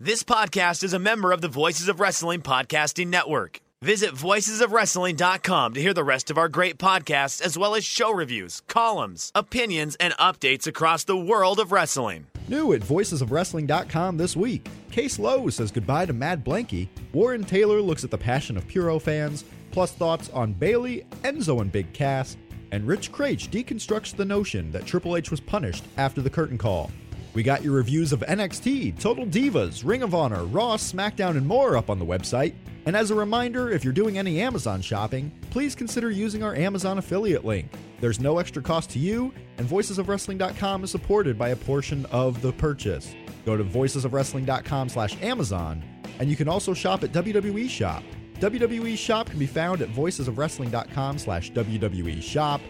[0.00, 3.58] This podcast is a member of the Voices of Wrestling Podcasting Network.
[3.82, 8.60] Visit voicesofwrestling.com to hear the rest of our great podcasts, as well as show reviews,
[8.68, 12.28] columns, opinions, and updates across the world of wrestling.
[12.46, 14.68] New at voicesofwrestling.com this week.
[14.92, 16.86] Case Lowe says goodbye to Mad Blanky.
[17.12, 21.72] Warren Taylor looks at the passion of Puro fans, plus thoughts on Bayley, Enzo and
[21.72, 22.36] Big Cass.
[22.70, 26.92] And Rich Kraetsch deconstructs the notion that Triple H was punished after the curtain call.
[27.38, 31.76] We got your reviews of NXT, Total Divas, Ring of Honor, Raw, SmackDown, and more
[31.76, 32.52] up on the website.
[32.84, 36.98] And as a reminder, if you're doing any Amazon shopping, please consider using our Amazon
[36.98, 37.70] affiliate link.
[38.00, 42.52] There's no extra cost to you, and voicesofwrestling.com is supported by a portion of the
[42.54, 43.14] purchase.
[43.46, 45.84] Go to voicesofwrestling.com slash Amazon,
[46.18, 48.02] and you can also shop at WWE Shop.
[48.40, 52.60] WWE Shop can be found at voicesofwrestling.com slash WWE Shop.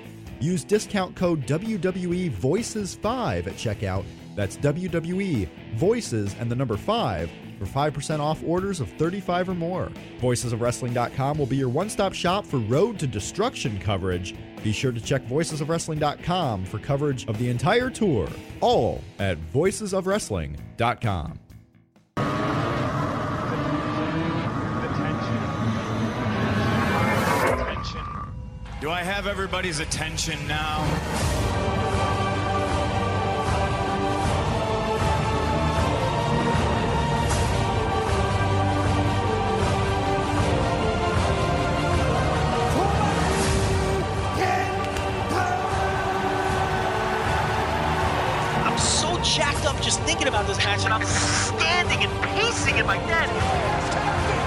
[0.41, 4.05] Use discount code WWE Voices 5 at checkout.
[4.39, 9.91] That's WWE Voices and the number 5 for 5% off orders of 35 or more.
[10.21, 14.37] Voicesofwrestling.com will be your one stop shop for Road to Destruction coverage.
[14.63, 18.29] Be sure to check voicesofwrestling.com for coverage of the entire tour,
[18.61, 21.41] all at voicesofwrestling.com.
[27.43, 28.05] Attention.
[28.81, 31.48] Do I have everybody's attention now?
[50.69, 54.39] Match, and I'm standing and pacing in my bed.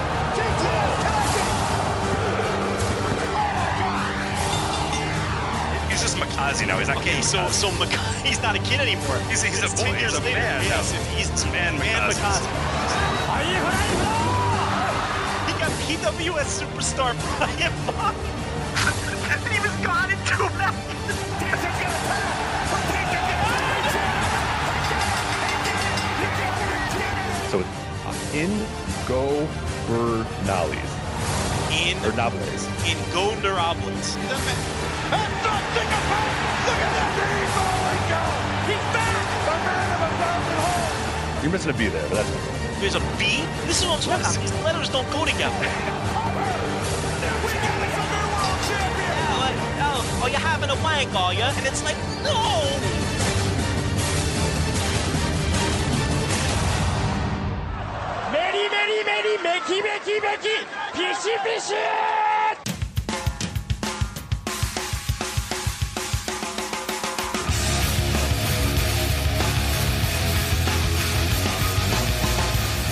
[5.90, 6.78] He's just Makazi now.
[6.78, 7.52] He's not Okay, King so Makazi.
[7.52, 9.18] so Mc- he's not a kid anymore.
[9.28, 9.84] He's- he's a boy.
[9.84, 10.38] 10 He's years a later.
[10.38, 10.98] man Yes, now.
[11.16, 12.16] he's It's man man Makazi.
[12.16, 12.48] Makazi.
[15.46, 18.14] He got PWS superstar Brian Mock.
[19.44, 20.81] and he was gone in two minutes.
[28.32, 28.66] It's in
[29.06, 29.46] Go
[29.86, 30.92] Bernalis.
[31.72, 32.66] In Or Nables.
[32.86, 34.16] in Gondarables.
[41.42, 42.80] You're missing a B there, but that's okay.
[42.80, 43.42] There's a B.
[43.66, 44.40] This is what I'm talking about.
[44.40, 45.66] These letters don't go together.
[49.84, 51.42] Oh, oh, you're having a wank, are you?
[51.42, 53.01] And it's like, no.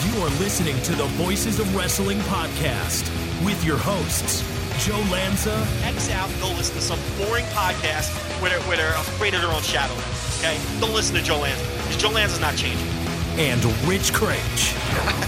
[0.04, 3.04] You are listening to the Voices of Wrestling podcast
[3.44, 4.42] with your hosts,
[4.86, 8.88] Joe Lanza X out and go listen to some boring podcast where they're, where they're
[8.88, 9.94] afraid of their own shadow.
[10.38, 10.58] Okay?
[10.80, 11.62] Don't listen to Joe Lanza.
[11.82, 12.99] Because Joe Lanza's not changing.
[13.38, 14.74] And Rich Kraetsch.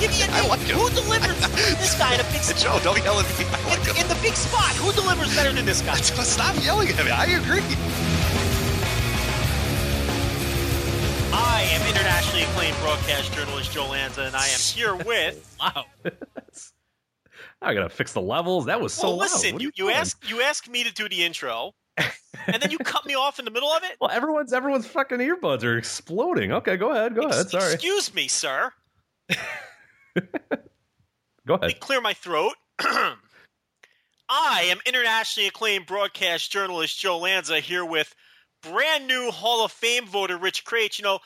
[0.00, 0.48] Give me a name.
[0.48, 0.76] like him.
[0.76, 1.38] Who delivers
[1.78, 2.56] this guy in a big spot?
[2.62, 3.44] Joe, don't yell at me.
[3.66, 5.94] Like In, in the big spot, who delivers better than this guy?
[5.96, 7.10] Stop yelling at me.
[7.10, 7.62] I agree.
[11.34, 15.56] I am internationally acclaimed broadcast journalist Joe Lanza, and I am here with.
[15.60, 15.84] Wow.
[17.62, 18.66] I gotta fix the levels.
[18.66, 19.22] That was so well, loud.
[19.30, 19.94] listen, What are you, you doing?
[19.96, 23.44] asked you asked me to do the intro, and then you cut me off in
[23.44, 23.96] the middle of it.
[24.00, 26.52] Well, everyone's everyone's fucking earbuds are exploding.
[26.52, 27.14] Okay, go ahead.
[27.14, 27.40] Go ahead.
[27.42, 27.72] Ex- Sorry.
[27.74, 28.70] Excuse me, sir.
[31.44, 31.62] Go ahead.
[31.62, 32.52] Let me clear my throat.
[32.78, 33.16] I
[34.64, 38.14] am internationally acclaimed broadcast journalist Joe Lanza here with
[38.62, 40.98] brand new Hall of Fame voter Rich Kraetsch.
[40.98, 41.18] You know,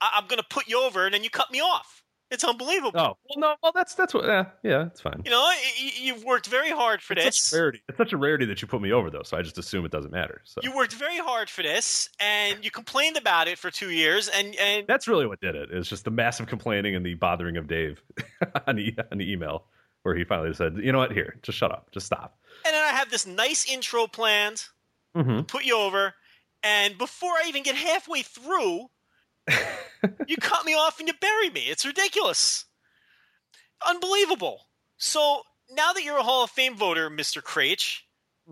[0.00, 2.03] I- I'm going to put you over, and then you cut me off.
[2.34, 3.00] It's unbelievable.
[3.00, 3.54] Oh well, no.
[3.62, 4.24] Well, that's that's what.
[4.26, 5.22] Yeah, yeah, it's fine.
[5.24, 7.36] You know, y- y- you've worked very hard for It's this.
[7.42, 7.82] such a rarity.
[7.88, 9.22] It's such a rarity that you put me over, though.
[9.22, 10.42] So I just assume it doesn't matter.
[10.44, 14.28] So You worked very hard for this, and you complained about it for two years,
[14.28, 15.70] and and that's really what did it.
[15.72, 18.02] It's just the massive complaining and the bothering of Dave
[18.66, 19.64] on the on the email
[20.02, 21.12] where he finally said, "You know what?
[21.12, 21.90] Here, just shut up.
[21.92, 22.36] Just stop."
[22.66, 24.64] and then I have this nice intro planned,
[25.16, 25.42] Mm-hmm.
[25.42, 26.14] put you over,
[26.62, 28.88] and before I even get halfway through,
[30.26, 31.62] you cut me off and you bury me.
[31.68, 32.64] It's ridiculous.
[33.86, 34.60] Unbelievable.
[34.96, 37.42] So now that you're a Hall of Fame voter, Mr.
[37.42, 38.00] Kraetsch,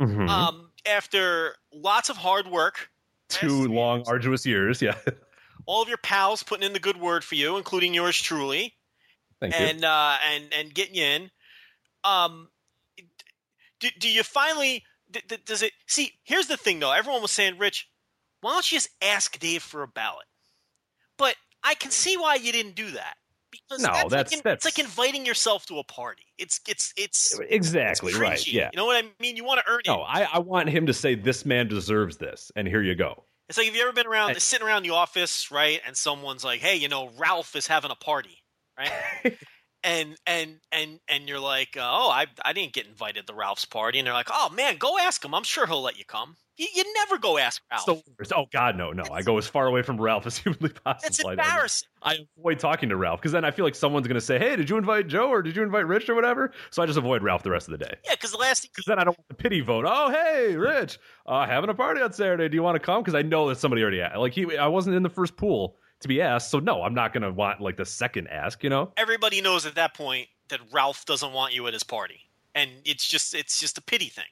[0.00, 0.28] Mhm.
[0.28, 2.90] um, after lots of hard work,
[3.28, 4.82] Two long, arduous years.
[4.82, 4.96] Yeah.
[5.66, 8.74] all of your pals putting in the good word for you, including yours truly,
[9.40, 9.60] Thank you.
[9.66, 11.30] and uh, and and getting you in.
[12.04, 12.50] Um,
[13.80, 14.84] do, do you finally?
[15.10, 15.72] d- d- Does it?
[15.86, 16.92] See, here's the thing, though.
[16.92, 17.88] Everyone was saying, Rich,
[18.42, 20.26] why don't you just ask Dave for a ballot?
[21.22, 23.14] But I can see why you didn't do that
[23.52, 26.24] because No, that's, that's- like, that's- it's like inviting yourself to a party.
[26.36, 28.44] It's it's it's Exactly it's right.
[28.44, 28.70] Yeah.
[28.72, 29.36] You know what I mean?
[29.36, 29.86] You want to earn it.
[29.86, 33.22] No, I, I want him to say this man deserves this, and here you go.
[33.48, 35.80] It's like if you ever been around, sitting around the office, right?
[35.86, 38.42] And someone's like, "Hey, you know, Ralph is having a party,"
[38.76, 38.90] right?
[39.84, 43.98] and and and and you're like, "Oh, I I didn't get invited to Ralph's party,"
[43.98, 45.34] and they're like, "Oh man, go ask him.
[45.34, 47.84] I'm sure he'll let you come." You, you never go ask Ralph.
[47.84, 48.02] So,
[48.36, 49.04] oh God, no, no!
[49.10, 51.00] I go as far away from Ralph as humanly possible.
[51.02, 51.88] That's I- I- embarrassing.
[52.04, 54.54] I avoid talking to Ralph because then I feel like someone's going to say, "Hey,
[54.56, 57.22] did you invite Joe or did you invite Rich or whatever?" So I just avoid
[57.22, 57.94] Ralph the rest of the day.
[58.04, 59.84] Yeah, because the last thing Because then I don't want the pity vote.
[59.88, 62.48] Oh, hey, Rich, uh, having a party on Saturday.
[62.48, 63.02] Do you want to come?
[63.02, 64.18] Because I know that somebody already asked.
[64.18, 67.12] Like he, I wasn't in the first pool to be asked, so no, I'm not
[67.12, 68.62] going to want like the second ask.
[68.62, 68.92] You know?
[68.96, 72.20] everybody knows at that point that Ralph doesn't want you at his party,
[72.54, 74.24] and it's just it's just a pity thing.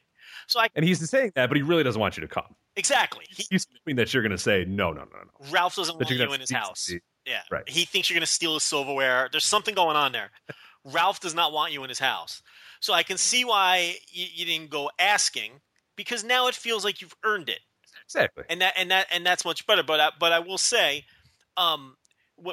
[0.46, 2.54] So I And he's saying that, but he really doesn't want you to come.
[2.76, 3.24] exactly.
[3.28, 5.50] He, He's hoping that you're going to say no, no, no, no.
[5.50, 6.90] Ralph doesn't That want you in his house.
[7.26, 7.40] Yeah.
[7.50, 7.68] Right.
[7.68, 9.28] He thinks you're going to steal his silverware.
[9.30, 10.30] There's something going on there.
[10.84, 12.42] Ralph does not want you in his house.
[12.80, 15.52] So I can see why you, you didn't go asking
[15.96, 17.60] because now it feels like you've earned it.
[18.06, 18.44] Exactly.
[18.48, 19.82] And that and that and that's much better.
[19.82, 21.04] But I, but I will say,
[21.60, 21.96] um,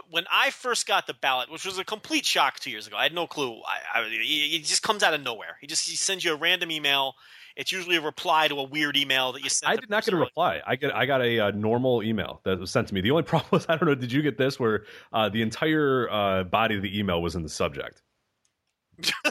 [0.09, 3.03] when I first got the ballot, which was a complete shock two years ago, I
[3.03, 3.61] had no clue.
[3.65, 5.57] I, I, it just comes out of nowhere.
[5.61, 7.13] He just he sends you a random email.
[7.55, 9.71] It's usually a reply to a weird email that you sent.
[9.71, 10.61] I did not get a reply.
[10.67, 13.01] I get I got a, uh normal email that was sent to me.
[13.01, 13.95] The only problem was I don't know.
[13.95, 14.59] Did you get this?
[14.59, 14.83] Where
[15.13, 18.01] uh, the entire uh, body of the email was in the subject.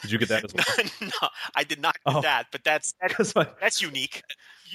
[0.00, 0.54] Did you get that as
[1.00, 1.10] well?
[1.22, 2.20] no, I did not get Oh.
[2.22, 2.46] that.
[2.52, 4.22] But that's that's, that's unique.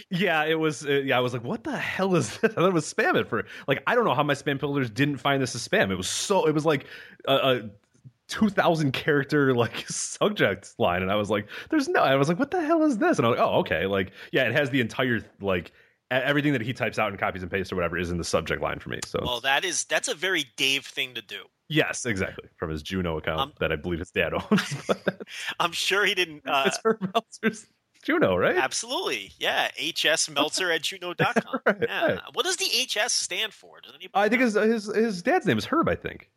[0.10, 0.86] Yeah, it was.
[0.86, 3.20] Uh, yeah, I was like, "What the hell is this?" I thought it was spam
[3.20, 3.48] at first.
[3.68, 5.92] Like, I don't know how my spam filters didn't find this as spam.
[5.92, 6.48] It was so.
[6.48, 6.86] It was like
[7.28, 7.70] a, a
[8.28, 12.40] two thousand character like subject line, and I was like, "There's no." I was like,
[12.40, 14.70] "What the hell is this?" And I was like, "Oh, okay." Like, yeah, it has
[14.70, 15.72] the entire like
[16.10, 18.62] everything that he types out and copies and pastes or whatever is in the subject
[18.62, 19.00] line for me.
[19.06, 21.44] So Well, that is that's a very Dave thing to do.
[21.70, 24.92] yes, exactly from his Juno account Um, that I believe his dad owns.
[25.62, 26.42] I'm sure he didn't.
[26.46, 27.66] Uh, it's Herb Meltzer's
[28.02, 28.58] Juno, right?
[28.58, 29.70] absolutely, yeah.
[29.78, 31.60] HS Meltzer at Juno.com.
[31.66, 32.06] Right, yeah.
[32.06, 32.20] right.
[32.34, 33.82] What does the HS stand for?
[33.82, 35.88] Does anybody I think his his his dad's name is Herb.
[35.88, 36.30] I think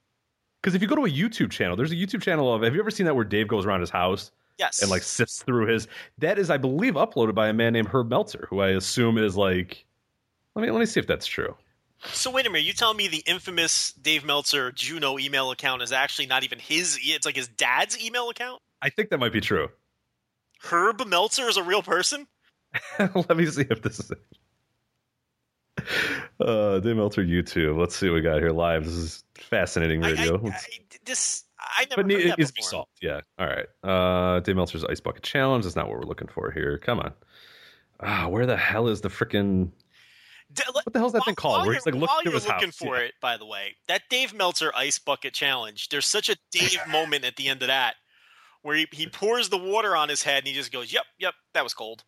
[0.62, 2.62] because if you go to a YouTube channel, there's a YouTube channel of.
[2.62, 5.42] Have you ever seen that where Dave goes around his house yes, and like sifts
[5.42, 5.88] through his?
[6.18, 9.36] That is, I believe, uploaded by a man named Herb Meltzer, who I assume is
[9.36, 9.84] like.
[10.54, 11.56] Let me let me see if that's true.
[12.12, 15.92] So wait a minute, you telling me the infamous Dave Meltzer Juno email account is
[15.92, 16.98] actually not even his?
[17.02, 18.60] It's like his dad's email account.
[18.82, 19.68] I think that might be true.
[20.70, 22.26] Herb Meltzer is a real person.
[22.98, 24.10] let me see if this is.
[24.10, 24.18] It.
[26.40, 27.78] Uh, Dave Meltzer YouTube.
[27.78, 28.84] Let's see what we got here live.
[28.84, 30.38] This is fascinating I, I, radio.
[30.38, 30.66] I, Let's-
[31.04, 32.90] this I never but heard it needs to be solved.
[33.02, 33.20] Yeah.
[33.38, 33.66] All right.
[33.82, 35.64] Uh, Dave Meltzer's Ice Bucket Challenge.
[35.64, 36.78] That's not what we're looking for here.
[36.78, 37.12] Come on.
[38.00, 39.70] Ah, where the hell is the freaking?
[40.72, 41.58] What the hell's that thing called?
[41.58, 42.76] While Where he's like looking while you're looking house.
[42.76, 43.06] for Yeah.
[43.06, 45.88] it, by the way, that Dave Meltzer ice bucket challenge.
[45.88, 47.96] There's such a Dave moment at the end of that,
[48.64, 51.34] where he, he pours the water on his head and he just goes, "Yep, yep,
[51.54, 52.02] that was cold."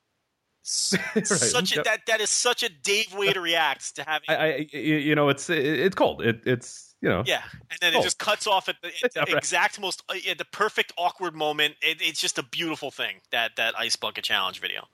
[1.14, 1.84] Right, Such a, yep.
[1.84, 4.26] that that is such a Dave way to react to having.
[4.28, 6.22] I, I, you know, it's it, it's cold.
[6.22, 7.22] It, it's you know.
[7.24, 8.00] yeah, and then Oh.
[8.00, 9.34] it just cuts off at the, at the right.
[9.34, 11.76] exact most, uh, yeah, the perfect awkward moment.
[11.82, 14.88] It, it's just a beautiful thing that that ice bucket challenge video.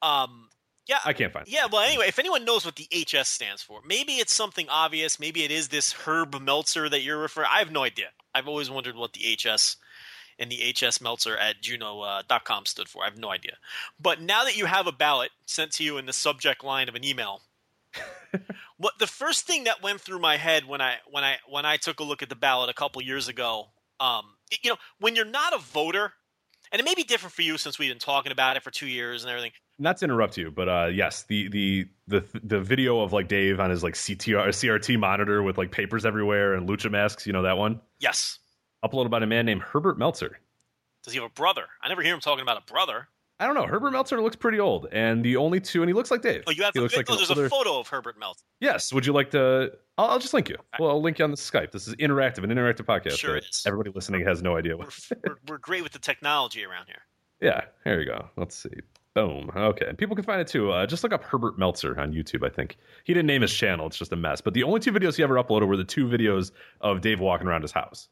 [0.00, 0.48] Um,
[0.86, 1.46] yeah, I can't find.
[1.46, 1.52] it.
[1.52, 5.18] Yeah, well, anyway, if anyone knows what the HS stands for, maybe it's something obvious.
[5.18, 7.48] Maybe it is this Herb Meltzer that you're referring.
[7.52, 8.06] I have no idea.
[8.34, 9.76] I've always wondered what the HS
[10.40, 13.02] and the HS Meltzer at Juno.com stood for.
[13.02, 13.58] I have no idea.
[14.00, 16.94] But now that you have a ballot sent to you in the subject line of
[16.94, 17.42] an email,
[18.78, 21.76] what the first thing that went through my head when I when I when I
[21.76, 23.66] took a look at the ballot a couple years ago,
[24.00, 24.24] um,
[24.62, 26.12] you know, when you're not a voter,
[26.72, 28.86] and it may be different for you since we've been talking about it for two
[28.86, 29.52] years and everything.
[29.78, 33.60] Not to interrupt you, but uh, yes, the the the the video of like Dave
[33.60, 37.26] on his like CTR CRT monitor with like papers everywhere and lucha masks.
[37.26, 37.80] You know that one?
[37.98, 38.38] Yes,
[38.84, 40.38] Uploaded by a man named Herbert Meltzer.
[41.02, 41.64] Does he have a brother?
[41.82, 43.08] I never hear him talking about a brother.
[43.38, 43.66] I don't know.
[43.66, 46.42] Herbert Meltzer looks pretty old, and the only two, and he looks like Dave.
[46.46, 48.44] Oh, you have he a, looks like oh, there's older- a photo of Herbert Meltzer.
[48.60, 48.92] Yes.
[48.92, 49.72] Would you like to?
[49.96, 50.56] I'll, I'll just link you.
[50.78, 51.70] Well, I'll link you on the Skype.
[51.72, 53.16] This is interactive, an interactive podcast.
[53.18, 53.42] Sure right?
[53.42, 53.62] is.
[53.66, 54.88] Everybody listening has no idea We're,
[55.26, 57.00] we're, we're great with the technology around here.
[57.40, 57.62] yeah.
[57.84, 58.28] Here you go.
[58.36, 58.68] Let's see.
[59.14, 59.50] Boom.
[59.56, 59.86] Okay.
[59.88, 60.70] And people can find it too.
[60.70, 62.76] Uh, just look up Herbert Meltzer on YouTube, I think.
[63.04, 63.86] He didn't name his channel.
[63.86, 64.42] It's just a mess.
[64.42, 67.46] But the only two videos he ever uploaded were the two videos of Dave walking
[67.48, 68.08] around his house.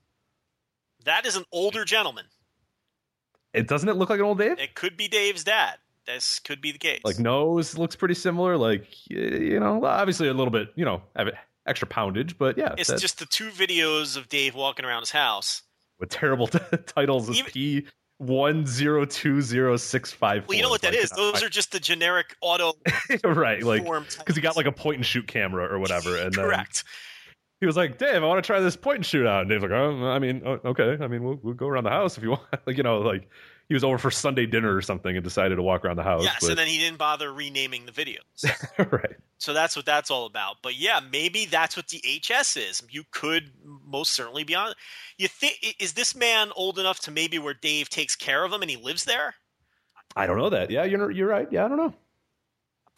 [1.08, 2.26] That is an older gentleman.
[3.54, 4.58] It doesn't it look like an old Dave?
[4.58, 5.76] It could be Dave's dad.
[6.06, 7.00] This could be the case.
[7.02, 8.58] Like nose looks pretty similar.
[8.58, 11.00] Like you know, obviously a little bit, you know,
[11.66, 15.62] extra poundage, but yeah, it's just the two videos of Dave walking around his house.
[15.98, 16.46] with terrible
[16.86, 17.86] titles as P
[18.18, 20.46] one zero two zero six five.
[20.46, 21.08] Well, you know what that is?
[21.08, 22.74] Those are just the generic auto
[23.24, 26.84] right, like because he got like a point and shoot camera or whatever, and correct.
[27.60, 29.62] He was like, "Dave, I want to try this point and shoot out." And Dave's
[29.62, 30.96] like, "Oh, I mean, okay.
[31.00, 33.28] I mean, we'll, we'll go around the house if you want." like, you know, like
[33.68, 36.22] he was over for Sunday dinner or something and decided to walk around the house.
[36.24, 38.44] Yes, but- and then he didn't bother renaming the videos.
[38.92, 39.16] right.
[39.38, 40.56] So that's what that's all about.
[40.62, 42.82] But yeah, maybe that's what the HS is.
[42.90, 43.50] You could
[43.86, 44.72] most certainly be on.
[45.16, 48.62] You think is this man old enough to maybe where Dave takes care of him
[48.62, 49.34] and he lives there?
[50.16, 50.70] I don't know that.
[50.70, 51.46] Yeah, you're you're right.
[51.52, 51.94] Yeah, I don't know.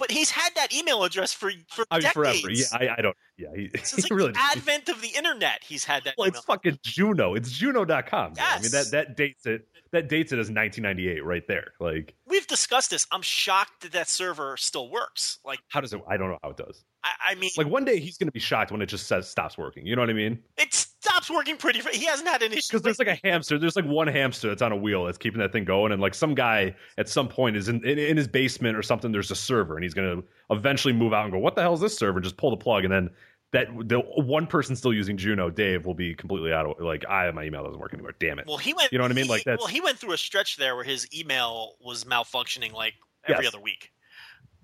[0.00, 2.40] But he's had that email address for for I mean, decades.
[2.40, 2.50] forever.
[2.50, 3.16] Yeah, I, I don't.
[3.36, 4.32] Yeah, he, Since like really.
[4.32, 6.38] the advent of the internet, he's had that well, email.
[6.38, 7.34] it's fucking Juno.
[7.34, 8.32] It's Juno.com.
[8.40, 9.68] I mean, that that dates it.
[9.92, 11.72] That dates it as 1998 right there.
[11.80, 13.06] Like, We've discussed this.
[13.10, 15.38] I'm shocked that that server still works.
[15.44, 16.00] Like, how does it?
[16.08, 16.84] I don't know how it does.
[17.02, 19.28] I, I mean, Like one day he's going to be shocked when it just says
[19.28, 19.84] stops working.
[19.86, 20.38] You know what I mean?
[20.56, 21.80] it stops working pretty.
[21.80, 21.96] Fast.
[21.96, 22.68] He hasn't had an issue.
[22.70, 23.58] Because there's like a hamster.
[23.58, 26.14] There's like one hamster that's on a wheel that's keeping that thing going, and like
[26.14, 29.12] some guy at some point is in in, in his basement or something.
[29.12, 31.74] There's a server, and he's going to eventually move out and go, "What the hell
[31.74, 33.10] is this server?" And just pull the plug, and then
[33.52, 37.28] that the one person still using Juno, Dave, will be completely out of like, I
[37.32, 38.14] my email doesn't work anymore.
[38.20, 38.46] Damn it.
[38.46, 38.92] Well, he went.
[38.92, 39.24] You know what I mean?
[39.24, 42.72] he- Like that's Well, he went through a stretch there where his email was malfunctioning
[42.72, 42.94] like
[43.26, 43.52] every Yes.
[43.54, 43.90] other week.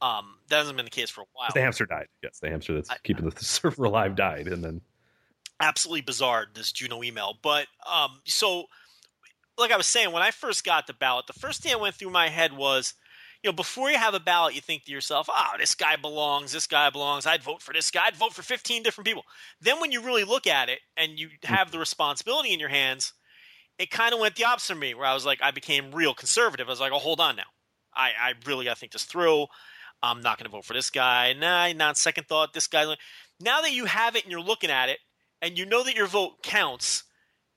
[0.02, 1.48] Um, that hasn't been the case for a while.
[1.54, 2.06] the hamster died.
[2.22, 4.80] Yes, the hamster that's I- keeping the server alive died, and then
[5.60, 8.66] Absolutely bizarre this Juno email, but um, so
[9.58, 11.94] like I was saying, when I first got the ballot, the first thing that went
[11.94, 12.94] through my head was,
[13.42, 16.52] you know, before you have a ballot, you think to yourself, "Ah, this guy belongs.
[16.52, 17.26] This guy belongs.
[17.26, 18.06] I'd vote for this guy.
[18.06, 19.24] I'd vote for 15 different people."
[19.60, 23.12] Then when you really look at it and you have the responsibility in your hands,
[23.78, 26.14] it kind of went the opposite for me, where I was like, I became real
[26.14, 26.68] conservative.
[26.68, 27.50] I was like, "Oh, hold on now.
[27.94, 29.46] I, I really got to think this through.
[30.02, 31.32] I'm not going to vote for this guy.
[31.32, 32.52] Nah, not second thought.
[32.52, 32.84] This guy."
[33.40, 34.98] Now that you have it and you're looking at it,
[35.42, 37.04] and you know that your vote counts,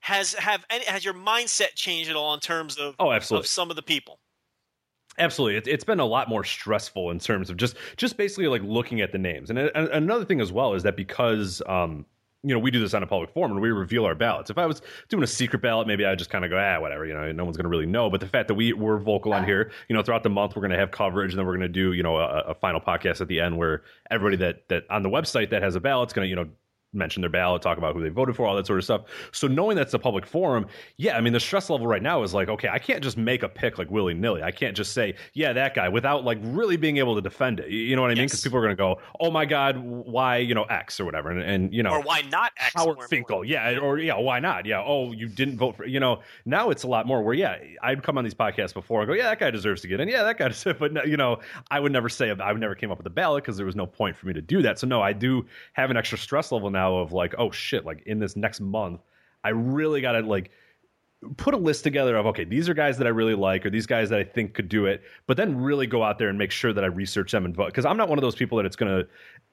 [0.01, 3.43] has have any, has your mindset changed at all in terms of Oh, absolutely.
[3.43, 4.19] of some of the people?
[5.17, 8.61] Absolutely, it, it's been a lot more stressful in terms of just just basically like
[8.63, 9.49] looking at the names.
[9.49, 12.05] And, a- another thing as well is that because um,
[12.41, 14.49] you know we do this on a public forum and we reveal our ballots.
[14.49, 16.79] If I was doing a secret ballot, maybe I would just kind of go ah
[16.79, 18.09] whatever, you know, no one's going to really know.
[18.09, 20.61] But the fact that we we're vocal on here, you know, throughout the month we're
[20.61, 22.79] going to have coverage, and then we're going to do you know a, a final
[22.79, 26.07] podcast at the end where everybody that that on the website that has a ballot
[26.09, 26.47] is going to you know
[26.93, 29.01] mention their ballot, talk about who they voted for, all that sort of stuff.
[29.31, 30.65] So knowing that's a public forum,
[30.97, 33.43] yeah, I mean the stress level right now is like, okay, I can't just make
[33.43, 34.41] a pick like willy nilly.
[34.41, 37.69] I can't just say, yeah, that guy without like really being able to defend it.
[37.69, 38.25] You- know what I mean?
[38.25, 41.31] Because people are going to go, oh my god, why you know X or whatever,
[41.31, 42.73] and, and you know Or why not X?
[42.75, 44.65] Howard Finkel, yeah, or yeah, why not?
[44.65, 46.21] Yeah, oh, you didn't vote for, you know.
[46.45, 49.13] Now it's a lot more where, yeah, I'd come on these podcasts before and go,
[49.13, 51.39] yeah, that guy deserves to get in, yeah, that guy deserves, but no, you know,
[51.69, 53.75] I would never say I would never came up with a ballot because there was
[53.75, 54.79] no point for me to do that.
[54.79, 58.03] So no, I do have an extra stress level now of like, oh shit, like
[58.05, 59.01] in this next month,
[59.43, 60.51] I really got to like
[61.35, 63.85] put a list together of okay these are guys that i really like or these
[63.85, 66.49] guys that i think could do it but then really go out there and make
[66.49, 67.65] sure that i research them and vote.
[67.65, 69.05] Because i'm not one of those people that it's going to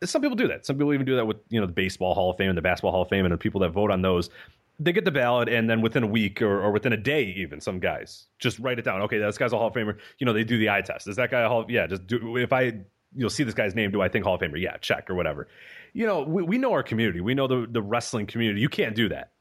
[0.05, 0.67] some people do that.
[0.67, 2.63] Some people even do that with you know the baseball hall of fame and the
[2.63, 4.31] basketball hall of fame and the people that vote on those.
[4.79, 7.63] They get the ballot and then within a week or, or within a day even
[7.63, 9.01] some guys just write it down.
[9.03, 9.97] Okay this guy's a hall of famer.
[10.19, 11.09] You know they do the eye test.
[11.09, 12.73] Is that guy a hall of, yeah just do if i
[13.15, 14.61] you'll see this guy's name do i think hall of famer?
[14.61, 15.49] Yeah check or whatever
[15.97, 18.95] you know we, we know our community we know the, the wrestling community you can't
[18.95, 19.33] do that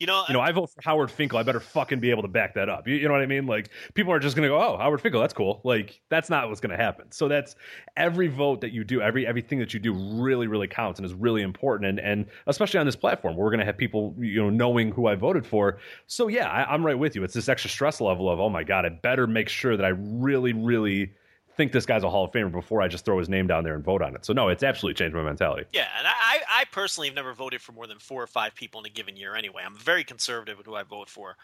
[0.00, 1.38] You know, you know, I vote for Howard Finkel.
[1.38, 2.88] I better fucking be able to back that up.
[2.88, 3.46] You, you know what I mean?
[3.46, 6.48] Like, people are just going to go, "Oh, Howard Finkel, that's cool." Like, that's not
[6.48, 7.12] what's going to happen.
[7.12, 7.54] So that's
[7.96, 11.14] every vote that you do, every everything that you do, really, really counts and is
[11.14, 11.88] really important.
[11.88, 14.90] And and especially on this platform, where we're going to have people, you know, knowing
[14.90, 15.78] who I voted for.
[16.08, 17.22] So yeah, I, I'm right with you.
[17.22, 19.90] It's this extra stress level of, oh my god, I better make sure that I
[19.90, 21.12] really, really
[21.56, 23.74] think this guy's a Hall of Famer before I just throw his name down there
[23.74, 24.24] and vote on it.
[24.24, 25.66] So no, it's absolutely changed my mentality.
[25.72, 28.80] Yeah, and I, I personally have never voted for more than four or five people
[28.80, 29.62] in a given year anyway.
[29.64, 31.36] I'm very conservative with who I vote for.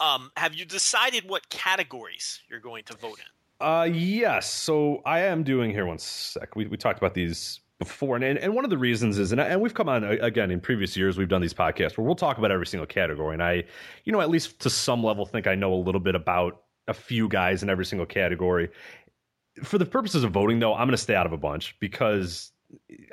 [0.00, 3.66] Um, have you decided what categories you're going to vote in?
[3.66, 4.50] Uh, yes.
[4.50, 6.56] So I am doing here one sec.
[6.56, 9.46] We we talked about these before, and and one of the reasons is, and, I-
[9.46, 11.16] and we've come on uh, again in previous years.
[11.16, 13.64] We've done these podcasts where we'll talk about every single category, and I,
[14.04, 16.94] you know, at least to some level, think I know a little bit about a
[16.94, 18.68] few guys in every single category.
[19.62, 22.52] For the purposes of voting, though, I'm going to stay out of a bunch because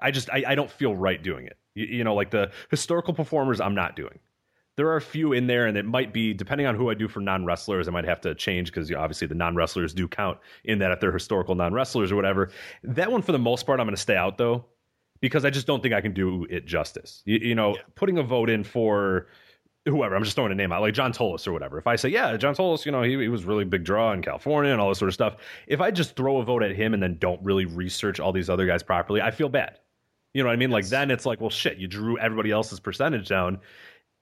[0.01, 1.57] I just I, I don't feel right doing it.
[1.75, 4.19] You, you know, like the historical performers, I'm not doing
[4.79, 7.09] there are a few in there, and it might be depending on who I do
[7.09, 7.89] for non wrestlers.
[7.89, 10.79] I might have to change because you know, obviously the non wrestlers do count in
[10.79, 12.49] that if they're historical non wrestlers or whatever.
[12.83, 14.63] That one, for the most part, I'm going to stay out though
[15.19, 17.23] because I just don't think I can do it justice.
[17.25, 19.27] You, you know, putting a vote in for
[19.85, 21.77] whoever, I'm just throwing a name out, like John Tolos or whatever.
[21.77, 24.21] If I say, yeah, John Tolos, you know, he, he was really big draw in
[24.21, 25.37] California and all this sort of stuff.
[25.67, 28.49] If I just throw a vote at him and then don't really research all these
[28.49, 29.79] other guys properly, I feel bad.
[30.33, 30.71] You know what I mean?
[30.71, 33.59] Like then it's like, well, shit, you drew everybody else's percentage down.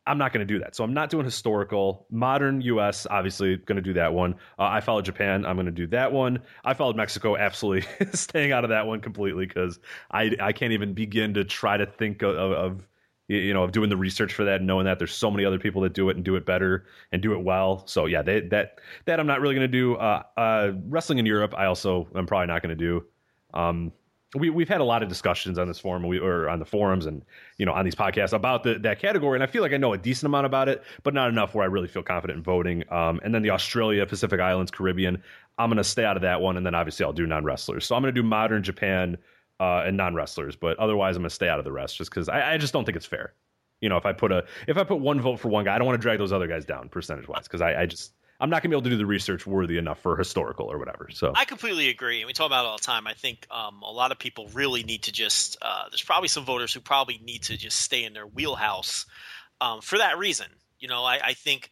[0.06, 0.74] I'm not going to do that.
[0.74, 2.08] So I'm not doing historical.
[2.10, 4.36] Modern US, obviously, going to do that one.
[4.58, 5.46] Uh, I followed Japan.
[5.46, 6.40] I'm going to do that one.
[6.64, 7.36] I followed Mexico.
[7.36, 11.76] Absolutely staying out of that one completely because I I can't even begin to try
[11.76, 12.88] to think of, of
[13.28, 15.60] you know of doing the research for that and knowing that there's so many other
[15.60, 17.86] people that do it and do it better and do it well.
[17.88, 19.96] So yeah, they, that that I'm not really going to do.
[19.96, 23.06] Uh, uh, wrestling in Europe, I also I'm probably not going to do.
[23.54, 23.92] Um,
[24.36, 27.06] we we've had a lot of discussions on this forum we, or on the forums
[27.06, 27.24] and
[27.58, 29.94] you know on these podcasts about the, that category and I feel like I know
[29.94, 32.84] a decent amount about it but not enough where I really feel confident in voting
[32.92, 35.22] um, and then the Australia Pacific Islands Caribbean
[35.58, 37.86] I'm going to stay out of that one and then obviously I'll do non wrestlers
[37.86, 39.18] so I'm going to do modern Japan
[39.60, 42.30] uh, and non wrestlers but otherwise I'm to stay out of the rest just because
[42.30, 43.34] I, I just don't think it's fair
[43.82, 45.78] you know if I put a if I put one vote for one guy I
[45.78, 48.50] don't want to drag those other guys down percentage wise because I, I just I'm
[48.50, 51.10] not to be able to do the research worthy enough for historical or whatever.
[51.12, 53.08] So I completely agree, and we talk about it all the time.
[53.08, 55.58] I think um, a lot of people really need to just.
[55.62, 59.06] Uh, there's probably some voters who probably need to just stay in their wheelhouse
[59.60, 60.48] um, for that reason.
[60.80, 61.72] You know, I, I think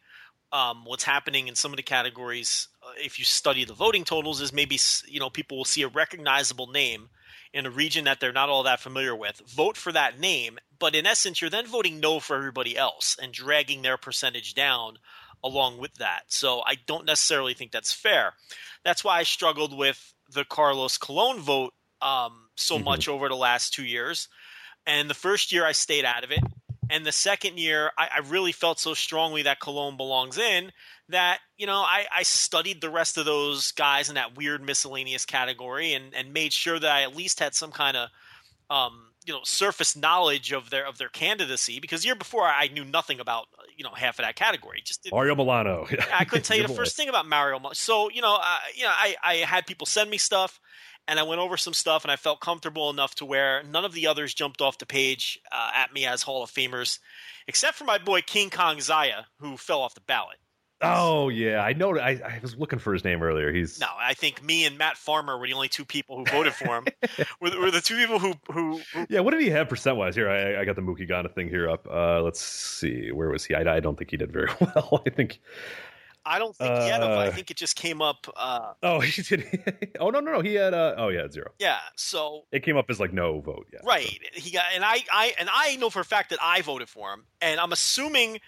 [0.50, 4.40] um, what's happening in some of the categories, uh, if you study the voting totals,
[4.40, 7.08] is maybe you know people will see a recognizable name
[7.56, 10.94] in a region that they're not all that familiar with, vote for that name, but
[10.94, 14.98] in essence, you're then voting no for everybody else and dragging their percentage down
[15.42, 16.24] along with that.
[16.28, 18.34] So I don't necessarily think that's fair.
[18.84, 21.72] That's why I struggled with the Carlos Colon vote
[22.02, 22.84] um, so mm-hmm.
[22.84, 24.28] much over the last two years.
[24.86, 26.40] And the first year I stayed out of it.
[26.90, 30.72] And the second year, I, I really felt so strongly that Colon belongs in
[31.08, 35.24] that, you know, I, I, studied the rest of those guys in that weird miscellaneous
[35.24, 38.08] category and, and made sure that I at least had some kind of
[38.70, 42.68] um, you know surface knowledge of their of their candidacy because the year before I
[42.68, 44.80] knew nothing about you know half of that category.
[44.84, 45.86] Just Mario Milano.
[46.14, 47.60] I couldn't tell you the first thing about Mario.
[47.72, 50.60] So you know, uh, you know, I I had people send me stuff,
[51.08, 53.92] and I went over some stuff, and I felt comfortable enough to where none of
[53.92, 56.98] the others jumped off the page uh, at me as Hall of Famers,
[57.46, 60.38] except for my boy King Kong Czaja, who fell off the ballot.
[60.82, 61.98] Oh yeah, I know.
[61.98, 63.50] I, I was looking for his name earlier.
[63.50, 63.86] He's no.
[63.98, 66.86] I think me and Matt Farmer were the only two people who voted for him.
[67.40, 69.20] were, were, the two people who, who, who Yeah.
[69.20, 70.14] What did he have percent wise?
[70.14, 71.88] Here, I, I got the Mookie Ghana thing here up.
[71.90, 73.10] Uh, let's see.
[73.10, 73.54] Where was he?
[73.54, 75.02] I, I don't think he did very well.
[75.06, 75.40] I think.
[76.26, 77.06] I don't think he had a.
[77.06, 78.26] I uh, think it just came up.
[78.36, 79.92] Uh, oh, he did.
[80.00, 80.40] oh no, no, no.
[80.40, 80.74] He had.
[80.74, 81.52] Uh, oh yeah, zero.
[81.58, 81.78] Yeah.
[81.94, 83.66] So it came up as like no vote.
[83.72, 83.80] Yeah.
[83.84, 84.20] Right.
[84.34, 84.40] So.
[84.40, 87.12] He got, and I, I, and I know for a fact that I voted for
[87.12, 88.40] him, and I'm assuming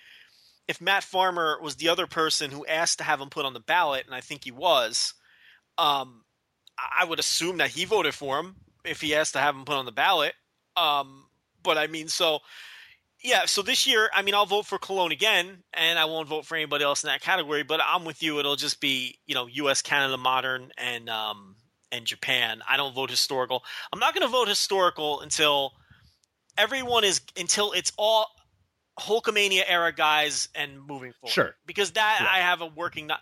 [0.66, 3.60] if Matt Farmer was the other person who asked to have him put on the
[3.60, 5.14] ballot, and I think he was,
[5.78, 6.24] um,
[6.76, 9.76] I would assume that he voted for him if he asked to have him put
[9.76, 10.34] on the ballot.
[10.76, 11.24] Um,
[11.62, 12.40] but I mean, so
[13.22, 16.46] yeah, so this year, I mean, I'll vote for Colon again, and I won't vote
[16.46, 17.62] for anybody else in that category.
[17.62, 21.56] But I'm with you; it'll just be you know U.S., Canada, modern, and um,
[21.90, 22.62] and Japan.
[22.68, 23.64] I don't vote historical.
[23.92, 25.72] I'm not going to vote historical until
[26.56, 28.26] everyone is until it's all
[28.98, 31.32] Hulkamania era guys and moving forward.
[31.32, 31.54] Sure.
[31.66, 32.28] Because that yeah.
[32.30, 33.20] I have a working not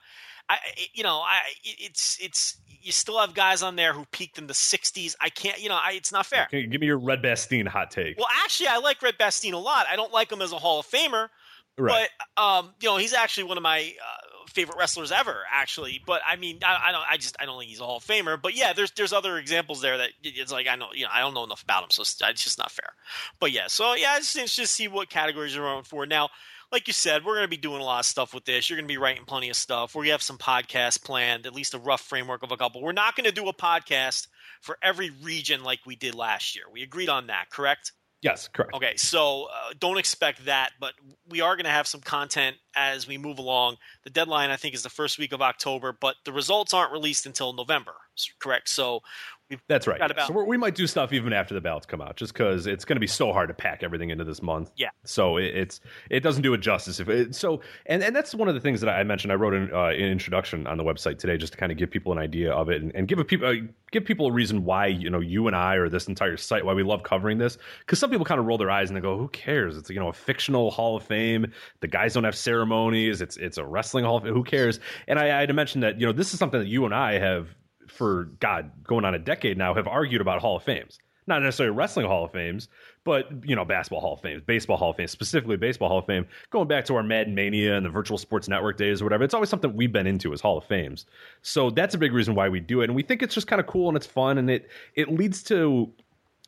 [0.49, 0.59] I
[0.95, 4.55] you know, I it's it's you still have guys on there who peaked in the
[4.55, 5.17] 60s.
[5.21, 6.47] I can't, you know, I, it's not fair.
[6.51, 8.17] give me your Red Bastien hot take.
[8.17, 9.87] Well, actually I like Red Bastien a lot.
[9.91, 11.29] I don't like him as a Hall of Famer,
[11.77, 12.09] right.
[12.37, 16.01] but um, you know, he's actually one of my uh, favorite wrestlers ever, actually.
[16.07, 18.05] But I mean, I, I, don't, I just, I don't think he's a Hall of
[18.05, 18.41] Famer.
[18.41, 21.21] But yeah, there's, there's other examples there that it's like I know, you know, I
[21.21, 22.93] don't know enough about him, so it's, it's just not fair.
[23.41, 26.29] But yeah, so yeah, it's interesting to see what categories you're on for now.
[26.77, 28.69] Like you said, we're going to be doing a lot of stuff with this.
[28.69, 29.95] You're going to be writing plenty of stuff.
[29.95, 32.83] We have some podcasts planned, at least a rough framework of a couple.
[32.83, 34.27] We're not going to do a podcast
[34.61, 36.65] for every region like we did last year.
[36.71, 37.93] We agreed on that, correct?
[38.21, 38.75] Yes, correct.
[38.75, 40.93] Okay, so uh, don't expect that, but
[41.27, 43.77] we are going to have some content as we move along.
[44.05, 47.25] The deadline, I think, is the first week of October, but the results aren't released
[47.25, 47.95] until November,
[48.39, 48.69] correct?
[48.69, 49.01] So
[49.49, 50.01] We've That's right.
[50.27, 52.97] So we might do stuff even after the ballots come out, just because it's going
[52.97, 54.73] to be so hard to pack everything into this month.
[54.77, 54.89] Yeah.
[55.05, 55.81] So it, it's
[56.11, 56.99] it doesn't do it justice.
[56.99, 59.31] If it, so, and and that's one of the things that I mentioned.
[59.31, 61.93] I wrote an, uh, an introduction on the website today, just to kind of give
[61.93, 63.55] people an idea of it and, and give a people uh,
[63.93, 66.75] give people a reason why you know you and I or this entire site why
[66.75, 67.57] we love covering this.
[67.81, 69.77] Because some people kind of roll their eyes and they go, "Who cares?
[69.77, 71.53] It's you know a fictional Hall of Fame.
[71.81, 73.21] The guys don't have ceremonies.
[73.21, 74.35] It's it's a wrestling Hall of Fame.
[74.35, 76.69] Who cares?" And I, I had to mention that you know this is something that
[76.69, 77.55] you and I have
[77.97, 80.99] for God, going on a decade now, have argued about Hall of Fames.
[81.27, 82.69] not necessarily wrestling Hall of Fames,
[83.05, 86.07] but you know, basketball Hall of Fame, baseball Hall of Fame, specifically baseball Hall of
[86.07, 89.25] Fame, going back to our Madden Mania and the Virtual Sports Network days or whatever.
[89.25, 91.07] It's always something we've been into as Hall of Fames.
[91.43, 93.61] So that's a big reason why we do it, and we think it's just kind
[93.61, 95.91] of cool and it's fun, and it it leads to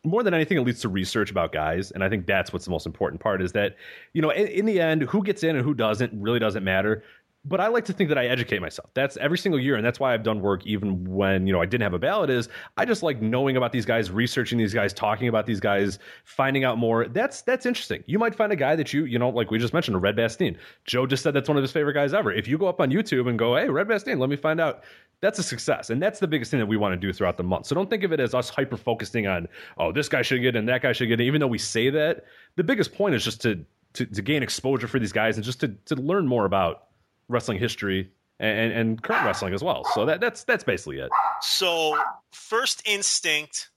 [0.05, 2.71] more than anything, it leads to research about guys, and I think that's what's the
[2.71, 3.41] most important part.
[3.41, 3.75] Is that
[4.13, 7.03] you know, in, in the end, who gets in and who doesn't really doesn't matter
[7.45, 8.89] but I like to think that I educate myself.
[8.93, 11.65] That's every single year, and that's why I've done work even when you know I
[11.65, 12.29] didn't have a ballot.
[12.29, 15.99] Is I just like knowing about these guys, researching these guys, talking about these guys,
[16.25, 17.07] finding out more.
[17.07, 18.03] That's that's interesting.
[18.07, 20.57] You might find a guy that you you know like we just mentioned, Red Bastien.
[20.83, 22.31] Joe just said that's one of his favorite guys ever.
[22.31, 24.83] If you go up on YouTube and go, hey, Red Bastien, let me find out.
[25.21, 27.43] That's a success, and that's the biggest thing that we want to do throughout the
[27.43, 27.65] month.
[27.65, 29.47] So don't think of it as us hyper focusing on
[29.77, 31.27] oh this guy should get in, that guy should get in.
[31.27, 32.25] Even though we say that,
[32.57, 35.61] the biggest point is just to to, to gain exposure for these guys and just
[35.61, 36.88] to to learn more about
[37.29, 39.85] wrestling history and, and current wrestling as well.
[39.93, 41.09] So that, that's that's basically it.
[41.41, 41.97] So,
[42.31, 43.69] first instinct,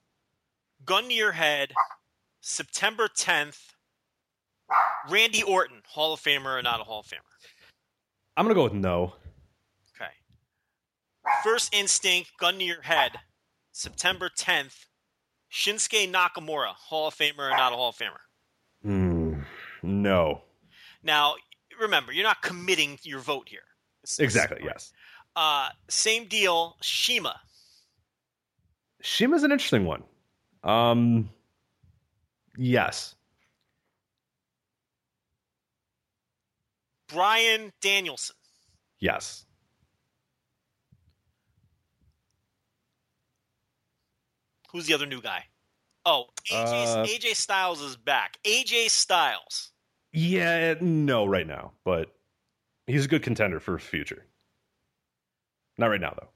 [0.85, 1.73] gun to your head,
[2.41, 3.61] September 10th,
[5.09, 7.21] Randy Orton, Hall of Famer or not a Hall of Famer?
[8.37, 9.15] I'm gonna go with no.
[9.95, 10.11] Okay.
[11.45, 13.13] First instinct, gun to your head,
[13.73, 14.87] September 10th,
[15.53, 18.19] Shinsuke Nakamura, Hall of Famer or not a Hall of Famer?
[18.85, 19.45] Mm,
[19.83, 20.43] no.
[21.03, 21.35] Now,
[21.81, 23.61] remember, you're not committing your vote here.
[24.19, 24.61] Exactly.
[24.65, 24.93] Yes.
[25.37, 27.41] Uh, same deal, Shima.
[29.01, 30.03] Shima's an interesting one.
[30.65, 31.31] Um.
[32.57, 33.15] Yes.
[37.09, 38.37] Bryan Danielson.
[39.01, 39.45] Yes.
[44.71, 45.45] Who's the other new guy?
[46.07, 48.39] Oh, AJ, Uh, AJ Styles is back.
[48.45, 49.72] AJ Styles.
[50.13, 50.75] Yeah.
[50.81, 51.25] No.
[51.25, 52.15] Right now, but
[52.87, 54.25] he's a good contender for future.
[55.79, 56.29] Not right now, though.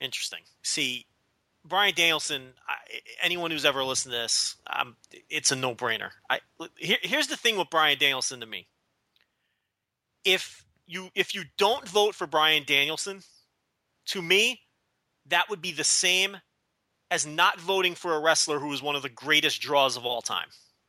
[0.00, 0.40] Interesting.
[0.62, 1.06] See,
[1.64, 2.52] Bryan Danielson.
[2.68, 2.74] I,
[3.22, 4.96] anyone who's ever listened to this, um,
[5.28, 6.10] it's a no-brainer.
[6.30, 6.40] I
[6.76, 8.68] here, here's the thing with Bryan Danielson to me.
[10.24, 13.22] If you if you don't vote for Bryan Danielson,
[14.06, 14.60] to me,
[15.26, 16.36] that would be the same
[17.10, 20.22] as not voting for a wrestler who is one of the greatest draws of all
[20.22, 20.48] time.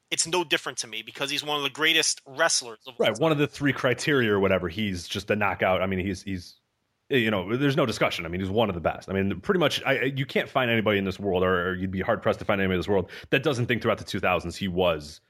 [0.10, 3.20] It's no different to me because he's one of the greatest wrestlers of all Right.
[3.20, 4.70] One of the three criteria or whatever.
[4.70, 5.82] He's just a knockout.
[5.82, 6.56] I mean, he's he's
[7.10, 8.26] you know, there's no discussion.
[8.26, 9.10] I mean, he's one of the best.
[9.10, 11.92] I mean, pretty much, I, you can't find anybody in this world, or, or you'd
[11.92, 14.58] be hard pressed to find anybody in this world that doesn't think throughout the 2000s
[14.58, 15.22] he was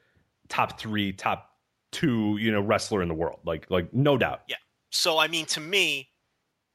[0.50, 1.52] top three, top
[1.92, 3.40] two, you know, wrestler in the world.
[3.46, 4.42] Like, like no doubt.
[4.48, 4.56] Yeah.
[4.90, 6.10] So I mean, to me,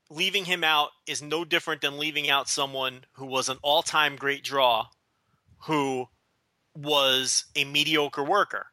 [0.08, 4.44] leaving him out is no different than leaving out someone who was an all-time great
[4.44, 4.86] draw,
[5.64, 6.06] who
[6.74, 8.66] was a mediocre worker,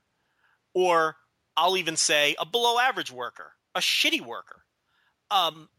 [0.74, 1.18] or
[1.58, 4.64] I'll even say a below-average worker, a shitty worker.
[5.32, 5.70] Um,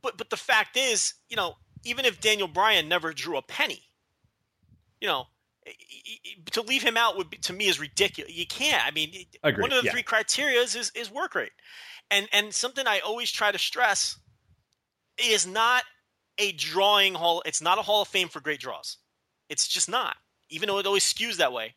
[0.00, 3.82] but but the fact is, you know, even if Daniel Bryan never drew a penny,
[5.00, 5.24] you know,
[6.52, 8.32] to leave him out would be, to me is ridiculous.
[8.32, 8.84] You can't.
[8.86, 9.92] I mean, Agreed, one of the yeah.
[9.92, 11.52] three criteria is is work rate,
[12.10, 14.18] and and something I always try to stress
[15.18, 15.82] it is not
[16.38, 17.42] a drawing hall.
[17.46, 18.98] It's not a Hall of Fame for great draws.
[19.48, 20.16] It's just not.
[20.50, 21.74] Even though it always skews that way.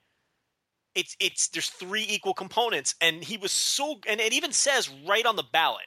[0.96, 5.26] It's it's there's three equal components, and he was so and it even says right
[5.26, 5.86] on the ballot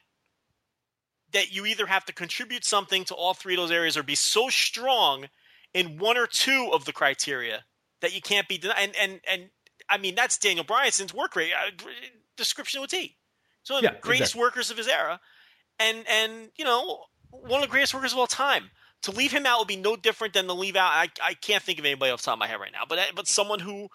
[1.32, 4.14] that you either have to contribute something to all three of those areas or be
[4.14, 5.26] so strong
[5.74, 7.64] in one or two of the criteria
[8.00, 8.76] that you can't be denied.
[8.78, 9.50] And and and
[9.88, 11.70] I mean that's Daniel Bryanson's work rate uh,
[12.36, 13.16] description with T.
[13.64, 14.40] So one of Yeah, the greatest exactly.
[14.40, 15.20] workers of his era,
[15.78, 18.70] and and you know one of the greatest workers of all time.
[19.02, 20.90] To leave him out would be no different than to leave out.
[20.92, 22.98] I, I can't think of anybody off the top of my head right now, but
[23.16, 23.88] but someone who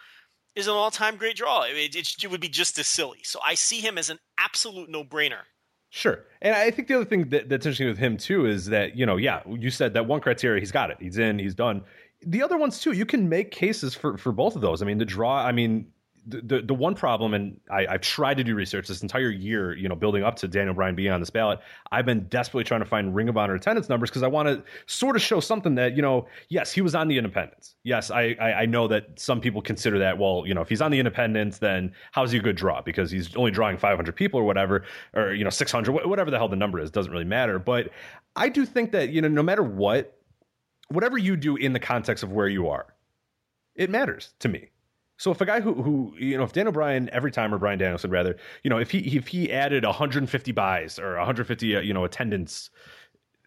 [0.55, 1.63] is an all time great draw.
[1.63, 3.19] It, it, it would be just as silly.
[3.23, 5.41] So I see him as an absolute no brainer.
[5.89, 6.25] Sure.
[6.41, 9.05] And I think the other thing that, that's interesting with him too is that, you
[9.05, 10.97] know, yeah, you said that one criteria, he's got it.
[10.99, 11.83] He's in, he's done.
[12.25, 14.81] The other ones too, you can make cases for for both of those.
[14.81, 15.87] I mean, the draw, I mean,
[16.27, 19.87] the the, one problem, and I, I've tried to do research this entire year, you
[19.87, 21.59] know, building up to Daniel Bryan being on this ballot.
[21.91, 24.63] I've been desperately trying to find Ring of Honor attendance numbers because I want to
[24.87, 27.75] sort of show something that, you know, yes, he was on the independents.
[27.83, 30.81] Yes, I, I I know that some people consider that, well, you know, if he's
[30.81, 32.81] on the independents, then how's he a good draw?
[32.81, 36.49] Because he's only drawing 500 people or whatever, or, you know, 600, whatever the hell
[36.49, 37.57] the number is, doesn't really matter.
[37.57, 37.89] But
[38.35, 40.19] I do think that, you know, no matter what,
[40.89, 42.93] whatever you do in the context of where you are,
[43.75, 44.69] it matters to me.
[45.17, 47.79] So if a guy who who you know if Dan O'Brien every time or Bryan
[47.79, 51.93] Danielson rather you know if he if he added 150 buys or 150 uh, you
[51.93, 52.69] know attendance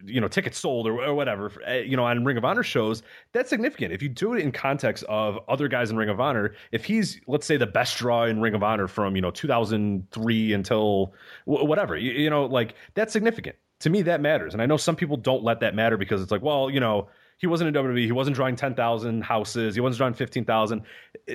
[0.04, 3.02] you know tickets sold or, or whatever uh, you know on Ring of Honor shows
[3.32, 3.92] that's significant.
[3.92, 7.20] If you do it in context of other guys in Ring of Honor if he's
[7.26, 11.64] let's say the best draw in Ring of Honor from you know 2003 until wh-
[11.64, 13.56] whatever you, you know like that's significant.
[13.80, 14.52] To me that matters.
[14.52, 17.08] And I know some people don't let that matter because it's like well you know
[17.40, 18.04] he wasn't in WWE.
[18.04, 19.74] He wasn't drawing ten thousand houses.
[19.74, 20.82] He wasn't drawing fifteen thousand.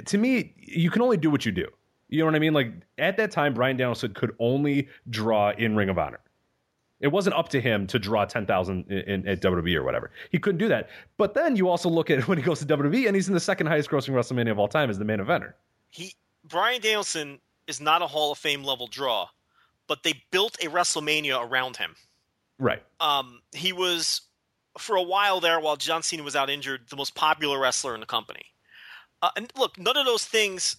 [0.05, 1.67] To me, you can only do what you do.
[2.09, 2.53] You know what I mean?
[2.53, 6.19] Like at that time, Bryan Danielson could only draw in Ring of Honor.
[6.99, 10.11] It wasn't up to him to draw ten thousand in, at WWE or whatever.
[10.29, 10.89] He couldn't do that.
[11.17, 13.39] But then you also look at when he goes to WWE and he's in the
[13.39, 15.53] second highest grossing WrestleMania of all time as the main eventer.
[15.89, 16.13] He
[16.47, 19.27] Bryan Danielson is not a Hall of Fame level draw,
[19.87, 21.95] but they built a WrestleMania around him.
[22.59, 22.83] Right.
[22.99, 24.21] Um, he was
[24.77, 27.99] for a while there while John Cena was out injured, the most popular wrestler in
[27.99, 28.45] the company.
[29.21, 30.77] Uh, and look, none of those things.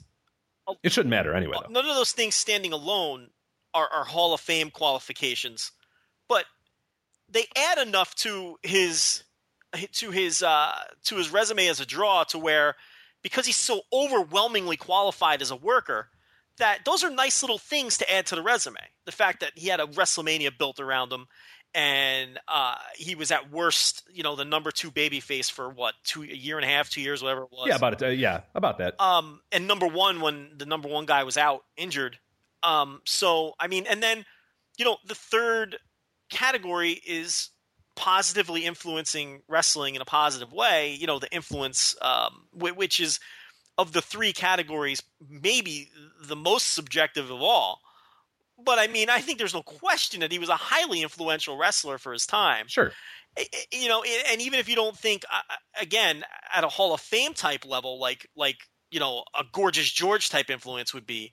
[0.82, 1.58] It shouldn't matter anyway.
[1.62, 1.72] Though.
[1.72, 3.30] None of those things standing alone
[3.72, 5.72] are, are Hall of Fame qualifications,
[6.28, 6.44] but
[7.28, 9.22] they add enough to his
[9.92, 12.74] to his uh, to his resume as a draw to where
[13.22, 16.08] because he's so overwhelmingly qualified as a worker
[16.58, 18.80] that those are nice little things to add to the resume.
[19.04, 21.26] The fact that he had a WrestleMania built around him
[21.76, 25.92] and uh, he was at worst, you know, the number two baby face for what
[26.04, 27.68] two a year and a half, two years, whatever it was.
[27.68, 28.02] Yeah, about it.
[28.02, 28.98] Uh, yeah, about that.
[28.98, 32.18] Um, and number one when the number one guy was out injured.
[32.62, 34.24] Um, so I mean, and then
[34.78, 35.76] you know the third
[36.30, 37.50] category is
[37.94, 40.96] positively influencing wrestling in a positive way.
[40.98, 43.20] You know, the influence, um, which is
[43.76, 45.90] of the three categories, maybe
[46.22, 47.82] the most subjective of all
[48.62, 51.98] but I mean, I think there's no question that he was a highly influential wrestler
[51.98, 52.66] for his time.
[52.68, 52.92] Sure.
[53.70, 55.24] You know, and even if you don't think,
[55.80, 58.56] again, at a Hall of Fame type level, like like
[58.90, 61.32] you know a Gorgeous George type influence would be,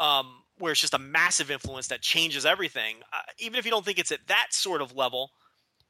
[0.00, 2.96] um, where it's just a massive influence that changes everything.
[3.12, 5.30] Uh, even if you don't think it's at that sort of level,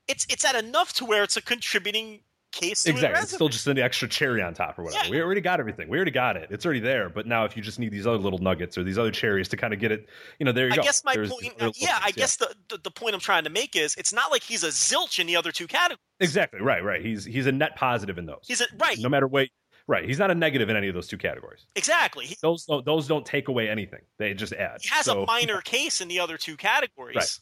[0.08, 2.20] it's it's at enough to where it's a contributing
[2.60, 2.86] case.
[2.86, 5.04] exactly, it's still just an extra cherry on top or whatever.
[5.04, 5.10] Yeah.
[5.10, 5.88] We already got everything.
[5.88, 6.48] We already got it.
[6.50, 7.08] It's already there.
[7.08, 9.56] But now, if you just need these other little nuggets or these other cherries to
[9.56, 10.82] kind of get it, you know, there you I go.
[10.82, 11.54] I guess my There's, point.
[11.76, 14.42] Yeah, I guess the, the, the point I'm trying to make is it's not like
[14.42, 16.00] he's a zilch in the other two categories.
[16.20, 16.60] Exactly.
[16.60, 16.82] Right.
[16.82, 17.04] Right.
[17.04, 18.44] He's he's a net positive in those.
[18.46, 18.98] He's a right.
[18.98, 19.48] No matter what.
[19.88, 21.64] Right, he's not a negative in any of those two categories.
[21.76, 22.26] Exactly.
[22.26, 24.78] He, those don't, those don't take away anything; they just add.
[24.80, 27.14] He has so, a minor case in the other two categories.
[27.14, 27.38] Right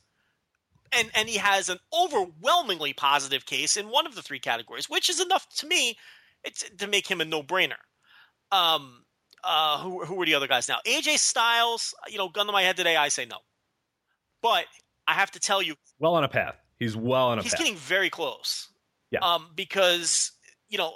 [0.97, 5.09] and and he has an overwhelmingly positive case in one of the three categories, which
[5.09, 5.97] is enough to me
[6.79, 7.73] to make him a no brainer.
[8.53, 9.05] Um,
[9.43, 10.79] uh, who who are the other guys now?
[10.87, 13.39] AJ Styles, you know, gun to my head today, I say no,
[14.43, 14.65] but
[15.07, 16.57] I have to tell you, well on a path.
[16.79, 17.45] He's well on a path.
[17.45, 17.61] he's path.
[17.61, 18.69] getting very close.
[19.11, 19.21] Yeah.
[19.21, 20.33] Um, because
[20.69, 20.95] you know,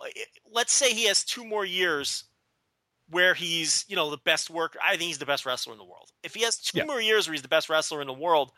[0.53, 2.25] let's say he has two more years
[3.11, 4.79] where he's you know the best worker.
[4.85, 6.11] I think he's the best wrestler in the world.
[6.23, 6.85] If he has two yeah.
[6.85, 8.53] more years where he's the best wrestler in the world,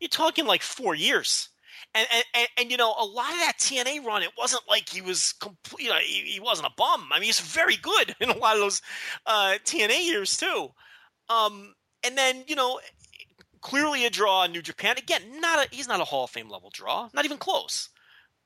[0.00, 1.48] you're talking like four years.
[1.94, 4.88] And, and, and, and, you know, a lot of that TNA run, it wasn't like
[4.88, 5.84] he was complete.
[5.84, 7.08] You know, he, he, wasn't a bum.
[7.10, 8.80] I mean, he's very good in a lot of those
[9.26, 10.68] uh, TNA years too.
[11.28, 12.80] Um, and then you know,
[13.60, 14.96] clearly a draw in New Japan.
[14.98, 17.88] Again, not a, he's not a Hall of Fame level draw, not even close.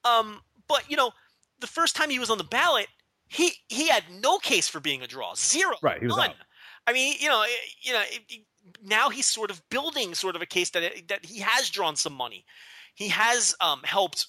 [0.05, 1.13] Um, but you know,
[1.61, 2.87] the first time he was on the ballot,
[3.29, 6.01] he he had no case for being a draw, zero, right?
[6.01, 6.31] He was none.
[6.31, 6.37] Out.
[6.87, 7.45] I mean, you know,
[7.81, 8.03] you know.
[8.83, 12.15] Now he's sort of building sort of a case that that he has drawn some
[12.15, 12.45] money.
[12.95, 14.27] He has um, helped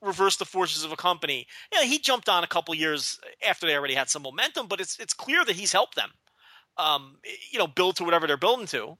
[0.00, 1.46] reverse the forces of a company.
[1.72, 4.98] Yeah, he jumped on a couple years after they already had some momentum, but it's
[4.98, 6.10] it's clear that he's helped them.
[6.76, 7.18] Um,
[7.50, 8.96] you know, build to whatever they're building to.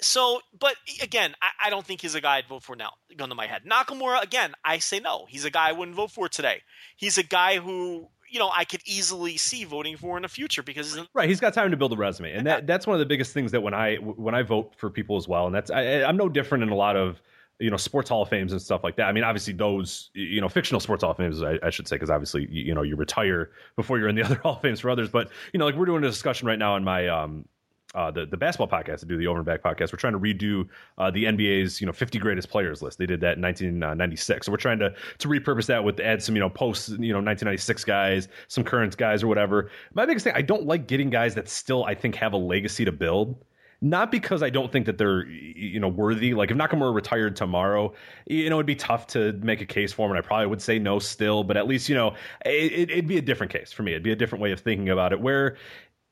[0.00, 2.92] So, but again, I, I, don't think he's a guy I'd vote for now.
[3.16, 3.62] Gun to my head.
[3.64, 5.26] Nakamura, again, I say no.
[5.28, 6.62] He's a guy I wouldn't vote for today.
[6.96, 10.62] He's a guy who you know I could easily see voting for in the future
[10.62, 13.06] because right he's got time to build a resume and that that's one of the
[13.06, 16.02] biggest things that when I when I vote for people as well and that's I,
[16.02, 17.22] I'm no different in a lot of
[17.60, 19.04] you know sports hall of fames and stuff like that.
[19.04, 21.96] I mean, obviously those you know fictional sports hall of fames, I, I should say,
[21.96, 24.80] because obviously you, you, know you retire before you're in the other hall of fames
[24.80, 25.08] for others.
[25.08, 27.46] But you know, like we're doing a discussion right now on my um,
[27.94, 29.92] uh, the the basketball podcast to do the over and back podcast.
[29.92, 32.98] We're trying to redo uh, the NBA's you know 50 greatest players list.
[32.98, 36.34] They did that in 1996, so we're trying to to repurpose that with add some
[36.34, 39.70] you know post you know 1996 guys, some current guys or whatever.
[39.94, 42.84] My biggest thing, I don't like getting guys that still I think have a legacy
[42.84, 43.36] to build.
[43.80, 46.32] Not because I don't think that they're you know worthy.
[46.32, 47.92] Like if Nakamura retired tomorrow,
[48.26, 50.62] you know it'd be tough to make a case for him, and I probably would
[50.62, 51.44] say no still.
[51.44, 52.14] But at least you know
[52.46, 53.92] it, it'd be a different case for me.
[53.92, 55.20] It'd be a different way of thinking about it.
[55.20, 55.58] Where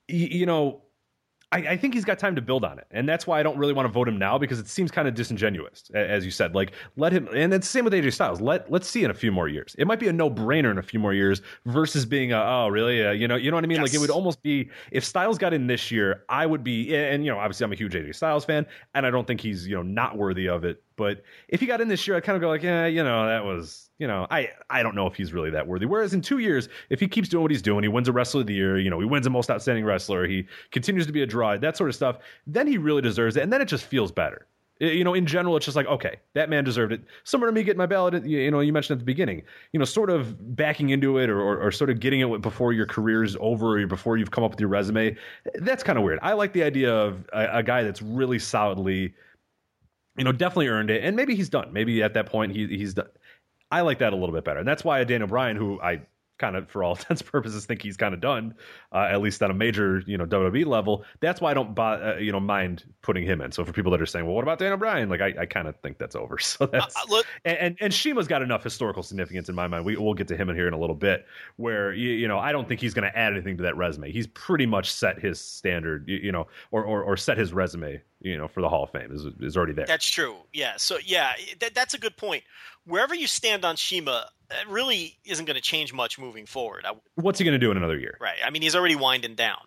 [0.09, 0.83] you know
[1.53, 3.59] I, I, think he's got time to build on it, and that's why I don't
[3.59, 6.55] really want to vote him now because it seems kind of disingenuous, as you said.
[6.55, 8.41] Like let him, and it's the same with AJ Styles.
[8.41, 9.77] Let let's see in a few more years.
[9.79, 12.69] It might be a no brainer in a few more years versus being a oh
[12.69, 13.79] really uh, you know you know what I mean.
[13.79, 13.89] Yes.
[13.89, 17.25] Like it would almost be if Styles got in this year, I would be and
[17.25, 19.77] you know obviously I'm a huge AJ Styles fan, and I don't think he's you
[19.77, 20.83] know not worthy of it.
[20.97, 23.27] But if he got in this year, I kind of go like yeah you know
[23.27, 25.87] that was you know, I I don't know if he's really that worthy.
[25.87, 28.41] Whereas in two years, if he keeps doing what he's doing, he wins a wrestler
[28.41, 31.23] of the year, you know, he wins a most outstanding wrestler, he continues to be
[31.23, 33.45] a draw, that sort of stuff, then he really deserves it.
[33.45, 34.49] And then it just feels better.
[34.81, 37.03] Eh, you know, in general, it's just like, okay, that man deserved it.
[37.23, 39.85] Similar to me getting my ballot, you know, you mentioned at the beginning, you know,
[39.85, 43.37] sort of backing into it or, or, or sort of getting it before your career's
[43.39, 45.17] over or before you've come up with your resume.
[45.61, 46.19] That's kind of weird.
[46.23, 49.15] I like the idea of a, a guy that's really solidly,
[50.17, 51.05] you know, definitely earned it.
[51.05, 51.73] And maybe he's done.
[51.73, 53.09] Maybe at that point he, he's done.
[53.71, 54.59] I like that a little bit better.
[54.59, 56.03] And that's why Daniel Bryan, who I
[56.39, 58.55] kind of, for all intents and purposes, think he's kind of done,
[58.93, 61.05] uh, at least on a major, you know, WWE level.
[61.21, 63.53] That's why I don't, uh, you know, mind putting him in.
[63.53, 65.09] So for people that are saying, well, what about Daniel Bryan?
[65.09, 66.39] Like, I, I kind of think that's over.
[66.43, 69.85] So that's Uh, look- and, and and Shima's got enough historical significance in my mind.
[69.87, 71.25] We we'll get to him in here in a little bit,
[71.57, 74.11] where you, you know I don't think he's going to add anything to that resume.
[74.13, 78.03] He's pretty much set his standard, you, you know, or, or or set his resume,
[78.23, 79.87] you know, for the Hall of Fame is is already there.
[79.87, 80.37] That's true.
[80.53, 80.75] Yeah.
[80.77, 82.45] So yeah, that, that's a good point.
[82.85, 86.85] Wherever you stand on Shima, it really isn't going to change much moving forward.
[86.87, 88.17] I, What's he going to do in another year?
[88.21, 88.39] right.
[88.45, 89.61] I mean, he's already winding down,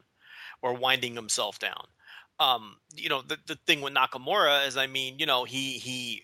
[0.61, 1.85] or winding himself down.
[2.39, 6.23] Um, you know, the the thing with Nakamura is, I mean, you know, he he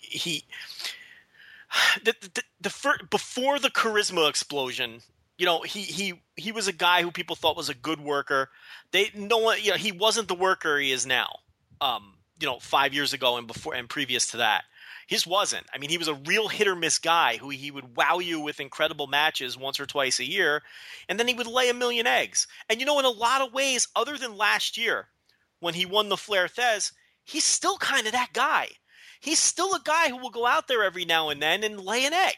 [0.00, 0.44] he.
[2.04, 5.00] The, the, the fir- before the charisma explosion,
[5.38, 8.48] you know, he he he was a guy who people thought was a good worker.
[8.92, 11.40] They no one, you know, he wasn't the worker he is now.
[11.80, 14.64] Um, you know, five years ago and before and previous to that,
[15.06, 15.66] his wasn't.
[15.72, 18.40] I mean, he was a real hit or miss guy who he would wow you
[18.40, 20.62] with incredible matches once or twice a year,
[21.08, 22.46] and then he would lay a million eggs.
[22.68, 25.08] And you know, in a lot of ways, other than last year
[25.60, 28.68] when he won the Flair Thesz, he's still kind of that guy.
[29.20, 32.04] He's still a guy who will go out there every now and then and lay
[32.04, 32.36] an egg.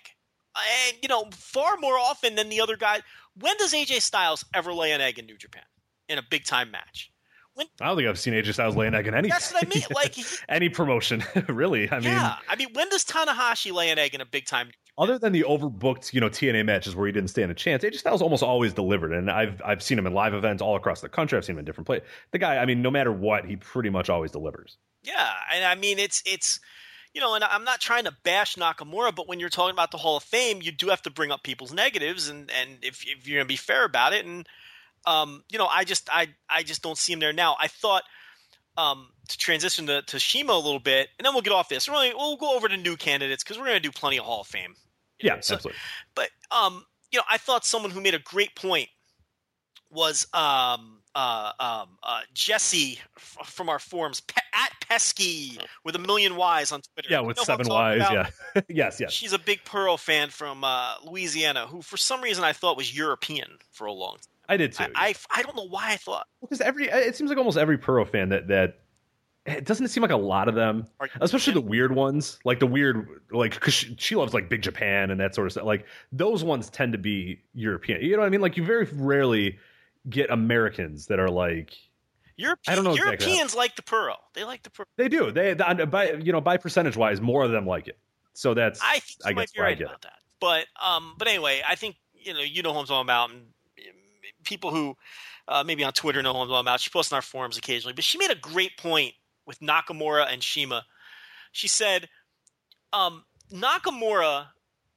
[0.88, 3.00] And you know, far more often than the other guy.
[3.38, 5.64] When does AJ Styles ever lay an egg in New Japan
[6.08, 7.10] in a big time match?
[7.56, 9.28] When I don't think I've seen AJ Styles lay an egg in any.
[9.28, 9.82] That's what I mean.
[9.94, 11.90] Like, he- any promotion, really.
[11.90, 14.70] I mean, yeah, I mean, when does Tanahashi lay an egg in a big time?
[14.98, 17.96] other than the overbooked, you know, TNA matches where he didn't stand a chance, AJ
[17.96, 19.12] Styles almost always delivered.
[19.12, 21.36] And I've I've seen him in live events all across the country.
[21.36, 22.08] I've seen him in different places.
[22.30, 24.76] The guy, I mean, no matter what, he pretty much always delivers.
[25.02, 26.60] Yeah, and I mean, it's it's
[27.12, 29.96] you know, and I'm not trying to bash Nakamura, but when you're talking about the
[29.96, 33.26] Hall of Fame, you do have to bring up people's negatives, and and if, if
[33.26, 34.46] you're gonna be fair about it, and
[35.06, 37.56] um, you know, I just I I just don't see him there now.
[37.60, 38.02] I thought
[38.76, 41.88] um, to transition to, to Shima a little bit, and then we'll get off this.
[41.88, 44.46] Really, we'll go over to new candidates because we're gonna do plenty of Hall of
[44.46, 44.74] Fame.
[45.20, 45.78] Yeah, So- absolutely.
[46.14, 48.88] But um, you know, I thought someone who made a great point
[49.90, 55.98] was um uh um uh Jesse f- from our forums Pe- at Pesky with a
[55.98, 57.08] million Y's on Twitter.
[57.10, 57.68] Yeah, You with know seven Ys.
[57.68, 58.12] about?
[58.12, 59.12] Yeah, yes, yes.
[59.12, 62.94] She's a big Puro fan from uh, Louisiana, who for some reason I thought was
[62.94, 64.22] European for a long time.
[64.48, 64.84] I did too.
[64.94, 66.26] I, I I don't know why I thought.
[66.40, 68.80] because every it seems like almost every Puro fan that that
[69.46, 70.86] it doesn't seem like a lot of them,
[71.20, 75.10] especially the weird ones, like the weird like because she, she loves like Big Japan
[75.10, 75.64] and that sort of stuff.
[75.64, 78.02] Like those ones tend to be European.
[78.02, 78.40] You know what I mean?
[78.40, 79.58] Like you very rarely
[80.08, 81.76] get Americans that are like
[82.36, 84.16] Europe, I don't know exactly Europeans like the Puro.
[84.34, 84.86] They like the Puro.
[84.96, 85.30] they do.
[85.30, 87.98] They by you know by percentage wise, more of them like it.
[88.34, 90.18] So that's I think you I might guess be where I right about that.
[90.40, 93.46] But um, but anyway, I think you know you know who I'm talking about, and
[94.46, 94.96] people who
[95.48, 96.80] uh, maybe on Twitter know who I'm about.
[96.80, 99.14] She posts in our forums occasionally, but she made a great point
[99.46, 100.84] with Nakamura and Shima.
[101.52, 102.08] She said,
[102.92, 104.46] um, Nakamura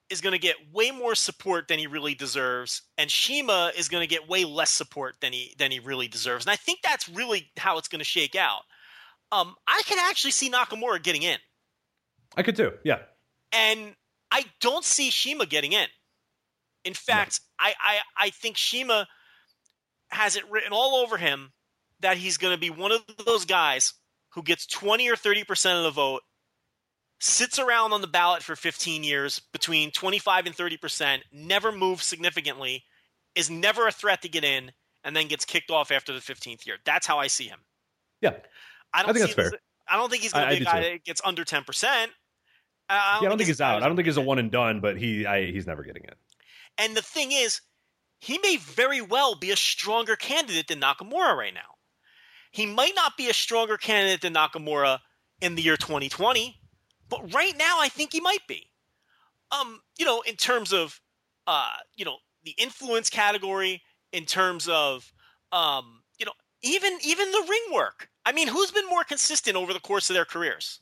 [0.10, 4.02] is going to get way more support than he really deserves, and Shima is going
[4.02, 6.46] to get way less support than he than he really deserves.
[6.46, 8.62] And I think that's really how it's going to shake out.
[9.32, 11.38] Um, I can actually see Nakamura getting in
[12.36, 12.74] I could too.
[12.84, 13.00] Yeah,
[13.52, 13.96] and
[14.32, 15.88] I don't see Shima getting in.
[16.86, 19.08] In fact, I, I I think Shima
[20.10, 21.52] has it written all over him
[22.02, 23.94] that he's going to be one of those guys
[24.30, 26.22] who gets 20 or 30 percent of the vote,
[27.20, 32.06] sits around on the ballot for 15 years, between 25 and 30 percent, never moves
[32.06, 32.84] significantly,
[33.36, 34.72] is never a threat to get in,
[35.04, 36.78] and then gets kicked off after the 15th year.
[36.86, 37.60] That's how I see him.
[38.22, 38.34] yeah.
[38.94, 39.60] I don't I think see that's him as-
[39.92, 40.90] I don't think he's going to be a guy too.
[40.92, 42.12] that gets under 10 percent.
[42.90, 43.82] yeah, I don't think he's out.
[43.84, 44.38] I don't think he's a one.
[44.40, 46.16] and done, but he I, he's never getting it.
[46.78, 47.62] And the thing is,
[48.20, 51.76] he may very well be a stronger candidate than Nakamura right now.
[52.52, 55.00] He might not be a stronger candidate than Nakamura
[55.42, 56.56] in the year 2020,
[57.08, 58.70] but right now I think he might be.
[59.52, 61.00] Um, you know, in terms of
[61.48, 65.12] uh, you know, the influence category, in terms of
[65.52, 68.10] um, you know, even even the ring work.
[68.26, 70.80] I mean, who's been more consistent over the course of their careers?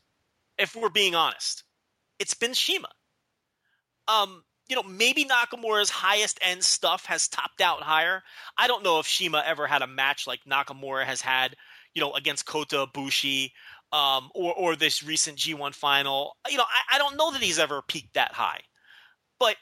[0.57, 1.63] If we're being honest,
[2.19, 2.89] it's been Shima.
[4.07, 8.23] Um, you know, maybe Nakamura's highest end stuff has topped out higher.
[8.57, 11.55] I don't know if Shima ever had a match like Nakamura has had,
[11.93, 13.51] you know, against Kota Ibushi,
[13.93, 16.35] um, or or this recent G1 final.
[16.49, 18.61] You know, I, I don't know that he's ever peaked that high.
[19.39, 19.55] But,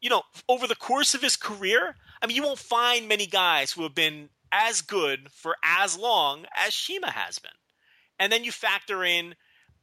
[0.00, 3.72] you know, over the course of his career, I mean, you won't find many guys
[3.72, 7.50] who have been as good for as long as Shima has been.
[8.18, 9.34] And then you factor in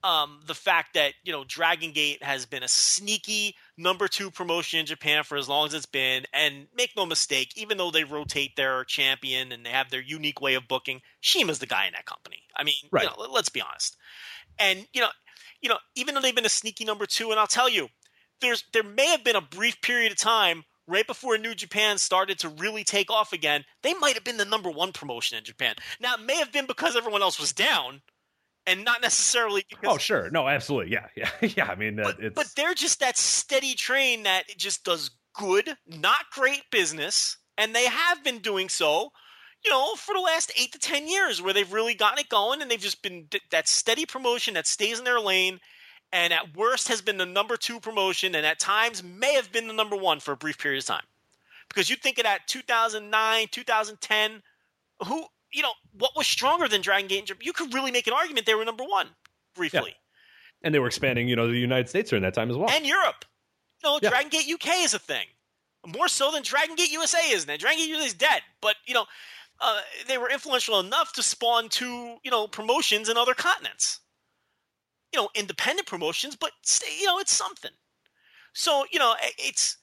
[0.03, 4.79] um, the fact that you know Dragon Gate has been a sneaky number two promotion
[4.79, 8.03] in Japan for as long as it's been, and make no mistake, even though they
[8.03, 11.93] rotate their champion and they have their unique way of booking, Shima's the guy in
[11.93, 12.43] that company.
[12.55, 13.03] I mean, Right.
[13.03, 13.97] you know, let's be honest.
[14.59, 15.09] And you know,
[15.61, 17.87] you know, even though they've been a sneaky number two, and I'll tell you,
[18.41, 22.37] there's there may have been a brief period of time right before New Japan started
[22.39, 23.63] to really take off again.
[23.83, 25.75] They might have been the number one promotion in Japan.
[26.01, 28.01] Now, it may have been because everyone else was down,
[28.65, 30.29] and not necessarily because Oh, sure.
[30.29, 30.91] No, absolutely.
[30.91, 31.65] Yeah, yeah, yeah.
[31.65, 35.75] I mean, uh, that it's but they're just that steady train that just does good,
[35.87, 39.11] not great business, and they have been doing so,
[39.63, 42.61] you know, for the last eight to ten years, where they've really gotten it going,
[42.61, 45.59] and they've just been th- that steady promotion that stays in their lane,
[46.11, 49.67] and at worst has been the number two promotion, and at times may have been
[49.67, 51.05] the number one for a brief period of time,
[51.67, 54.41] because you think of that 2009, 2010,
[55.07, 57.25] who you know what was stronger than Dragon Gate?
[57.25, 57.41] Japan?
[57.45, 59.09] You could really make an argument they were number one
[59.55, 59.93] briefly Yeah.
[60.63, 61.27] and they were expanding.
[61.29, 62.69] You know, the United States during that time as well.
[62.69, 63.25] and Europe.
[63.83, 64.09] You know, Yeah.
[64.09, 65.27] Dragon Gate UK is a thing,
[65.85, 67.45] more so than Dragon Gate USA is.
[67.47, 69.05] Now, Dragon Gate USA is dead, but you know,
[69.59, 73.99] uh, they were influential enough to spawn two, you know, promotions in other continents.
[75.13, 76.51] You know, independent promotions, but
[76.99, 77.71] you know, it's something.
[78.53, 79.77] So you know, it's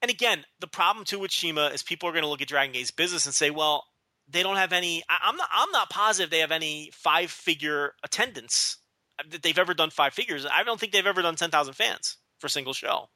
[0.00, 2.72] and again, the problem too with Shima is people are going to look at Dragon
[2.72, 3.87] Gate's business and say, well,
[4.30, 5.02] they don't have any.
[5.08, 5.48] I, I'm not.
[5.52, 8.78] I'm not positive they have any five figure attendance
[9.30, 10.46] that they've ever done five figures.
[10.46, 13.08] I don't think they've ever done ten thousand fans for a single show.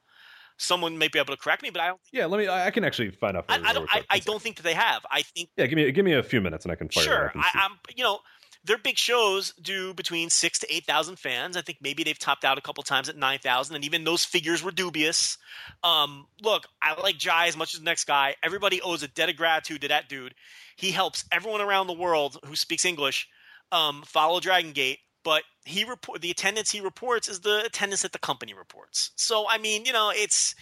[0.59, 2.01] Someone may be able to correct me, but I don't.
[2.13, 2.47] yeah, let me.
[2.47, 3.47] I I can actually find out.
[3.49, 3.89] I, I don't.
[3.91, 4.03] I.
[4.11, 5.05] I don't think that they have.
[5.11, 7.33] I think Yeah, give me give me a few minutes and I can fire sure.
[7.35, 7.79] I, I'm.
[7.95, 8.21] You know,
[8.65, 11.57] their big shows do between six to eight thousand fans.
[11.57, 14.25] I think maybe they've topped out a couple times at nine thousand, and even those
[14.25, 15.39] figures were dubious.
[15.83, 18.37] Um, look, I like Jae as much as the next guy.
[18.43, 20.35] Everybody owes a debt of gratitude to that dude.
[20.77, 23.29] He helps everyone around the world who speaks English
[23.73, 24.99] um, follow Dragon Gate.
[25.25, 29.11] But he report the attendance he reports is the attendance that the company reports.
[29.17, 30.55] So I mean, you know, it's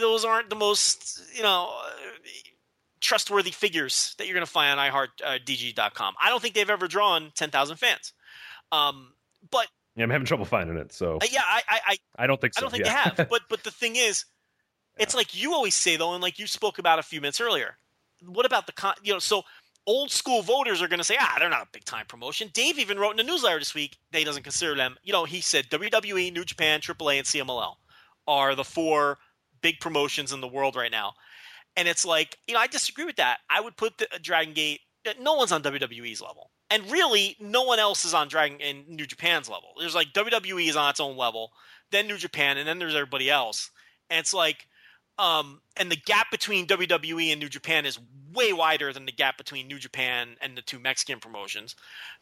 [0.00, 1.72] those aren't the most you know
[3.04, 6.14] trustworthy figures that you're going to find on iHeartDG.com.
[6.20, 8.12] I don't think they've ever drawn 10,000 fans.
[8.72, 9.12] Um,
[9.50, 12.40] but yeah, I'm having trouble finding it, so uh, yeah, I, I, I, I don't
[12.40, 12.58] think so.
[12.58, 13.10] I don't think yeah.
[13.14, 13.28] they have.
[13.30, 14.24] But but the thing is,
[14.96, 17.76] it's like you always say though, and like you spoke about a few minutes earlier.
[18.26, 18.94] What about the con?
[19.04, 19.42] You know, so
[19.86, 22.50] old school voters are going to say, ah, they're not a big time promotion.
[22.52, 24.96] Dave even wrote in the newsletter this week that he doesn't consider them.
[25.04, 27.74] You know, he said WWE, New Japan, AAA, and CMLL
[28.26, 29.18] are the four
[29.60, 31.14] big promotions in the world right now.
[31.76, 33.38] And it's like, you know, I disagree with that.
[33.50, 34.80] I would put the uh, Dragon Gate.
[35.20, 39.06] No one's on WWE's level, and really, no one else is on Dragon in New
[39.06, 39.68] Japan's level.
[39.78, 41.50] There's like WWE is on its own level,
[41.90, 43.70] then New Japan, and then there's everybody else.
[44.08, 44.66] And it's like,
[45.18, 47.98] um, and the gap between WWE and New Japan is
[48.34, 51.76] way wider than the gap between New Japan and the two Mexican promotions.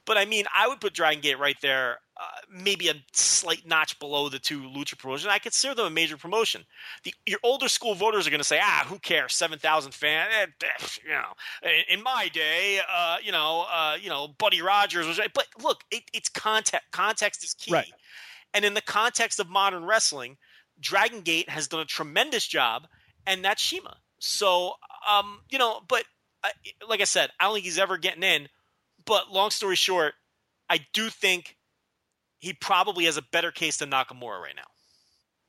[0.05, 3.99] But I mean, I would put Dragon Gate right there, uh, maybe a slight notch
[3.99, 5.33] below the two Lucha promotions.
[5.33, 6.65] I consider them a major promotion.
[7.05, 9.35] The, your older school voters are going to say, ah, who cares?
[9.35, 11.33] Seven thousand fans, eh, eh, you know.
[11.63, 15.33] In, in my day, uh, you know, uh, you know, Buddy Rogers was right.
[15.33, 16.87] But look, it, it's context.
[16.91, 17.73] Context is key.
[17.73, 17.93] Right.
[18.55, 20.37] And in the context of modern wrestling,
[20.83, 22.87] Dragon Gate has done a tremendous job,
[23.27, 23.97] and that's Shima.
[24.19, 24.75] So,
[25.11, 26.05] um, you know, but
[26.45, 26.49] uh,
[26.89, 28.49] like I said, I don't think he's ever getting in.
[29.07, 30.15] But long story short,
[30.69, 31.57] I do think
[32.39, 34.63] he probably has a better case than Nakamura right now.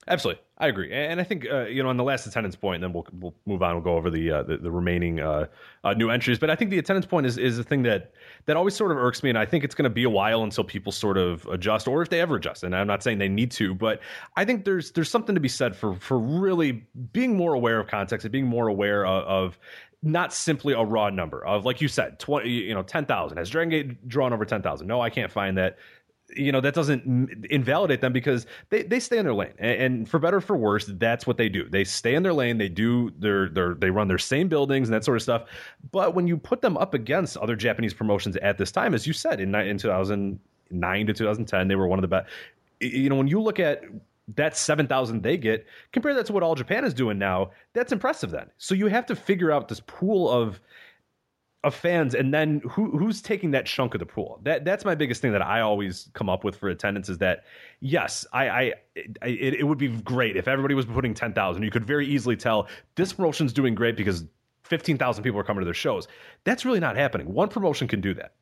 [0.07, 2.91] Absolutely, I agree, and I think uh, you know on the last attendance point, then
[2.91, 3.75] we'll we'll move on.
[3.75, 5.45] We'll go over the uh, the, the remaining uh,
[5.83, 8.11] uh, new entries, but I think the attendance point is is a thing that
[8.45, 10.43] that always sort of irks me, and I think it's going to be a while
[10.43, 12.63] until people sort of adjust, or if they ever adjust.
[12.63, 14.01] And I'm not saying they need to, but
[14.35, 17.87] I think there's there's something to be said for for really being more aware of
[17.87, 19.23] context and being more aware of.
[19.23, 19.59] of
[20.05, 23.69] not simply a raw number of like you said 20 you know 10,000 has Dragon
[23.69, 25.77] Gate drawn over 10,000 no I can't find that
[26.35, 29.53] you know that doesn't invalidate them because they, they stay in their lane.
[29.59, 31.67] And, and for better or for worse that's what they do.
[31.69, 34.95] They stay in their lane they do their, their they run their same buildings and
[34.95, 35.43] that sort of stuff.
[35.91, 39.13] But when you put them up against other japanese promotions at this time as you
[39.13, 42.29] said in, in 2009 to 2010 they were one of the best
[42.79, 43.83] you know when you look at
[44.35, 48.31] that 7,000 they get, compare that to what All Japan is doing now, that's impressive
[48.31, 48.49] then.
[48.57, 50.61] So you have to figure out this pool of
[51.63, 54.39] of fans and then who who's taking that chunk of the pool.
[54.43, 57.45] That that's my biggest thing that I always come up with for attendance is that
[57.79, 61.63] yes, I I it, it would be great if everybody was putting 10,000.
[61.63, 64.25] You could very easily tell this promotion's doing great because
[64.63, 66.07] 15,000 people are coming to their shows.
[66.43, 67.33] That's really not happening.
[67.33, 68.33] One promotion can do that.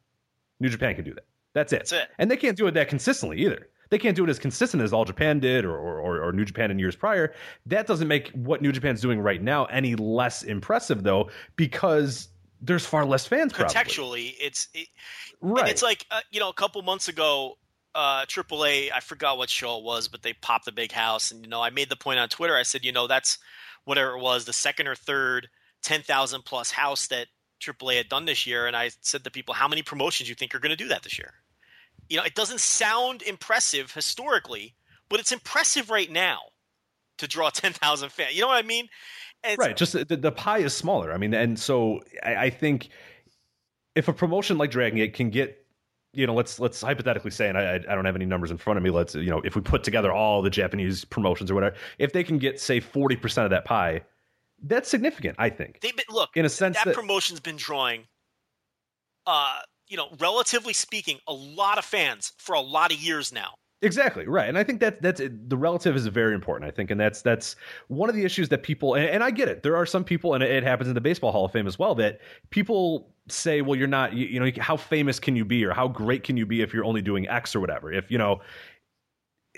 [0.60, 1.26] New Japan can do that.
[1.54, 1.80] That's it.
[1.80, 2.10] That's it.
[2.20, 3.68] And they can't do it that consistently either.
[3.90, 6.72] They can't do it as consistent as All Japan did or, or, or New Japan
[6.72, 7.34] in years prior.
[7.66, 12.30] That doesn't make what New Japan's doing right now any less impressive, though, because
[12.62, 13.54] there's far less fans.
[13.54, 13.74] Probably.
[13.74, 14.88] Contextually, it's it,
[15.42, 15.70] Right.
[15.70, 17.58] It's like uh, you know, a couple months ago,
[17.96, 21.44] uh, AAA, I forgot what show it was, but they popped the big house, and
[21.44, 22.56] you know, I made the point on Twitter.
[22.56, 23.40] I said, you know, that's
[23.84, 25.50] whatever it was, the second or third
[25.82, 27.28] ten thousand plus house that
[27.60, 30.54] AAA had done this year, and I said to people, how many promotions you think
[30.54, 31.34] are going to do that this year?
[32.08, 34.76] You know, it doesn't sound impressive historically,
[35.10, 36.40] but it's impressive right now
[37.18, 38.36] to draw ten thousand fans.
[38.36, 38.90] You know what I mean?
[39.44, 39.76] And right.
[39.76, 41.12] Just the, the pie is smaller.
[41.12, 42.90] I mean, and so I, I think
[43.96, 45.58] if a promotion like Dragon Gate can get
[46.14, 48.78] you know, let's let's hypothetically say, and I I don't have any numbers in front
[48.78, 48.90] of me.
[48.90, 52.24] Let's you know, if we put together all the Japanese promotions or whatever, if they
[52.24, 54.02] can get say forty percent of that pie,
[54.64, 55.36] that's significant.
[55.40, 55.80] I think.
[55.82, 58.08] They've been look in a sense that, that promotion's been drawing,
[59.26, 63.54] uh, you know, relatively speaking, a lot of fans for a lot of years now.
[63.84, 66.70] Exactly right, and I think that that's the relative is very important.
[66.70, 67.56] I think, and that's that's
[67.88, 69.64] one of the issues that people and, and I get it.
[69.64, 71.96] There are some people, and it happens in the Baseball Hall of Fame as well,
[71.96, 72.20] that
[72.52, 75.88] people say, well, you're not, you, you know, how famous can you be, or how
[75.88, 77.92] great can you be if you're only doing X or whatever.
[77.92, 78.42] If you know,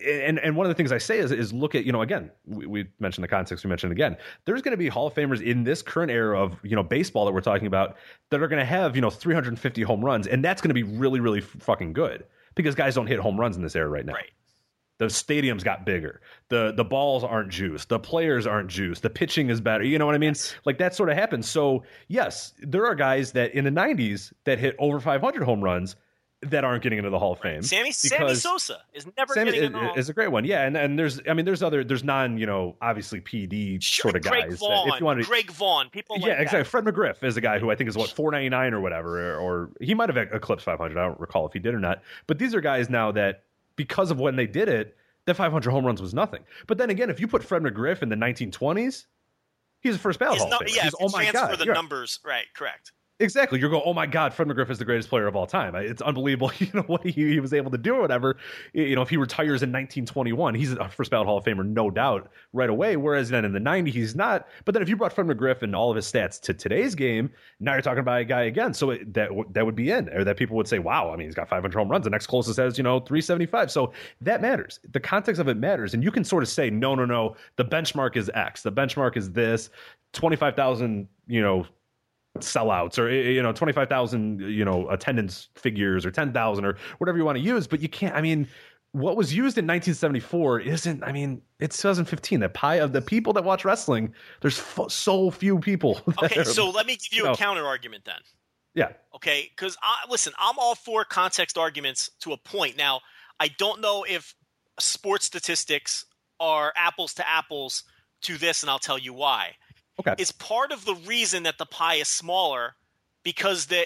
[0.05, 2.31] and and one of the things I say is is look at you know again
[2.45, 5.41] we, we mentioned the context we mentioned again there's going to be Hall of Famers
[5.41, 7.97] in this current era of you know baseball that we're talking about
[8.31, 10.83] that are going to have you know 350 home runs and that's going to be
[10.83, 12.25] really really fucking good
[12.55, 14.13] because guys don't hit home runs in this era right now.
[14.13, 14.31] Right.
[14.99, 16.21] The stadiums got bigger.
[16.49, 17.89] The the balls aren't juiced.
[17.89, 19.01] The players aren't juiced.
[19.01, 19.83] The pitching is better.
[19.83, 20.29] You know what I mean?
[20.29, 20.55] Yes.
[20.65, 21.49] Like that sort of happens.
[21.49, 25.95] So yes, there are guys that in the '90s that hit over 500 home runs
[26.49, 27.61] that aren't getting into the Hall of Fame.
[27.61, 29.93] Sammy Sammy Sosa is never Sammy getting is, in the Hall.
[29.95, 32.45] is a great one, yeah, and and there's I mean there's other there's non you
[32.45, 34.59] know obviously PD Sure, sort of Greg guys.
[34.59, 36.41] Vaughn, that if you want to, Greg Vaughn, people like yeah, that.
[36.41, 36.63] exactly.
[36.65, 39.69] Fred McGriff is a guy who I think is what 499 or whatever, or, or
[39.81, 40.97] he might have eclipsed 500.
[40.97, 42.01] I don't recall if he did or not.
[42.27, 43.43] But these are guys now that
[43.75, 46.43] because of when they did it, that 500 home runs was nothing.
[46.67, 49.05] But then again, if you put Fred McGriff in the 1920s,
[49.79, 50.75] he's a first ballot His Hall of Famer.
[50.75, 51.73] yeah, He's, oh my god, the yeah.
[51.73, 52.45] numbers, right?
[52.53, 52.91] Correct.
[53.23, 53.57] Exactly.
[53.57, 55.75] You're going, oh my God, Fred McGriff is the greatest player of all time.
[55.75, 58.35] It's unbelievable, you know, what he, he was able to do or whatever.
[58.73, 61.89] You know, if he retires in 1921, he's a first ballot Hall of Famer, no
[61.89, 62.97] doubt, right away.
[62.97, 64.47] Whereas then in the 90s, he's not.
[64.65, 67.31] But then if you brought Fred McGriff and all of his stats to today's game,
[67.61, 68.73] now you're talking about a guy again.
[68.73, 71.27] So it, that that would be in, or that people would say, wow, I mean,
[71.27, 72.03] he's got 500 home runs.
[72.03, 73.71] The next closest has, you know, 375.
[73.71, 74.81] So that matters.
[74.91, 75.93] The context of it matters.
[75.93, 78.63] And you can sort of say, no, no, no, the benchmark is X.
[78.63, 79.69] The benchmark is this.
[80.11, 81.65] 25,000, you know,
[82.39, 87.37] sellouts or you know 25,000 you know attendance figures or 10,000 or whatever you want
[87.37, 88.47] to use but you can't I mean
[88.91, 93.33] what was used in 1974 isn't I mean it's 2015 the pie of the people
[93.33, 97.23] that watch wrestling there's f- so few people Okay, are- so let me give you
[97.25, 97.33] No.
[97.33, 98.19] a counter argument then.
[98.73, 102.77] yeah Okay, because I listen, I'm all for context arguments to a point.
[102.77, 103.01] Now,
[103.39, 104.33] I don't know if
[104.79, 106.03] sports statistics
[106.39, 107.83] are apples to apples
[108.23, 109.51] to this, and I'll tell you why.
[109.99, 112.75] Okay Is part of the reason that the pie is smaller
[113.23, 113.83] because the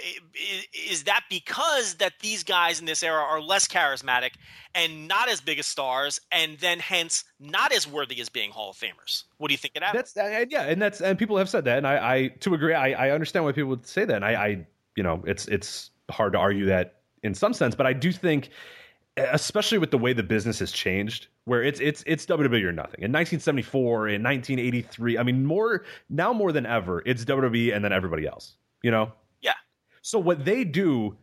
[0.89, 4.31] is that because that these guys in this era are less charismatic
[4.73, 8.71] and not as big as stars, and then hence not as worthy as being Hall
[8.71, 9.23] of Famers.
[9.37, 9.93] What do you think of that?
[9.93, 12.73] That's uh, yeah, and that's and people have said that, and I, I to agree,
[12.73, 14.15] I, I understand why people would say that.
[14.15, 17.85] And I, I, you know, it's it's hard to argue that in some sense, but
[17.85, 18.49] I do think,
[19.17, 23.01] especially with the way the business has changed, where it's it's it's WWE or nothing.
[23.01, 27.91] In 1974, in 1983, I mean, more now more than ever, it's WWE and then
[27.91, 28.55] everybody else.
[28.83, 29.11] You know,
[29.41, 29.53] yeah.
[30.01, 31.17] so what they do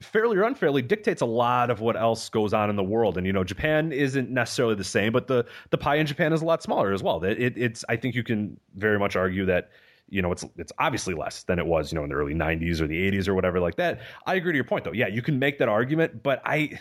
[0.00, 3.26] fairly or unfairly dictates a lot of what else goes on in the world and
[3.26, 6.44] you know japan isn't necessarily the same but the the pie in japan is a
[6.44, 9.70] lot smaller as well it, it, it's i think you can very much argue that
[10.10, 12.80] you know it's it's obviously less than it was you know in the early 90s
[12.80, 15.22] or the 80s or whatever like that i agree to your point though yeah you
[15.22, 16.78] can make that argument but i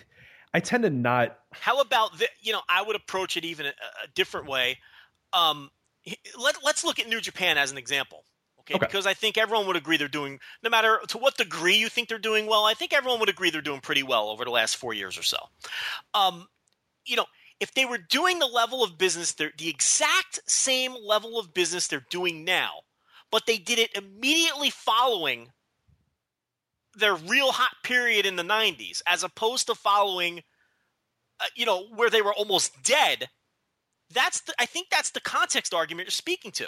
[0.54, 2.62] i tend to not How about the, you know?
[2.70, 4.80] I would approach it even a, a different way.
[5.34, 5.70] Um,
[6.40, 8.24] let Let's look at New Japan as an example,
[8.62, 8.76] okay?
[8.76, 8.86] Okay.
[8.86, 12.10] Because I think everyone would agree they're doing, no matter to what degree you think
[12.10, 12.66] they're doing well.
[12.66, 15.24] I think everyone would agree they're doing pretty well over the last four years or
[15.24, 15.38] so.
[16.14, 16.48] Um,
[17.06, 17.26] you know,
[17.60, 22.06] if they were doing the level of business, the exact same level of business they're
[22.10, 22.82] doing now,
[23.32, 25.50] but they did it immediately following
[26.96, 30.44] their real hot period in the 90s, as opposed to following
[31.40, 33.30] uh, you know, where they were almost dead.
[34.14, 36.68] That's the, I think that's the context argument you're speaking to.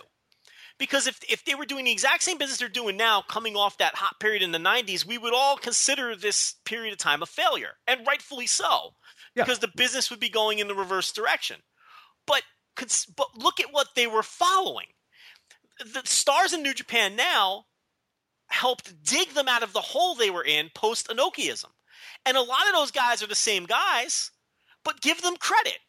[0.77, 3.77] Because if if they were doing the exact same business they're doing now, coming off
[3.77, 7.25] that hot period in the '90s, we would all consider this period of time a
[7.25, 8.95] failure, and rightfully so,
[9.35, 9.43] Yeah.
[9.43, 11.61] because the business would be going in the reverse direction.
[12.27, 12.43] But
[13.15, 14.87] but look at what they were following.
[15.79, 17.67] The stars in New Japan now
[18.47, 21.69] helped dig them out of the hole they were in post Inokiism.
[22.25, 24.31] And a lot of those guys are the same guys,
[24.83, 25.79] but give them credit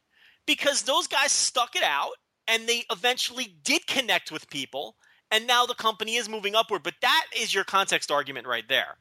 [0.47, 2.13] because those guys stuck it out
[2.47, 4.97] and they eventually did connect with people.
[5.31, 6.83] And now the company is moving upward.
[6.83, 8.97] But that is your context argument right there.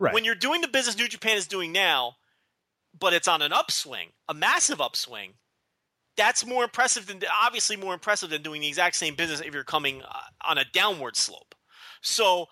[0.00, 2.14] right When you're doing the business New Japan is doing now,
[2.98, 5.34] but it's on an upswing, a massive upswing,
[6.16, 9.64] that's more impressive than obviously more impressive than doing the exact same business if you're
[9.64, 11.54] coming uh, on a downward slope.
[12.00, 12.46] So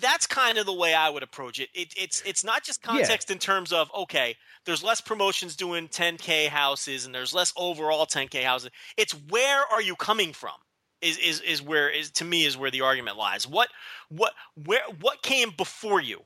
[0.00, 1.68] that's kind of the way I would approach it.
[1.74, 3.34] it it's it's not just context yeah.
[3.34, 4.36] in terms of okay,
[4.66, 8.70] there's less promotions doing 10k houses and there's less overall 10k houses.
[8.96, 10.54] It's where are you coming from?
[11.00, 13.46] Is is is where is to me is where the argument lies.
[13.46, 13.68] What
[14.08, 14.32] what
[14.64, 16.22] where what came before you?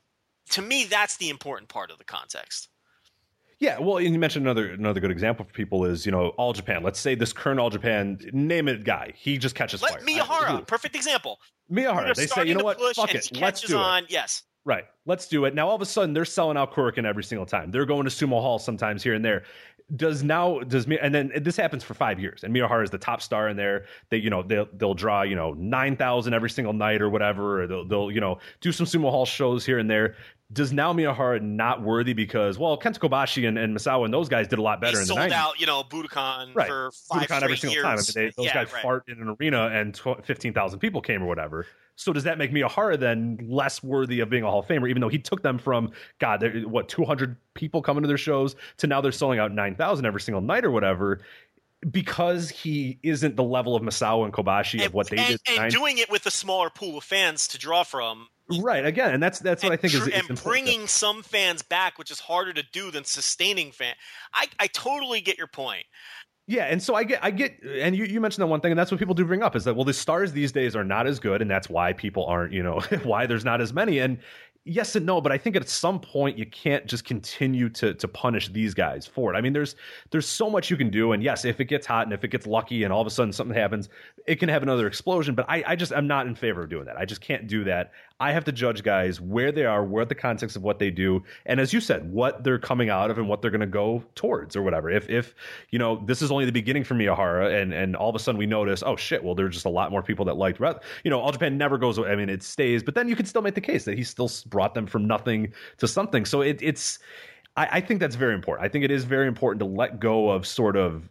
[0.50, 2.68] To me, that's the important part of the context.
[3.60, 6.52] Yeah, well, and you mentioned another another good example for people is you know All
[6.52, 6.82] Japan.
[6.84, 10.02] Let's say this current All Japan name it guy, he just catches Let fire.
[10.02, 11.40] Miyahara, perfect example.
[11.70, 14.04] Miyahara, they say you know what, fuck it, let's do on.
[14.04, 14.10] it.
[14.10, 15.54] Yes, right, let's do it.
[15.54, 17.72] Now all of a sudden they're selling out Korakuen every single time.
[17.72, 19.42] They're going to Sumo Hall sometimes here and there.
[19.96, 22.98] Does now does me and then this happens for five years and Miyahara is the
[22.98, 23.86] top star in there.
[24.10, 27.62] They you know they'll they'll draw you know nine thousand every single night or whatever.
[27.62, 30.14] Or they'll they'll you know do some Sumo Hall shows here and there
[30.52, 34.48] does now Miyahara not worthy because well Kenta Kobashi and, and Misawa and those guys
[34.48, 35.32] did a lot better they in sold the 90s.
[35.32, 36.68] out you know Budokan right.
[36.68, 37.84] for five Budokan every single years.
[37.84, 37.92] time.
[37.92, 38.82] I mean, they, those yeah, guys right.
[38.82, 41.66] fart in an arena and tw- fifteen thousand people came or whatever.
[41.96, 45.00] So does that make Miyahara then less worthy of being a Hall of Famer, even
[45.00, 45.90] though he took them from
[46.20, 49.74] God, what two hundred people coming to their shows to now they're selling out nine
[49.74, 51.20] thousand every single night or whatever?
[51.90, 55.58] because he isn't the level of Misawa and Kobashi and, of what they and, did,
[55.60, 58.26] and doing it with a smaller pool of fans to draw from,
[58.60, 58.84] Right.
[58.84, 60.44] Again, and that's that's what I think tr- is, is and important.
[60.44, 63.94] bringing some fans back, which is harder to do than sustaining fan.
[64.32, 65.84] I I totally get your point.
[66.50, 68.78] Yeah, and so I get, I get, and you, you mentioned that one thing, and
[68.78, 71.06] that's what people do bring up is that well, the stars these days are not
[71.06, 73.98] as good, and that's why people aren't, you know, why there's not as many.
[73.98, 74.18] And
[74.68, 78.08] yes and no, but I think at some point you can't just continue to to
[78.08, 79.36] punish these guys for it.
[79.36, 79.74] I mean, there's
[80.10, 82.28] there's so much you can do, and yes, if it gets hot and if it
[82.28, 83.88] gets lucky and all of a sudden something happens,
[84.26, 85.34] it can have another explosion.
[85.34, 86.96] But I, I just I'm not in favor of doing that.
[86.96, 87.92] I just can't do that.
[88.20, 91.22] I have to judge guys where they are, where the context of what they do,
[91.46, 94.02] and as you said, what they're coming out of and what they're going to go
[94.16, 94.90] towards or whatever.
[94.90, 95.34] If if
[95.70, 98.38] you know this is only the beginning for Miyahara, and and all of a sudden
[98.38, 100.58] we notice, oh shit, well there's just a lot more people that liked.
[101.04, 101.98] You know, All Japan never goes.
[101.98, 104.30] I mean, it stays, but then you can still make the case that he still
[104.46, 106.24] brought them from nothing to something.
[106.24, 106.98] So it, it's.
[107.56, 108.64] I think that's very important.
[108.64, 111.08] I think it is very important to let go of sort of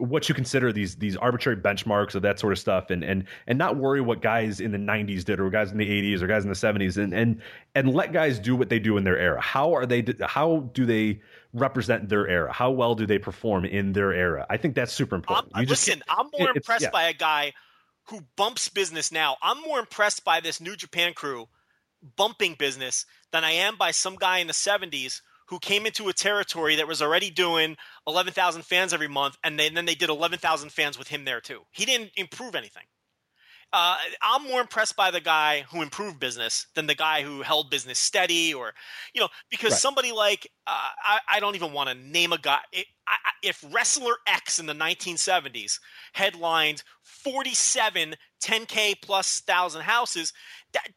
[0.00, 3.58] what you consider these these arbitrary benchmarks of that sort of stuff and and and
[3.58, 6.42] not worry what guys in the 90s did or guys in the 80s or guys
[6.42, 7.40] in the 70s and and
[7.74, 9.40] and let guys do what they do in their era.
[9.40, 11.20] How are they how do they
[11.52, 12.52] represent their era?
[12.52, 14.46] How well do they perform in their era?
[14.48, 15.52] I think that's super important.
[15.54, 16.90] I'm, listen i'm more impressed yeah.
[16.90, 17.52] by a guy
[18.04, 19.36] who bumps business now.
[19.40, 21.48] I'm more impressed by this new japan crew
[22.16, 25.20] bumping business than i am by some guy in the 70s
[25.50, 27.76] who came into a territory that was already doing
[28.06, 31.40] 11,000 fans every month, and, they, and then they did 11,000 fans with him there
[31.40, 31.62] too.
[31.72, 32.84] He didn't improve anything.
[33.72, 37.70] Uh, I'm more impressed by the guy who improved business than the guy who held
[37.70, 38.72] business steady, or
[39.14, 39.80] you know, because Right.
[39.80, 42.58] somebody like uh, I, I don't even want to name a guy.
[42.72, 45.78] It, I, if wrestler X in the 1970s
[46.14, 50.32] headlined 47 10k plus thousand houses,
[50.72, 50.88] that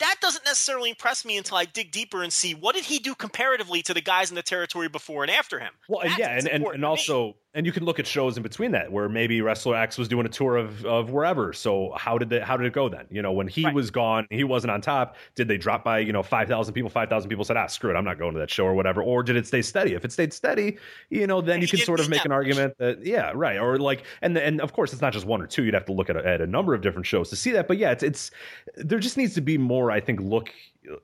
[0.00, 3.14] that doesn't necessarily impress me until I dig deeper and see what did he do
[3.14, 5.72] comparatively to the guys in the territory before and after him.
[5.88, 8.72] Well, That's yeah, and, and, and also, and you can look at shows in between
[8.72, 11.52] that where maybe wrestler X was doing a tour of, of wherever.
[11.52, 13.06] So how did it, how did it go then?
[13.10, 13.74] You know, when he Right.
[13.74, 15.16] was gone, he wasn't on top.
[15.34, 16.90] Did they drop by you know five thousand people?
[16.90, 19.02] Five thousand people said, ah, screw it, I'm not going to that show or whatever.
[19.02, 19.94] Or did it stay steady?
[19.94, 20.78] If it stayed steady,
[21.10, 24.04] you know, then you can sort of make an argument that yeah, right, or like,
[24.20, 25.64] and and of course it's not just one or two.
[25.64, 27.66] You'd have to look at a, at a number of different shows to see that.
[27.66, 28.30] But yeah, it's it's
[28.76, 29.90] there just needs to be more.
[29.90, 30.50] I think look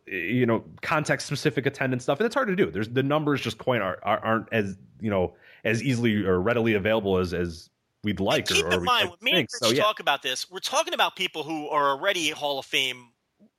[0.07, 2.71] you know context specific attendance stuff and it's hard to do.
[2.71, 6.75] There's the numbers just quite are, are, aren't as you know as easily or readily
[6.75, 7.71] available as as
[8.03, 9.83] we'd like Keep or, in mind, like when me and Rich so yeah.
[9.83, 13.09] talk about this, we're talking about people who are already Hall of Fame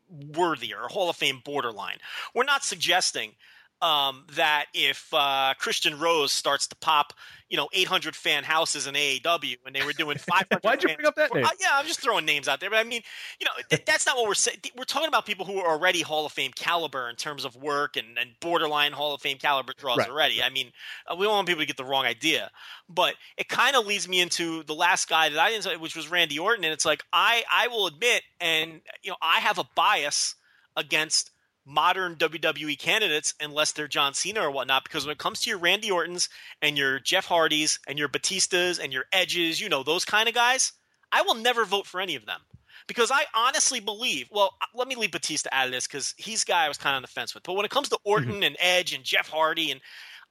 [0.10, 1.98] worthy or Hall of Fame borderline.
[2.34, 3.34] We're not suggesting
[3.82, 7.14] um, that if uh, Christian Rose starts to pop,
[7.50, 10.64] you know, 800 fan houses in AAW and they were doing 500.
[10.64, 11.46] Why'd you bring up that name?
[11.46, 13.02] Uh, yeah, I'm just throwing names out there, but I mean,
[13.40, 14.58] you know, th- that's not what we're saying.
[14.76, 17.96] We're talking about people who are already Hall of Fame caliber in terms of work
[17.98, 20.10] and, and borderline Hall of Fame caliber draws Right.
[20.10, 20.42] already.
[20.42, 20.72] I mean,
[21.08, 22.50] uh, we don't want people to get the wrong idea,
[22.90, 25.96] but it kind of leads me into the last guy that I didn't, say, which
[25.96, 29.60] was Randy Orton, and it's like I I will admit, and you know, I have
[29.60, 30.36] a bias
[30.76, 31.32] against
[31.66, 34.84] modern WWE candidates unless they're John Cena or whatnot.
[34.84, 36.30] Because when it comes to your Randy Ortons
[36.62, 40.36] and your Jeff Hardys and your Batistas and your Edges, you know, those kind of
[40.36, 40.74] guys,
[41.12, 42.42] I will never vote for any of them.
[42.88, 46.46] Because I honestly believe, well, let me leave Batista out of this because he's a
[46.46, 47.44] guy I was kind of on the fence with.
[47.44, 48.10] But when it comes to mm-hmm.
[48.10, 49.82] Orton and Edge and Jeff Hardy, and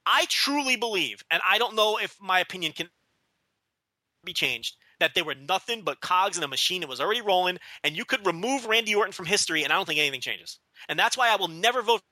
[0.07, 2.89] I truly believe, and I don't know if my opinion can
[4.25, 7.59] be changed, that they were nothing but cogs in a machine that was already rolling,
[7.83, 10.61] and you could remove Randy Orton from history, and I don't think anything changes.
[10.89, 12.03] And that's why I will never vote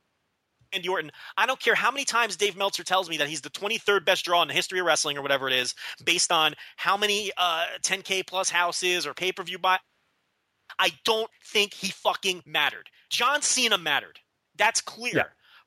[0.73, 1.11] Randy Orton.
[1.37, 4.25] I don't care how many times Dave Meltzer tells me that he's the 23rd best
[4.25, 7.67] draw in the history of wrestling or whatever it is, based on how many uh,
[7.83, 9.79] 10K plus houses or pay per view buy.
[10.79, 12.89] I don't think he fucking mattered.
[13.11, 14.19] John Cena mattered.
[14.57, 15.17] That's clear.
[15.17, 15.23] Yeah.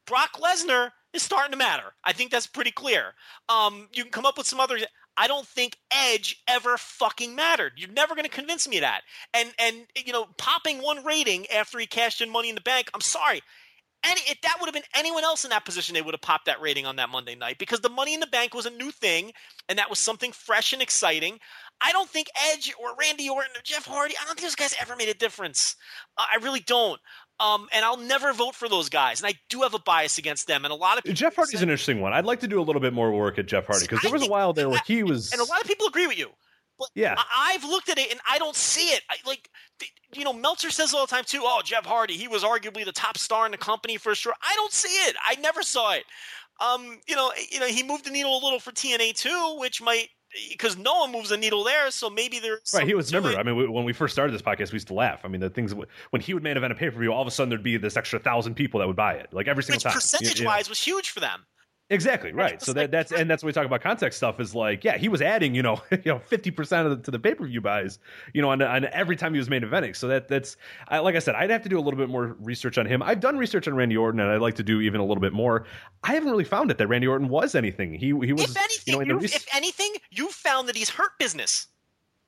[0.07, 1.93] Brock Lesnar is starting to matter.
[2.03, 3.13] I think that's pretty clear.
[3.49, 4.77] Um, you can come up with some other.
[5.17, 7.73] I don't think Edge ever fucking mattered.
[7.77, 9.01] You're never going to convince me of that.
[9.33, 12.89] And and you know, popping one rating after he cashed in Money in the Bank.
[12.93, 13.41] I'm sorry.
[14.03, 16.45] Any, if that would have been anyone else in that position, they would have popped
[16.45, 18.91] that rating on that Monday night because the Money in the Bank was a new
[18.91, 19.31] thing,
[19.67, 21.39] and that was something fresh and exciting.
[21.81, 24.13] I don't think Edge or Randy Orton or Jeff Hardy.
[24.15, 25.75] I don't think those guys ever made a difference.
[26.17, 27.01] I really don't.
[27.39, 29.19] Um, and I'll never vote for those guys.
[29.21, 30.63] And I do have a bias against them.
[30.63, 32.13] And a lot of people Jeff Hardy's say- an interesting one.
[32.13, 34.23] I'd like to do a little bit more work at Jeff Hardy because there was
[34.23, 35.31] a while there where he was.
[35.33, 36.29] and a lot of people agree with you.
[36.79, 37.15] But Yeah.
[37.17, 39.01] I, I've looked at it and I don't see it.
[39.09, 39.49] I, like,
[40.13, 41.41] you know, Meltzer says all the time too.
[41.43, 44.33] Oh, Jeff Hardy, he was arguably the top star in the company for sure.
[44.41, 45.15] I don't see it.
[45.25, 46.03] I never saw it.
[46.61, 49.81] Um, you know, you know, he moved the needle a little for TNA too, which
[49.81, 50.07] might
[50.49, 51.89] because no one moves a needle there.
[51.91, 53.13] So maybe there's Right, he was.
[53.13, 53.37] Remember.
[53.37, 55.21] I mean, we- when we first started this podcast, we used to laugh.
[55.23, 57.27] I mean, the things when he would main event a pay per view, all of
[57.27, 59.77] a sudden there'd be this extra thousand people that would buy it, like every single
[59.77, 59.93] which time.
[59.93, 61.45] Percentage you wise was huge for them.
[61.91, 62.59] Exactly right.
[62.63, 65.07] So that that's and that's what we talk about context stuff is like yeah he
[65.07, 67.61] was adding you know you know fifty percent of the, to the pay per view
[67.61, 67.99] buys
[68.33, 69.95] you know on, on every time he was main eventing.
[69.95, 70.57] So that that's
[70.87, 73.03] I, like I said I'd have to do a little bit more research on him.
[73.03, 75.31] I've done research on Randy Orton and I'd like to do even a little bit
[75.33, 75.65] more.
[76.03, 77.93] I haven't really found it that Randy Orton was anything.
[77.93, 80.67] He he was If anything, you know in the you- rec- if anything, you found
[80.69, 81.67] that he's hurt business.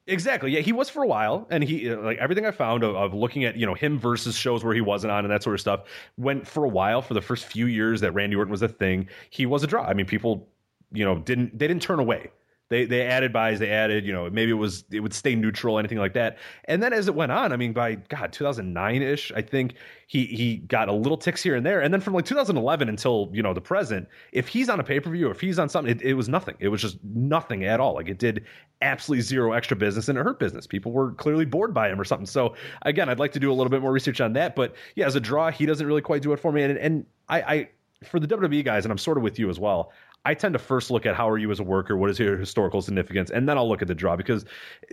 [0.07, 0.51] Exactly.
[0.51, 3.13] Yeah, he was for a while, and he uh, like everything I found of, of
[3.13, 5.59] looking at you know him versus shows where he wasn't on and that sort of
[5.59, 5.81] stuff.
[6.17, 9.09] Went for a while for the first few years that Randy Orton was a thing.
[9.29, 9.83] He was a draw.
[9.83, 10.47] I mean, people
[10.93, 12.31] you know didn't they didn't turn away.
[12.69, 13.59] They they added buys.
[13.59, 16.37] They added you know maybe it was it would stay neutral anything like that.
[16.65, 19.75] And then as it went on, I mean by God 2009 ish, I think
[20.07, 21.81] he he got a little ticks here and there.
[21.81, 24.99] And then from like 2011 until you know the present, if he's on a pay
[24.99, 26.55] per view, or if he's on something, it, it was nothing.
[26.59, 27.93] It was just nothing at all.
[27.93, 28.45] Like it did
[28.81, 30.67] absolutely zero extra business and it hurt business.
[30.67, 32.25] People were clearly bored by him or something.
[32.25, 34.55] So again, I'd like to do a little bit more research on that.
[34.57, 36.63] But yeah, as a draw, he doesn't really quite do it for me.
[36.63, 37.69] And and I, I
[38.05, 39.91] for the WWE guys, and I'm sort of with you as well.
[40.25, 42.35] I tend to first look at how are you as a worker, what is your
[42.37, 44.43] historical significance, and then I'll look at the draw because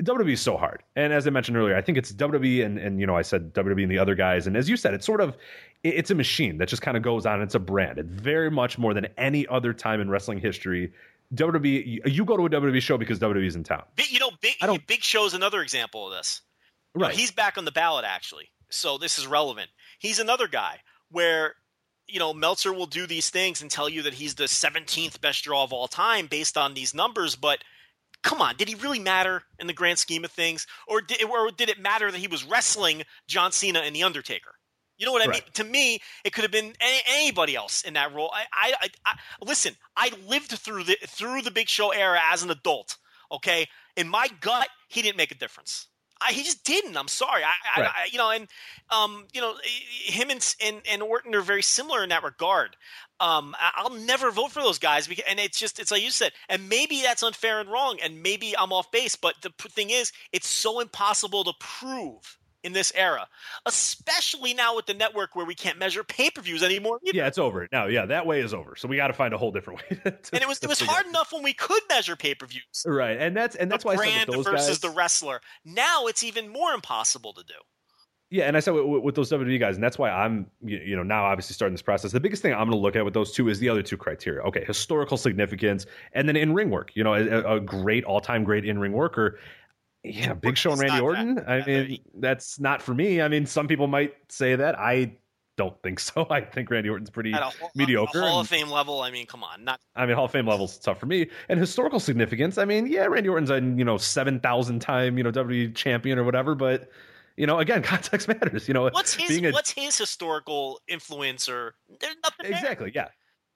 [0.00, 0.82] WWE is so hard.
[0.94, 3.52] And as I mentioned earlier, I think it's WWE and and you know I said
[3.52, 5.36] WWE and the other guys, and as you said, it's sort of
[5.82, 7.42] it's a machine that just kind of goes on.
[7.42, 7.98] It's a brand.
[7.98, 10.92] It's very much more than any other time in wrestling history.
[11.34, 13.82] WWE, you- go to a WWE show because WWE's in town.
[13.96, 16.42] Big, you know, Big I don't- Big Show's another example of this.
[16.94, 17.14] You know, Right.
[17.14, 19.68] he's back on the ballot actually, so this is relevant.
[19.98, 21.56] He's another guy where
[22.08, 25.44] you know Meltzer will do these things and tell you that he's the 17th best
[25.44, 27.58] draw of all time based on these numbers, but
[28.22, 31.50] come on, did he really matter in the grand scheme of things, or did or
[31.50, 34.54] did it matter that he was wrestling John Cena and the Undertaker?
[34.96, 35.42] You know what I mean?
[35.54, 38.30] To me, it could have been any, anybody else in that role.
[38.32, 39.74] I, I, I, I listen.
[39.96, 42.96] I lived through the through the Big Show era as an adult.
[43.32, 45.88] Okay, in my gut, he didn't make a difference.
[46.26, 46.96] I, he just didn't.
[46.96, 47.42] I'm sorry.
[47.42, 47.90] I, I, Right.
[47.94, 48.48] I you know, and
[48.90, 49.54] um, you know,
[50.04, 52.76] him and, and and Orton are very similar in that regard.
[53.20, 56.32] Um, I'll never vote for those guys because, and it's just it's like you said,
[56.48, 59.16] and maybe that's unfair and wrong, and maybe I'm off base.
[59.16, 63.28] But the thing is, it's so impossible to prove in this era,
[63.66, 66.98] especially now with the network where we can't measure pay per views anymore.
[67.06, 67.16] either.
[67.16, 67.86] Yeah, it's over now.
[67.86, 68.74] Yeah, that way is over.
[68.76, 69.96] So we got to find a whole different way.
[70.04, 72.84] to- and it was it was hard enough when we could measure pay per views.
[72.84, 75.40] Right, and that's and that's the why I brand those versus guys, the wrestler.
[75.64, 77.54] Now it's even more impossible to do.
[78.30, 80.96] Yeah, and I said with, with those WWE guys, and that's why I'm, you you
[80.96, 82.10] know, now obviously starting this process.
[82.10, 83.96] The biggest thing I'm going to look at with those two is the other two
[83.96, 84.42] criteria.
[84.42, 86.90] Okay, historical significance, and then in ring work.
[86.94, 89.38] You know, a, a great all time great in ring worker.
[90.04, 91.34] Yeah, Big Show and Randy Orton.
[91.36, 91.48] that.
[91.48, 93.22] I mean, that's not for me.
[93.22, 94.78] I mean, some people might say that.
[94.78, 95.16] I
[95.56, 96.26] don't think so.
[96.30, 98.20] I think Randy Orton's pretty a, mediocre.
[98.20, 100.46] a Hall of Fame level, I mean, come on, not I mean, Hall of Fame
[100.46, 101.28] levels tough for me.
[101.48, 105.24] And historical significance, I mean, yeah, Randy Orton's a you know seven thousand time you
[105.24, 106.90] know WWE champion or whatever, but
[107.36, 108.68] you know, again, context matters.
[108.68, 112.52] You know, what's his a- what's his historical influence or there's nothing there.
[112.52, 113.08] exactly, yeah,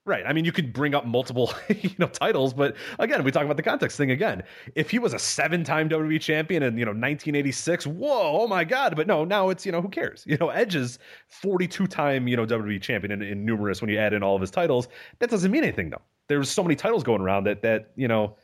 [0.05, 0.23] right.
[0.25, 3.57] I mean, you could bring up multiple you know titles, but again, we talk about
[3.57, 4.43] the context thing again.
[4.75, 8.63] If he was a seven time WWE champion in you know 1986, whoa, oh my
[8.63, 8.95] god!
[8.95, 10.25] But no, now it's you know who cares?
[10.29, 14.13] You know, Edge is 42 time you know WWE champion in numerous when you add
[14.13, 14.87] in all of his titles.
[15.19, 16.01] That doesn't mean anything though.
[16.27, 18.37] There's so many titles going around that that you know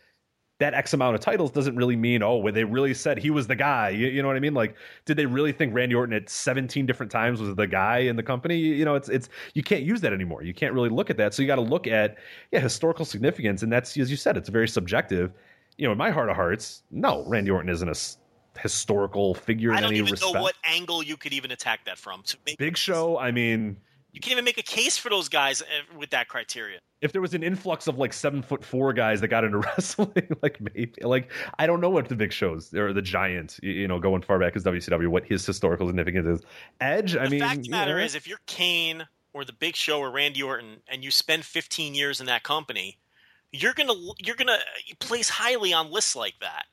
[0.59, 3.47] that X amount of titles doesn't really mean, oh, well, they really said he was
[3.47, 3.89] the guy.
[3.89, 4.53] You, you know what I mean?
[4.53, 8.15] Like, did they really think Randy Orton at 17 different times was the guy in
[8.15, 8.57] the company?
[8.57, 10.43] You, you know, it's, it's, you can't use that anymore.
[10.43, 11.33] You can't really look at that.
[11.33, 12.17] So you got to look at,
[12.51, 13.63] yeah, historical significance.
[13.63, 15.33] And that's, as you said, it's very subjective.
[15.77, 18.17] You know, in my heart of hearts, no, Randy Orton isn't a s-
[18.57, 20.33] historical figure in I don't any even respect.
[20.35, 22.23] know what angle you could even attack that from.
[22.57, 23.75] Big Show, I mean,
[24.15, 25.65] You can't even make a case for those guys uh,
[25.99, 26.79] with that criteria.
[27.01, 30.37] If there was an influx of like seven foot four guys that got into wrestling,
[30.41, 33.99] like maybe, like I don't know what the big shows or the giant, you know,
[33.99, 36.45] going far back as WCW, what his historical significance is.
[36.79, 39.51] Edge, I the mean, fact of the matter know, is, if you're Kane or the
[39.51, 42.97] Big Show or Randy Orton, and you spend 15 years in that company,
[43.51, 44.59] you're gonna you're gonna
[44.99, 46.67] place highly on lists like that.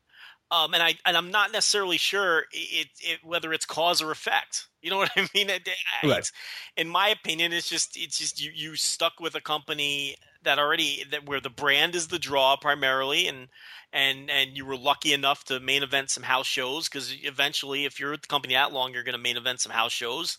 [0.53, 4.69] Um, and I and I'm not necessarily sure it, it whether it's cause or effect.
[4.83, 5.51] You know what I mean?
[5.51, 5.69] It-
[6.03, 6.31] Right.
[6.77, 11.05] in my opinion, it's just it's just you you stuck with a company that already
[11.11, 13.49] that where the brand is the draw primarily, and
[13.93, 17.99] and and you were lucky enough to main event some house shows because eventually, if
[17.99, 20.39] you're at the company that long, you're going to main event some house shows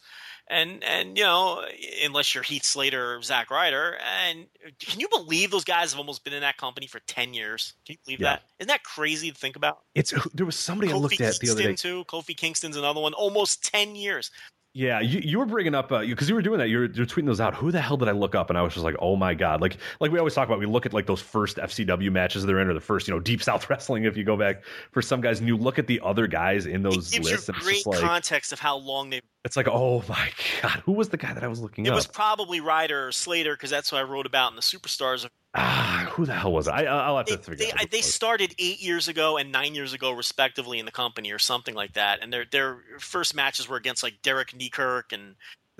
[0.49, 1.63] and and you know
[2.05, 4.45] unless you're Heath Slater or Zack Ryder, and
[4.79, 7.73] can you believe those guys have almost been in that company for ten years?
[7.85, 8.29] Can you believe Yeah.
[8.35, 8.43] that?
[8.59, 9.79] Isn't that crazy to think about?
[9.95, 11.75] it's there was somebody I Kofi looked at the other day.
[11.75, 12.03] too.
[12.05, 13.13] Kofi Kingston's another one.
[13.13, 14.31] Almost ten years.
[14.75, 16.67] Yeah, you, you were bringing up uh, because you were doing that.
[16.67, 17.53] You're, you're tweeting those out.
[17.53, 18.49] Who the hell did I look up?
[18.49, 19.61] And I was just like, oh my god!
[19.61, 20.57] Like like we always talk about.
[20.57, 23.19] We look at like those first FCW matches they're in, or the first you know
[23.19, 24.05] Deep South Wrestling.
[24.05, 26.81] If you go back for some guys, and you look at the other guys in
[26.81, 29.21] those it gives lists, you and it's great like context of how long they.
[29.45, 30.29] it's like oh my
[30.63, 31.95] god, who was the guy that I was looking It up?
[31.95, 35.27] was probably Ryder or Slater because that's what I wrote about in the Superstars.
[35.55, 36.71] Ah, who the hell was it?
[36.71, 37.91] I I'll have They, to figure they, out.
[37.91, 41.75] they started eight years ago and nine years ago, respectively, in the company or something
[41.75, 42.23] like that.
[42.23, 45.35] And their their first matches were against like Derrick Neikirk and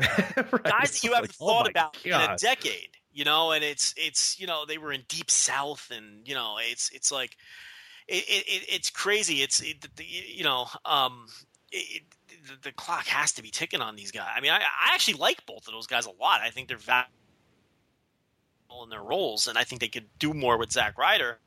[0.52, 0.64] Right.
[0.64, 2.90] guys that you haven't Like, oh thought my about in a decade.
[3.12, 6.58] You know, and it's it's you know they were in deep south, and you know
[6.60, 7.38] it's it's like
[8.08, 9.42] it, it, it it's crazy.
[9.42, 11.28] It's it, the, you know um
[11.72, 12.04] it, it,
[12.48, 14.30] the, the clock has to be ticking on these guys.
[14.36, 16.42] I mean, I, I actually like both of those guys a lot.
[16.42, 17.10] I think they're valuable
[18.82, 21.38] in their roles, and I think they could do more with Zack Ryder.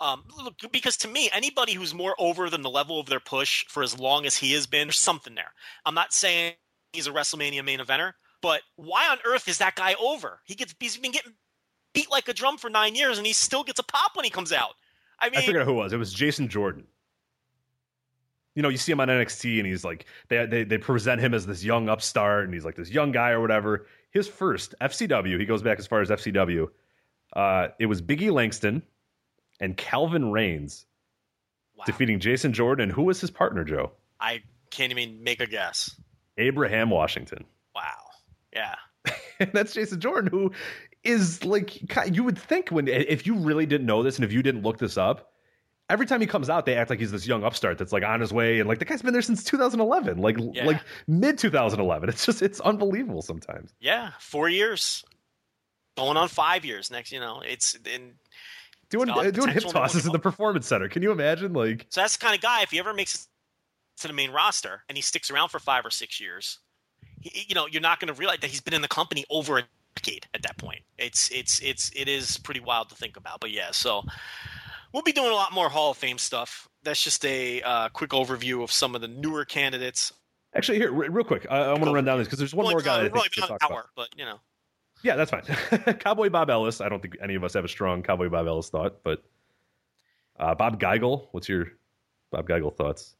[0.00, 3.64] Um, look, because to me, anybody who's more over than the level of their push
[3.68, 5.54] for as long as he has been, there's something there.
[5.86, 6.54] I'm not saying
[6.92, 8.12] he's a WrestleMania main eventer,
[8.42, 10.40] but why on earth is that guy over?
[10.44, 11.32] He gets he's been getting
[11.94, 14.30] beat like a drum for nine years, and he still gets a pop when he
[14.30, 14.74] comes out.
[15.18, 15.92] I mean, I figured out who it was.
[15.92, 16.86] It was Jason Jordan.
[18.54, 21.32] You know, you see him on NXT, and he's like they they they present him
[21.32, 23.86] as this young upstart, and he's like this young guy or whatever.
[24.10, 26.68] His first FCW, he goes back as far as FCW.
[27.34, 28.82] Uh, it was Biggie Langston
[29.60, 30.86] and Calvin Raines
[31.76, 31.84] wow.
[31.84, 32.88] defeating Jason Jordan.
[32.90, 33.92] Who was his partner, Joe?
[34.20, 36.00] I can't even make a guess.
[36.38, 37.44] Abraham Washington.
[37.74, 37.82] Wow.
[38.52, 38.74] Yeah.
[39.52, 40.52] that's Jason Jordan, who
[41.04, 41.80] is like
[42.12, 44.78] you would think when if you really didn't know this and if you didn't look
[44.78, 45.32] this up,
[45.90, 48.20] every time he comes out, they act like he's this young upstart that's like on
[48.20, 50.66] his way, and like the guy's been there since 2011, like Yeah.
[50.66, 52.08] like mid 2011.
[52.08, 53.74] It's just it's unbelievable sometimes.
[53.80, 54.10] Yeah.
[54.20, 55.04] Four years.
[55.96, 58.12] Going on five years next, you know, it's in
[58.90, 60.88] Doing uh, doing hip tosses in the performance center.
[60.88, 61.52] Can you imagine?
[61.52, 62.62] Like So that's the kind of guy.
[62.62, 63.26] If he ever makes it
[64.02, 66.58] to the main roster and he sticks around for five or six years,
[67.20, 69.58] he, you know, you're not going to realize that he's been in the company over
[69.58, 69.62] a
[69.96, 70.82] decade at that point.
[70.98, 73.40] It's it's it's it is pretty wild to think about.
[73.40, 74.04] But yeah, so
[74.96, 76.68] we'll be doing a lot more Hall of Fame stuff.
[76.82, 80.10] That's just a uh, quick overview of some of the newer candidates.
[80.54, 82.64] actually, here re- real quick, I, I want to run down this because there's one
[82.64, 83.00] Only more guy.
[83.00, 83.76] about- I think only to about talk an about.
[83.76, 84.40] hour, but you know,
[85.02, 85.42] Yeah, that's fine.
[86.00, 86.80] Cowboy Bob Ellis.
[86.80, 89.22] I don't think any of us have a strong Cowboy Bob Ellis thought, but
[90.38, 91.28] uh, Bob Geigel.
[91.32, 91.66] What's your
[92.32, 93.14] Bob Geigel thoughts?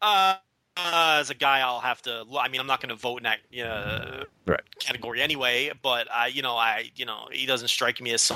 [0.00, 0.36] uh,
[0.76, 2.24] uh, as a guy, I'll have to.
[2.38, 4.60] I mean, I'm not going to vote in that uh, Right.
[4.80, 5.70] category anyway.
[5.82, 8.32] But I, you know, I, you know, he doesn't strike me as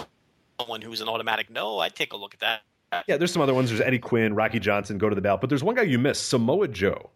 [0.61, 1.78] someone who's an automatic no.
[1.78, 2.62] I'd take a look at that.
[3.06, 3.68] Yeah, there's some other ones.
[3.68, 5.42] There's Eddie Quinn, Rocky Johnson, go to the ballot.
[5.42, 7.11] But there's one guy you missed, Samoa Joe.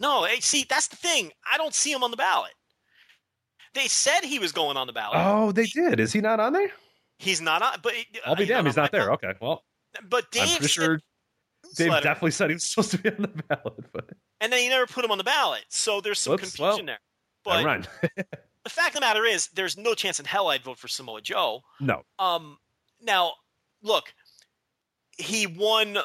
[0.00, 1.30] No, hey, see, that's the thing.
[1.50, 2.52] I don't see him on the ballot.
[3.74, 5.18] They said he was going on the ballot.
[5.20, 6.00] Oh, they did.
[6.00, 6.70] Is he not on there?
[7.18, 7.74] He's not on.
[7.82, 7.96] But uh,
[8.26, 8.66] I'll be know, damned.
[8.66, 9.12] He's not there.
[9.12, 9.62] Okay, well,
[10.10, 11.00] But Dave I'm pretty sure
[11.76, 13.92] Dave definitely said he was supposed to be on the ballot.
[13.92, 15.64] But and then he never put him on the ballot.
[15.68, 16.98] So there's some Whoops, confusion well, there.
[17.44, 17.86] But run.
[18.64, 21.20] the fact of the matter is, there's no chance in hell I'd vote for Samoa
[21.20, 21.62] Joe.
[21.80, 22.58] no, Um,
[23.00, 23.32] now,
[23.82, 24.12] look,
[25.18, 25.98] he won.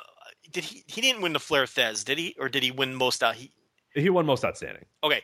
[0.51, 0.83] Did he?
[0.87, 2.35] He didn't win the Flair Thesz, did he?
[2.39, 3.35] Or did he win most out?
[3.35, 3.51] He
[3.95, 4.85] he won most outstanding.
[5.03, 5.21] okay,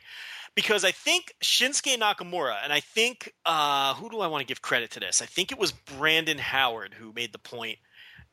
[0.56, 4.62] because I think Shinsuke Nakamura, and I think uh, who do I want to give
[4.62, 5.22] credit to this?
[5.22, 7.78] I think it was Brandon Howard who made the point.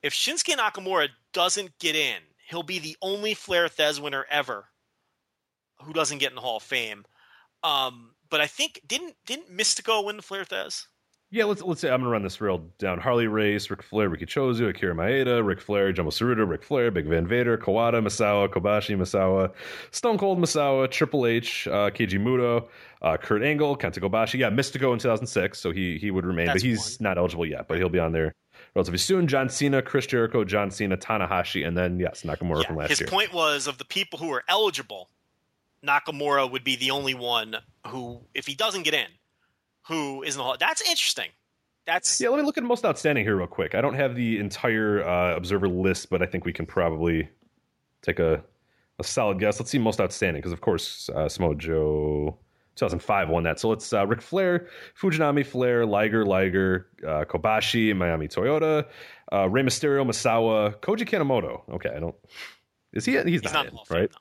[0.02, 4.66] If Shinsuke Nakamura doesn't get in, he'll be the only Flair Thesz winner ever
[5.82, 7.04] who doesn't get in the Hall of Fame.
[7.62, 10.86] Um, but I think didn't didn't Mystico win the Flair Thesz?
[11.32, 12.98] Yeah, let's let's say I'm gonna run this real down.
[12.98, 17.06] Harley Race, Ric Flair, Riki Choshu, Akira Maeda, Ric Flair, Jumbo Tsuruta, Ric Flair, Big
[17.06, 19.52] Van Vader, Kawada, Misawa, Kobashi, Misawa,
[19.92, 22.66] Stone Cold Misawa, Triple H, uh, Keiji Muto,
[23.02, 24.40] uh, Kurt Angle, Kenta Kobashi.
[24.40, 27.04] Yeah, Mystico in 2006, so he he would remain, That's but he's one.
[27.10, 27.68] not eligible yet.
[27.68, 28.34] But he'll be on there
[28.74, 29.28] relatively soon.
[29.28, 33.00] John Cena, Chris Jericho, John Cena, Tanahashi, and then yes, Nakamura from Yeah, last his
[33.00, 33.06] year.
[33.06, 35.10] His point was of the people who are eligible,
[35.86, 37.56] Nakamura would be the only one
[37.86, 39.06] who, if he doesn't get in,
[39.88, 40.56] who is in the Hall.
[40.58, 41.30] That's interesting.
[41.86, 43.74] That's Yeah, let me look at most outstanding here real quick.
[43.74, 47.28] I don't have the entire uh, observer list, but I think we can probably
[48.02, 48.42] take a,
[48.98, 49.58] a solid guess.
[49.58, 52.38] Let's see most outstanding because, of course, uh, Samoa Joe
[52.76, 53.58] 2005 won that.
[53.58, 54.68] So let's uh, Ric Flair,
[55.00, 58.86] Fujinami, Flair, Liger, Liger, uh, Kobashi, Manami Toyota,
[59.32, 61.62] uh, Rey Mysterio, Misawa, Koji Kanemoto.
[61.70, 62.14] Okay, I don't.
[62.92, 63.12] Is he?
[63.12, 64.10] He's, he's not, not in in, the Hall of Fame, right?
[64.10, 64.18] no.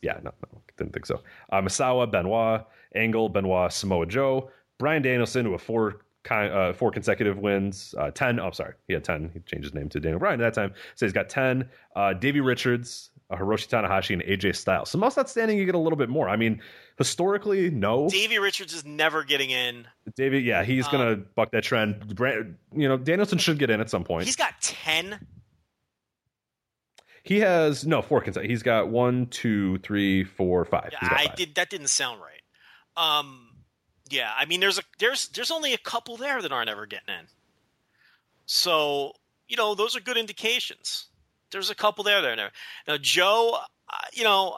[0.00, 1.20] Yeah, no, no, didn't think so.
[1.50, 2.64] Uh, Misawa, Benoit,
[2.94, 6.00] Angle, Benoit, Samoa Joe, Bryan Danielson, who have four
[6.30, 8.38] uh, four consecutive wins, uh, ten.
[8.38, 9.30] Oh, sorry, he had ten.
[9.32, 11.68] He changed his name to Daniel Bryan at that time, so he's got ten.
[11.96, 14.90] Uh, Davey Richards, uh, Hiroshi Tanahashi, and AJ Styles.
[14.90, 16.28] So most outstanding, you get a little bit more.
[16.28, 16.60] I mean,
[16.98, 18.08] historically, no.
[18.10, 19.86] Davey Richards is never getting in.
[20.16, 22.14] Davey, yeah, he's Um, gonna buck that trend.
[22.14, 24.26] Brand, you know, Danielson should get in at some point.
[24.26, 25.18] He's got ten.
[27.28, 28.50] He has no four consecutive.
[28.50, 30.94] He's got one, two, three, four, five.
[30.98, 31.36] I five.
[31.36, 32.40] did that didn't sound right.
[32.96, 33.50] Um,
[34.08, 37.14] yeah, I mean, there's a there's there's only a couple there that aren't ever getting
[37.20, 37.26] in.
[38.46, 39.12] So
[39.46, 41.08] you know, those are good indications.
[41.50, 42.34] There's a couple there there.
[42.34, 42.50] there.
[42.86, 43.58] Now Joe,
[43.92, 44.56] uh, you know,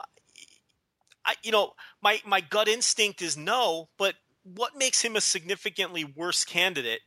[1.26, 4.14] I you know my my gut instinct is no, but
[4.44, 7.00] what makes him a significantly worse candidate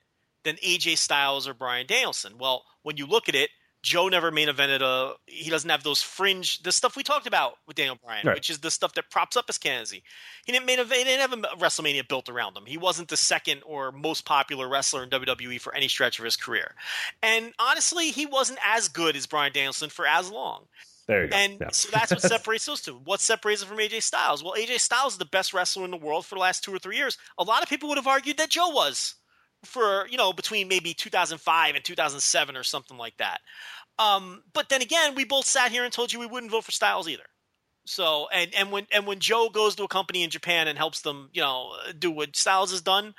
[0.43, 2.33] than AJ Styles or Bryan Danielson?
[2.37, 3.49] Well, when you look at it,
[3.83, 5.13] Joe never main evented a.
[5.27, 8.35] He doesn't have those fringe, the stuff we talked about with Daniel Bryan, Right.
[8.35, 10.03] which is the stuff that props up his candidacy.
[10.45, 10.99] He didn't main event.
[10.99, 12.65] He didn't have a WrestleMania built around him.
[12.65, 16.37] He wasn't the second or most popular wrestler in WWE for any stretch of his
[16.37, 16.75] career.
[17.21, 20.65] And honestly, he wasn't as good as Bryan Danielson for as long.
[21.07, 21.35] there you go.
[21.35, 21.69] And Yeah.
[21.71, 22.95] so that's what separates those two.
[23.03, 24.41] What separates him from AJ Styles?
[24.41, 26.79] Well, AJ Styles is the best wrestler in the world for the last two or
[26.79, 27.17] three years.
[27.37, 29.15] A lot of people would have argued that Joe was
[29.65, 33.41] for, you know, between maybe 2005 and 2007 or something like that.
[33.99, 36.71] Um, but then again, we both sat here and told you we wouldn't vote for
[36.71, 37.23] Styles either.
[37.85, 41.01] So and and when and when Joe goes to a company in Japan and helps
[41.01, 43.13] them, you know, do what Styles has done,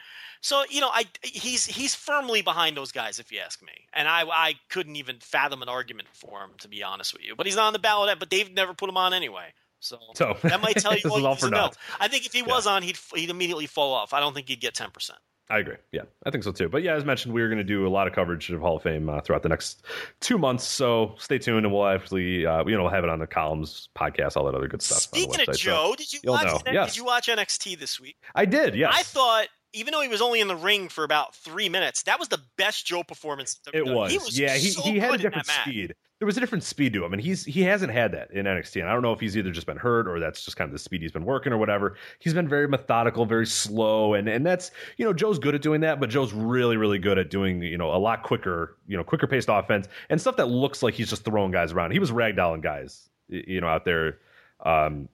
[0.45, 4.07] so you know, I he's he's firmly behind those guys if you ask me, and
[4.07, 7.34] I I couldn't even fathom an argument for him to be honest with you.
[7.34, 9.55] But he's not on the ballot, but Dave never put him on anyway.
[9.80, 11.70] So, So, that might tell you all you need for to know.
[11.99, 14.12] I think if he was on, he'd he'd immediately fall off.
[14.12, 15.18] I don't think he'd get ten percent.
[15.51, 15.76] I agree.
[15.92, 16.70] Yeah, I think so too.
[16.70, 18.76] But yeah, as mentioned, we are going to do a lot of coverage of Hall
[18.76, 19.84] of Fame uh, throughout the next
[20.20, 20.64] two months.
[20.64, 23.90] So stay tuned, and we'll actually, uh, you know, we'll have it on the columns,
[23.95, 24.99] podcast, all that other good stuff.
[24.99, 25.47] Speaking of website.
[25.47, 26.72] So Joe, did you watch know.
[26.72, 26.90] Yes.
[26.90, 28.16] did you watch NXT this week?
[28.34, 28.74] I did.
[28.74, 32.05] Yes, I thought, even though he was only in the ring for about three minutes,
[32.05, 33.61] that was the best Joe performance.
[33.66, 34.12] It ever was.
[34.12, 35.95] He was yeah, he, so he had a different speed.
[36.21, 38.81] There was a different speed to him, and he's he hasn't had that in NXT.
[38.81, 40.73] And I don't know if he's either just been hurt or that's just kind of
[40.73, 41.97] the speed he's been working or whatever.
[42.21, 45.81] He's been very methodical, very slow, and and that's you know Joe's good at doing
[45.81, 49.03] that, but Joe's really really good at doing you know a lot quicker, you know
[49.03, 51.91] quicker paced offense and stuff that looks like he's just throwing guys around.
[51.91, 54.19] He was ragdolling guys, you know, out there.
[54.65, 55.09] Um,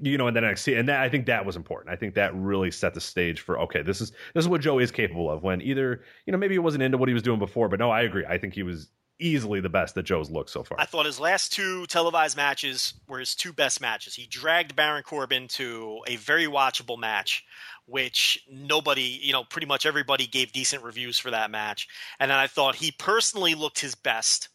[0.00, 1.92] you know, in the NXT, and that I think that was important.
[1.92, 4.78] I think that really set the stage for okay, this is this is what Joe
[4.78, 5.42] is capable of.
[5.42, 7.90] When either you know maybe it wasn't into what he was doing before, but no,
[7.90, 8.24] I agree.
[8.28, 8.88] I think he was
[9.18, 10.80] easily the best that Joe's looked so far.
[10.80, 14.14] I thought his last two televised matches were his two best matches.
[14.14, 17.44] He dragged Baron Corbin to a very watchable match,
[17.86, 21.88] which nobody, you know, pretty much everybody gave decent reviews for that match.
[22.18, 24.48] And then I thought he personally looked his best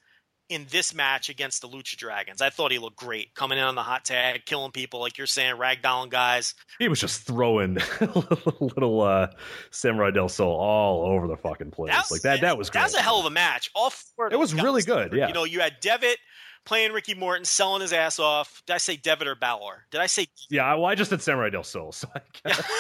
[0.50, 2.42] in this match against the Lucha Dragons.
[2.42, 5.28] I thought he looked great coming in on the hot tag, killing people, like you're
[5.28, 6.56] saying, ragdolling guys.
[6.80, 7.78] He was just throwing
[8.60, 9.28] little uh,
[9.70, 11.92] Samuray Del Sol all over the fucking place.
[11.92, 12.42] That was, like that.
[12.42, 12.82] That was great.
[12.82, 13.70] That was a hell of a match.
[13.76, 14.32] All four.
[14.32, 15.28] It was really good, yeah.
[15.28, 16.18] You know, you had Devitt
[16.66, 18.62] playing Ricky Morton, selling his ass off.
[18.66, 19.86] Did I say Devitt or Balor?
[19.92, 20.28] Did I say?
[20.50, 20.74] yeah.
[20.76, 22.62] Well, I just said Samuray Del Sol, so I guess.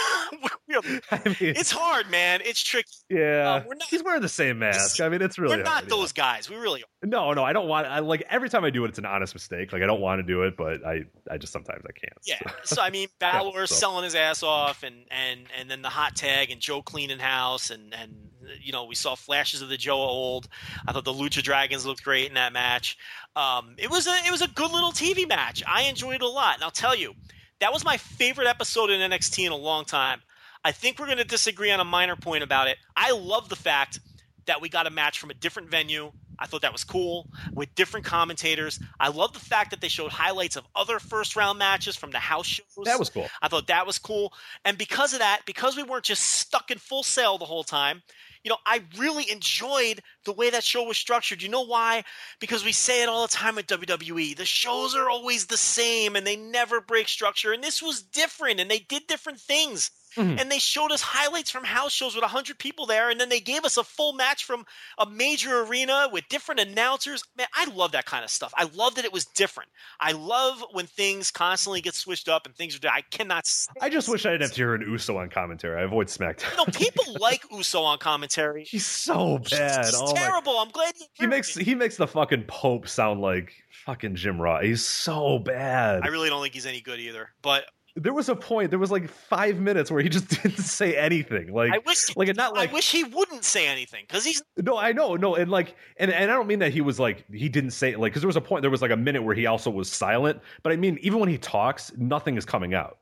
[1.11, 2.41] I mean, it's hard, man.
[2.43, 2.89] It's tricky.
[3.09, 3.55] yeah.
[3.55, 5.01] uh, we're not- He's wearing the same mask.
[5.01, 5.89] I mean, it's really We're not hard, yeah.
[5.89, 6.47] those guys.
[6.47, 7.07] We really are.
[7.07, 7.87] No, no, I don't want.
[7.87, 9.73] I like every time I do it, it's an honest mistake.
[9.73, 12.13] Like I don't want to do it, but I, I just sometimes I can't.
[12.23, 12.39] Yeah.
[12.65, 16.15] So I mean, Balor so- selling his ass off, and and and then the hot
[16.15, 18.13] tag, and Joe cleaning house, and and
[18.61, 20.47] you know we saw flashes of the Joe old.
[20.87, 22.97] I thought the Lucha Dragons looked great in that match.
[23.35, 25.63] Um, it was a it was a good little TV match.
[25.67, 27.13] I enjoyed it a lot, and I'll tell you,
[27.59, 30.21] that was my favorite episode in NXT in a long time.
[30.63, 32.77] I think we're going to disagree on a minor point about it.
[32.95, 33.99] I love the fact
[34.45, 36.11] that we got a match from a different venue.
[36.39, 38.79] I thought that was cool with different commentators.
[38.99, 42.19] I love the fact that they showed highlights of other first round matches from the
[42.19, 42.85] house shows.
[42.85, 43.27] That was cool.
[43.41, 44.33] I thought that was cool.
[44.63, 48.01] And because of that, because we weren't just stuck in full sail the whole time,
[48.49, 51.43] you know, I really enjoyed the way that show was structured.
[51.43, 52.03] You know why?
[52.39, 54.35] Because we say it all the time at WWE.
[54.35, 57.53] The shows are always the same and they never break structure.
[57.53, 59.91] And this was different and they did different things.
[60.15, 60.39] Mhm.
[60.41, 63.09] And they showed us highlights from house shows with 100 people there.
[63.09, 64.65] And then they gave us a full match from
[64.97, 67.23] a major arena with different announcers.
[67.37, 68.53] Man, I love that kind of stuff.
[68.57, 69.69] I love that it was different.
[69.99, 72.87] I love when things constantly get switched up and things are.
[72.89, 73.47] I cannot.
[73.81, 75.79] I just wish I didn't have to hear an Uso on commentary.
[75.79, 76.51] I avoid SmackDown.
[76.51, 78.63] You know, people like Uso on commentary.
[78.65, 79.85] He's so bad.
[79.85, 80.57] He's oh my- terrible.
[80.59, 83.53] I'm glad He makes he makes the fucking Pope sound like
[83.85, 84.63] fucking Jim Ross.
[84.63, 86.01] He's so bad.
[86.03, 87.29] I really don't think he's any good either.
[87.41, 88.69] But there was a point.
[88.69, 91.51] There was like five minutes where he just didn't say anything.
[91.53, 94.77] Like I wish, like not like I wish he wouldn't say anything because he's No,
[94.77, 97.49] I know, no, and like, and and I don't mean that he was like he
[97.49, 99.45] didn't say like because there was a point there was like a minute where he
[99.45, 102.99] also was silent, but I mean even when he talks, nothing is coming out.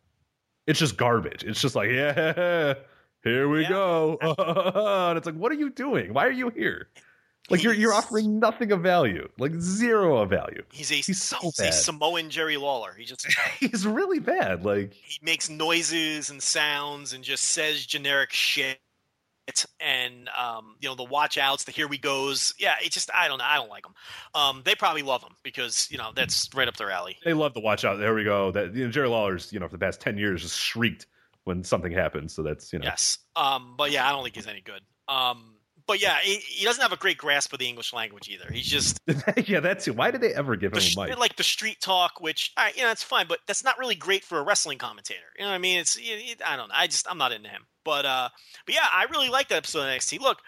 [0.65, 1.43] It's just garbage.
[1.43, 2.73] It's just like yeah,
[3.23, 3.69] here we Yeah.
[3.69, 4.17] go,
[5.09, 6.13] and it's like, what are you doing?
[6.13, 6.89] Why are you here?
[7.49, 10.63] Like you're you're offering nothing of value, like zero of value.
[10.71, 11.69] he's a He's so he's bad.
[11.69, 12.93] a Samoan Jerry Lawler.
[12.97, 13.25] He just
[13.59, 14.65] He's really bad.
[14.65, 18.79] Like he makes noises and sounds and just says generic shit.
[19.79, 22.53] And um, you know the watch outs, the here we goes.
[22.59, 23.45] Yeah, it just I don't know.
[23.45, 23.93] I don't like them.
[24.35, 27.17] Um, they probably love him because you know that's right up their alley.
[27.23, 27.97] they love the watch out.
[27.97, 28.51] There we go.
[28.51, 31.05] That you know, Jerry Lawler's you know for the past ten years just shrieked
[31.45, 32.33] when something happens.
[32.33, 33.19] So that's you know Yes.
[33.37, 34.81] Um, but yeah, I don't think he's any good.
[35.07, 35.53] Um,
[35.87, 38.51] but yeah, he, he doesn't have a great grasp of the English language either.
[38.51, 38.99] He's just
[39.47, 39.95] yeah that's it.
[39.95, 41.17] Why did they ever give the, him sh- a mic?
[41.17, 43.95] like the street talk, which all right, you know, it's fine, but that's not really
[43.95, 45.19] great for a wrestling commentator.
[45.37, 45.79] You know what I mean?
[45.79, 46.75] It's it, it- I don't know.
[46.77, 47.65] I just I'm not into him.
[47.83, 48.29] But uh,
[48.65, 50.19] but yeah, I really like that episode of NXT.
[50.19, 50.39] Look,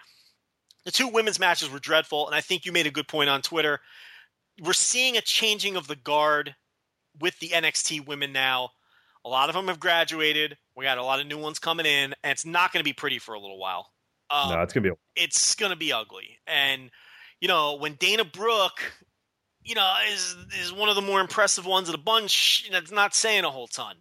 [0.85, 3.41] the two women's matches were dreadful, and I think you made a good point on
[3.41, 3.79] Twitter.
[4.61, 6.55] We're seeing a changing of the guard
[7.19, 8.71] with the NXT women now.
[9.23, 10.57] A lot of them have graduated.
[10.75, 12.93] We got a lot of new ones coming in, and it's not going to be
[12.93, 13.87] pretty for a little while.
[14.31, 14.95] Um, no, it's gonna be.
[15.15, 16.37] It's going to be ugly.
[16.47, 16.91] And
[17.41, 18.93] you know, when Dana Brooke,
[19.63, 23.15] you know, is is one of the more impressive ones of the bunch, that's not
[23.15, 23.95] saying a whole ton.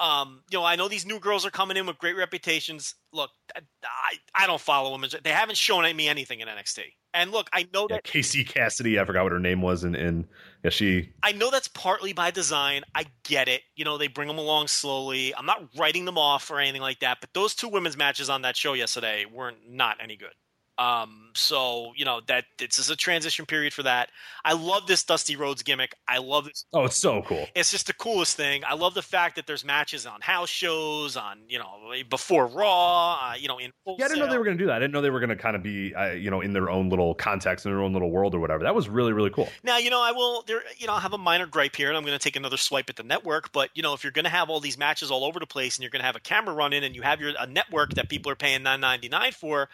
[0.00, 2.94] Um, you know, I know these new girls are coming in with great reputations.
[3.12, 5.08] Look, I I don't follow them.
[5.22, 6.82] They haven't shown me anything in NXT.
[7.14, 8.98] And look, I know yeah, that Casey Cassidy.
[8.98, 10.26] I forgot what her name was, and and
[10.64, 11.12] yeah, she.
[11.22, 12.82] I know that's partly by design.
[12.94, 13.62] I get it.
[13.76, 15.34] You know, they bring them along slowly.
[15.34, 17.18] I'm not writing them off or anything like that.
[17.20, 20.34] But those two women's matches on that show yesterday weren't not any good.
[20.76, 24.10] Um, so you know that this is a transition period for that.
[24.44, 25.94] I love this Dusty Rhodes gimmick.
[26.08, 26.64] I love this.
[26.72, 27.46] Oh, it's so cool.
[27.54, 28.62] It's just the coolest thing.
[28.66, 33.14] I love the fact that there's matches on house shows, on you know before Raw,
[33.14, 34.76] uh, you know in full Yeah, I didn't know they were going to do that.
[34.76, 36.68] I didn't know they were going to kind of be, uh, you know, in their
[36.68, 38.64] own little context, in their own little world or whatever.
[38.64, 39.48] That was really, really cool.
[39.62, 41.96] Now, you know, I will there you know, I have a minor gripe here and
[41.96, 44.24] I'm going to take another swipe at the network, but you know, if you're going
[44.24, 46.20] to have all these matches all over the place and you're going to have a
[46.20, 49.68] camera run in and you have your a network that people are paying 9.99 for,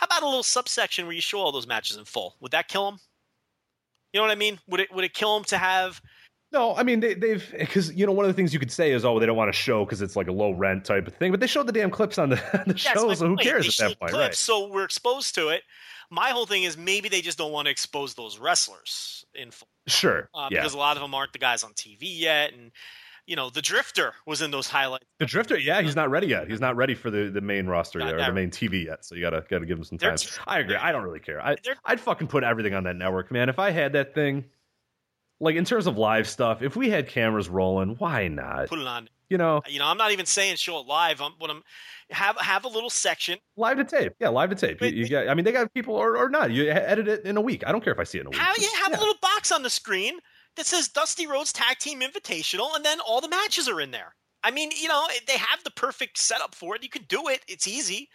[0.00, 2.34] how about a little subsection where you show all those matches in full?
[2.40, 3.00] Would that kill them?
[4.14, 4.58] You know what I mean?
[4.66, 6.00] Would it would it kill them to have
[6.52, 8.92] No, I mean they, they've because you know one of the things you could say
[8.92, 11.14] is oh they don't want to show because it's like a low rent type of
[11.14, 12.36] thing, but they showed the damn clips on the,
[12.66, 13.46] the That's show, so who point.
[13.46, 14.34] cares They at that point, clips, right?
[14.34, 15.64] So we're exposed to it.
[16.10, 19.68] My whole thing is maybe they just don't want to expose those wrestlers in full.
[19.86, 20.60] Sure, uh, yeah.
[20.60, 22.72] because a lot of them aren't the guys on TV yet, and
[23.26, 25.04] you know the Drifter was in those highlights.
[25.18, 26.48] The Drifter, yeah, he's not ready yet.
[26.48, 29.04] He's not ready for the, the main roster yet, or the main TV yet.
[29.04, 30.16] So you gotta gotta give him some time.
[30.16, 30.76] t- I agree.
[30.76, 31.40] I don't really care.
[31.44, 33.48] I, I'd fucking put everything on that network, man.
[33.48, 34.44] If I had that thing,
[35.40, 38.68] like in terms of live stuff, if we had cameras rolling, why not?
[38.68, 39.08] Put it on.
[39.28, 41.20] You know, You know, I'm not even saying show it live.
[41.20, 41.62] I'm what I'm
[42.10, 43.38] have have a little section.
[43.56, 44.14] live to tape.
[44.18, 44.82] Yeah, live to tape.
[44.82, 45.28] You, you get.
[45.28, 46.50] I mean, they got people or, or not.
[46.50, 47.62] You edit it in a week.
[47.64, 48.38] I don't care if I see it in a week.
[48.40, 48.98] How Just- have yeah.
[48.98, 50.18] a little box on the screen
[50.56, 54.14] that says Dusty Rhodes Tag Team Invitational, and then all the matches are in there.
[54.42, 56.82] I mean, you know, they have the perfect setup for it.
[56.82, 57.42] You can do it.
[57.46, 58.08] It's easy.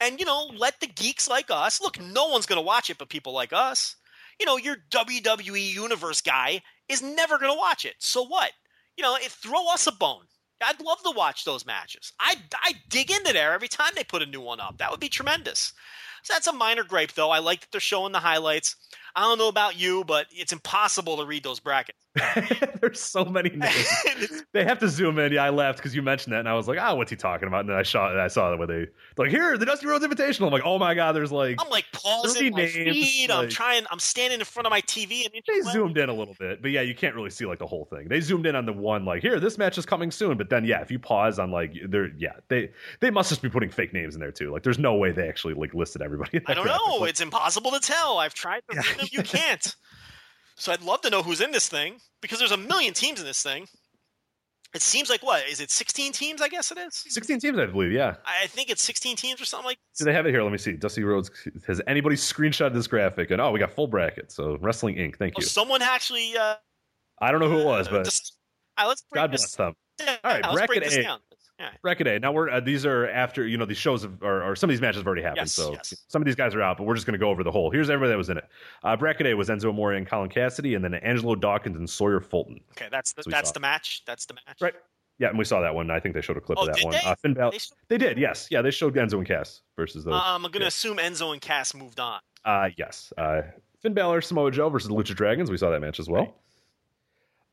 [0.00, 2.98] And, you know, let the geeks like us look, no one's going to watch it
[2.98, 3.96] but people like us.
[4.38, 7.96] You know, your WWE Universe guy is never going to watch it.
[7.98, 8.52] So what?
[8.96, 10.24] You know, it, throw us a bone.
[10.64, 12.12] I'd love to watch those matches.
[12.20, 14.78] I I dig into there every time they put a new one up.
[14.78, 15.72] That would be tremendous.
[16.22, 17.30] So that's a minor gripe, though.
[17.30, 18.76] I like that they're showing the highlights.
[19.14, 21.98] I don't know about you, but it's impossible to read those brackets.
[22.80, 24.42] There's so many names.
[24.52, 25.32] they have to zoom in.
[25.32, 27.48] Yeah, I laughed because you mentioned that, and I was like, "Oh, what's he talking
[27.48, 28.86] about?" And then I saw, I saw that where they
[29.16, 30.46] like here the Dusty Rhodes Invitational.
[30.46, 33.30] I'm like, "Oh my god!" There's like I'm like pausing my names, feed.
[33.30, 33.84] I'm trying.
[33.90, 36.70] I'm standing in front of my TV and they zoomed in a little bit, but
[36.70, 38.08] yeah, you can't really see like the whole thing.
[38.08, 40.36] They zoomed in on the one like here, this match is coming soon.
[40.36, 43.48] But then yeah, if you pause on like they're yeah, they they must just be
[43.48, 44.50] putting fake names in there too.
[44.52, 46.40] Like there's no way they actually like listed everybody.
[46.46, 46.96] I don't know.
[47.00, 48.18] Like, It's impossible to tell.
[48.18, 49.08] I've tried to read them.
[49.10, 49.74] You can't.
[50.56, 53.26] So I'd love to know who's in this thing because there's a million teams in
[53.26, 53.66] this thing.
[54.74, 55.70] It seems like what is it?
[55.70, 57.04] Sixteen teams, I guess it is.
[57.08, 57.92] 16 teams, I believe.
[57.92, 58.14] Yeah.
[58.24, 59.78] I think it's sixteen teams or something like.
[59.98, 60.42] Do they have it here?
[60.42, 60.72] Let me see.
[60.72, 61.30] Dusty Rhodes.
[61.66, 63.30] Has anybody screenshotted this graphic?
[63.30, 64.32] And oh, we got full bracket.
[64.32, 65.16] So Wrestling Inc.
[65.18, 65.46] Thank Oh, you.
[65.46, 66.34] someone actually.
[66.38, 66.54] Uh,
[67.20, 68.36] I don't know who it was, but just-
[68.78, 69.74] all right, God this- bless them.
[70.00, 71.02] yeah, All right, break bracket A.
[71.02, 71.20] down.
[71.62, 71.82] Right.
[71.82, 72.18] Bracket A.
[72.18, 74.72] Now we're uh, these are after you know these shows have, or, or some of
[74.72, 75.38] these matches have already happened.
[75.42, 75.94] Yes, so yes.
[76.08, 77.70] some of these guys are out, but we're just going to go over the whole.
[77.70, 78.44] Here's everybody that was in it.
[78.82, 82.20] Uh, bracket A was Enzo Amore and Colin Cassady, and then Angelo Dawkins and Sawyer
[82.20, 82.60] Fulton.
[82.72, 84.02] Okay, that's the, So that's the match.
[84.06, 84.60] That's the match.
[84.60, 84.74] Right.
[85.18, 85.90] Yeah, and we saw that one.
[85.90, 86.92] I think they showed a clip Oh, of that one.
[86.94, 87.00] they?
[87.00, 87.52] Uh, Finn Balor.
[87.52, 88.18] They showed- They did.
[88.18, 88.48] Yes.
[88.50, 90.14] Yeah, they showed Enzo and Cass versus those.
[90.14, 90.66] Uh, I'm gonna yeah.
[90.66, 92.20] assume Enzo and Cass moved on.
[92.44, 93.12] Uh, yes.
[93.16, 93.42] Uh,
[93.80, 95.50] Finn Balor, Samoa Joe versus the Lucha Dragons.
[95.50, 96.34] We saw that match as well.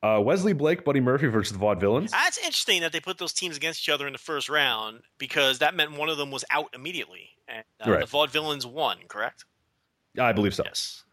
[0.01, 2.11] Uh, Wesley Blake, Buddy Murphy versus the Vaudevillains.
[2.11, 5.59] That's interesting that they put those teams against each other in the first round because
[5.59, 7.99] that meant one of them was out immediately, and uh, Right.
[7.99, 8.97] the Vaudevillains won.
[9.09, 9.43] Correct?
[10.17, 10.63] I believe so.
[10.65, 11.03] Yes.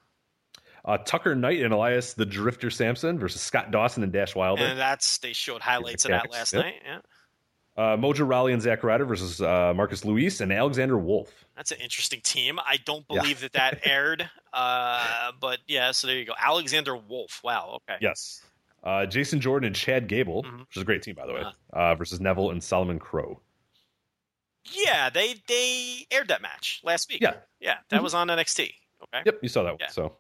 [0.85, 4.63] Uh, Tucker Knight and Elias the Drifter Samson versus Scott Dawson and Dash Wilder.
[4.65, 6.77] And that's they showed highlights of that last night.
[6.85, 6.99] Yeah,
[7.77, 11.45] Uh, Mojo Rawley and Zack Ryder versus uh, Marcus Louis and Alexander Wolf.
[11.57, 12.61] that's an interesting team.
[12.61, 13.21] I don't Yeah.
[13.21, 15.91] believe that that aired, uh, but yeah.
[15.91, 16.35] So there you go.
[16.41, 17.41] Alexander Wolf.
[17.43, 17.81] Wow.
[17.89, 17.99] Okay.
[18.01, 18.43] Yes.
[18.87, 20.61] Uh, Jason Jordan and Chad Gable, Mhm.
[20.61, 21.53] which is a great team, by the way, Uh-huh.
[21.79, 23.43] uh, versus Neville and Solomon Crowe.
[24.71, 27.21] Yeah, they they aired that match last week.
[27.21, 27.31] Yeah.
[27.33, 27.41] Mm-hmm.
[27.61, 28.75] Yeah, that was on NXT.
[29.03, 29.23] Okay.
[29.27, 29.79] Yep, you saw that one.
[29.81, 29.89] Yeah.
[29.89, 30.17] So,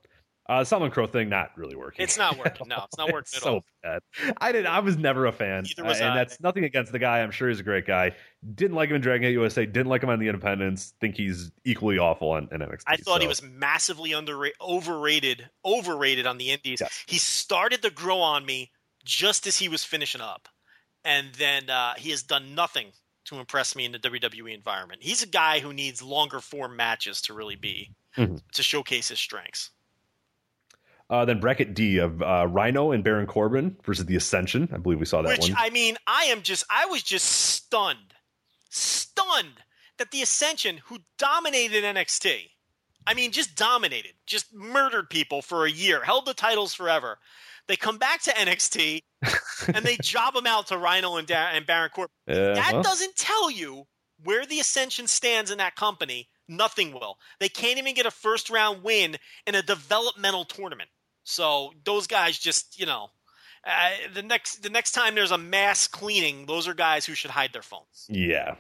[0.49, 2.03] uh, Solomon Crowe thing not really working.
[2.05, 2.69] It's not working.
[2.69, 3.65] No, it's not working It's at so all.
[3.83, 4.01] bad.
[4.39, 4.67] I did.
[4.67, 6.17] I was never a fan, Neither was Uh, and I.
[6.17, 7.21] that's nothing against the guy.
[7.21, 8.13] I'm sure he's a great guy.
[8.55, 9.67] Didn't like him in Dragon Gate USA.
[9.67, 10.95] Didn't like him on the Independents.
[11.01, 12.83] Think he's equally awful on, in NXT.
[12.87, 16.79] I thought he was massively underrated, overrated, overrated on the Indies.
[16.81, 17.05] Yes.
[17.07, 18.71] He started to grow on me
[19.05, 20.49] just as he was finishing up,
[21.05, 22.93] and then uh, he has done nothing
[23.27, 25.03] to impress me in the WWE environment.
[25.03, 28.41] He's a guy who needs longer form matches to really be Mhm.
[28.53, 29.71] to showcase his strengths.
[31.09, 34.69] Uh, then bracket D of uh, Rhino and Baron Corbin versus the Ascension.
[34.73, 35.55] I believe we saw that Which one.
[35.57, 38.15] I mean, I am just, I was just stunned,
[38.71, 39.63] stunned
[39.99, 42.51] that the Ascension, who dominated NXT,
[43.07, 47.19] I mean, just dominated, just murdered people for a year, held the titles forever.
[47.69, 49.03] They come back to NXT
[49.75, 52.11] and they job them out to Rhino and, da- and Baron Corbin.
[52.29, 53.87] Uh, that well, doesn't tell you
[54.25, 56.29] where the Ascension stands in that company.
[56.49, 57.19] Nothing will.
[57.41, 59.17] They can't even get a first round win
[59.47, 60.89] in a developmental tournament.
[61.27, 63.09] So those guys just, you know,
[63.67, 67.33] uh, the next the next time there's a mass cleaning, those are guys who should
[67.33, 68.07] hide their phones.
[68.09, 68.55] yeah.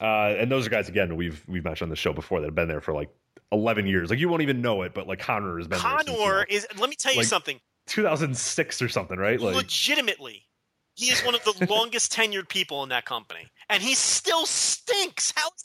[0.00, 2.54] Uh, and those are guys again we've we've mentioned on the show before that have
[2.54, 3.10] been there for like
[3.50, 4.08] 11 years.
[4.08, 6.38] Like you won't even know it, but like Connor has been there since, you Connor
[6.38, 6.66] know, is.
[6.78, 7.60] Let me tell you like, something.
[7.86, 9.40] 2006 or something, right?
[9.40, 10.44] Like Legitimately,
[11.02, 15.32] he is one of the longest tenured people in that company, and he still stinks.
[15.36, 15.62] How is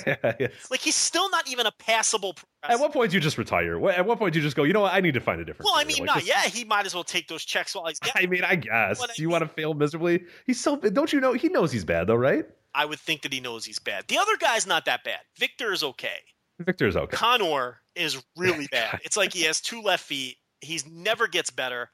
[0.00, 0.36] that?
[0.40, 0.52] Yes.
[0.70, 2.34] like he's still not even a passable.
[2.62, 3.76] At what point do you just retire?
[3.90, 4.64] At what point do you just go?
[4.64, 4.92] You know what?
[4.92, 5.66] I need to find a different.
[5.66, 6.42] Well, I mean, Like, not this- yeah.
[6.42, 8.26] He might as well take those checks while he's getting.
[8.26, 9.02] I mean, I guess.
[9.02, 10.24] I do you want to fail miserably?
[10.46, 10.76] He's so.
[10.76, 11.32] Don't you know?
[11.32, 12.44] He knows he's bad, though, right?
[12.74, 14.04] I would think that he knows he's bad.
[14.08, 15.20] The other guy's not that bad.
[15.38, 16.18] Victor is okay.
[16.60, 17.16] Victor is okay.
[17.16, 19.00] Connor is really bad.
[19.02, 20.36] It's like he has two left feet.
[20.60, 21.90] He's never gets better.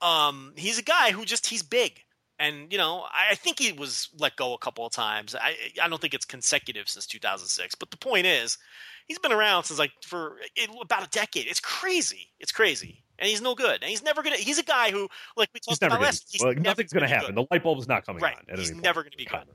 [0.00, 2.00] Um, he's a guy who just he's big,
[2.38, 5.34] and you know I, think he was let go a couple of times.
[5.34, 7.74] I I don't think it's consecutive since 2006.
[7.74, 8.58] But the point is,
[9.06, 11.46] he's been around since like for it, about a decade.
[11.46, 12.28] It's crazy.
[12.40, 13.02] It's crazy.
[13.18, 13.82] And he's no good.
[13.82, 14.36] And he's never gonna.
[14.36, 16.28] He's a guy who, like we He's talked never about last.
[16.30, 17.34] he's never nothing's going to gonna happen.
[17.34, 17.44] good.
[17.44, 18.36] The light bulb is not coming Right.
[18.36, 18.44] on.
[18.48, 19.14] at He's never point.
[19.16, 19.54] gonna be good.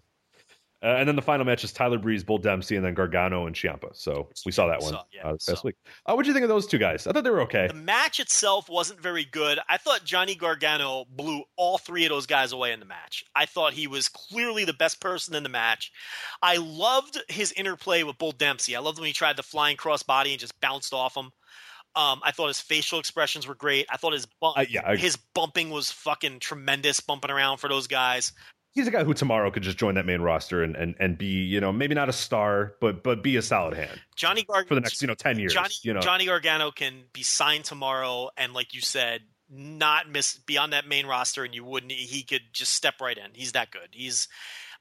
[0.83, 3.55] Uh, and then the final match is Tyler Breeze, Bull Dempsey, and then Gargano and
[3.55, 3.95] Ciampa.
[3.95, 5.55] So we saw that one yeah, uh, saw.
[5.63, 5.75] week.
[6.05, 7.07] Uh, what do you think of those two guys?
[7.07, 7.67] I thought they were okay.
[7.67, 9.59] The match itself wasn't very good.
[9.69, 13.23] I thought Johnny Gargano blew all three of those guys away in the match.
[13.33, 15.91] I thought he was clearly the best person in the match.
[16.41, 18.75] I loved his interplay with Bull Dempsey.
[18.75, 21.31] I loved when he tried the flying crossbody and just bounced off him.
[21.95, 23.85] Um, I thought his facial expressions were great.
[23.89, 27.69] I thought his bump, Uh, yeah, I- his bumping was fucking tremendous, bumping around for
[27.69, 28.33] those guys.
[28.73, 31.43] He's a guy who tomorrow could just join that main roster and, and, and be,
[31.43, 34.75] you know, maybe not a star, but but be a solid hand Johnny Gargano for
[34.75, 35.53] the next, you know, ten years.
[35.53, 40.37] Johnny, you know, Johnny Gargano can be signed tomorrow, and like you said, not miss
[40.37, 41.91] be on that main roster, and you wouldn't.
[41.91, 43.31] He could just step right in.
[43.33, 43.89] He's that good.
[43.91, 44.27] He's.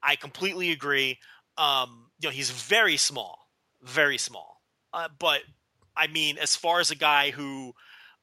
[0.02, 1.18] I completely agree.
[1.56, 3.38] Um, you know, he's very small,
[3.82, 4.62] very small.
[4.92, 5.40] Uh, but
[5.96, 7.74] I mean, as far as a guy who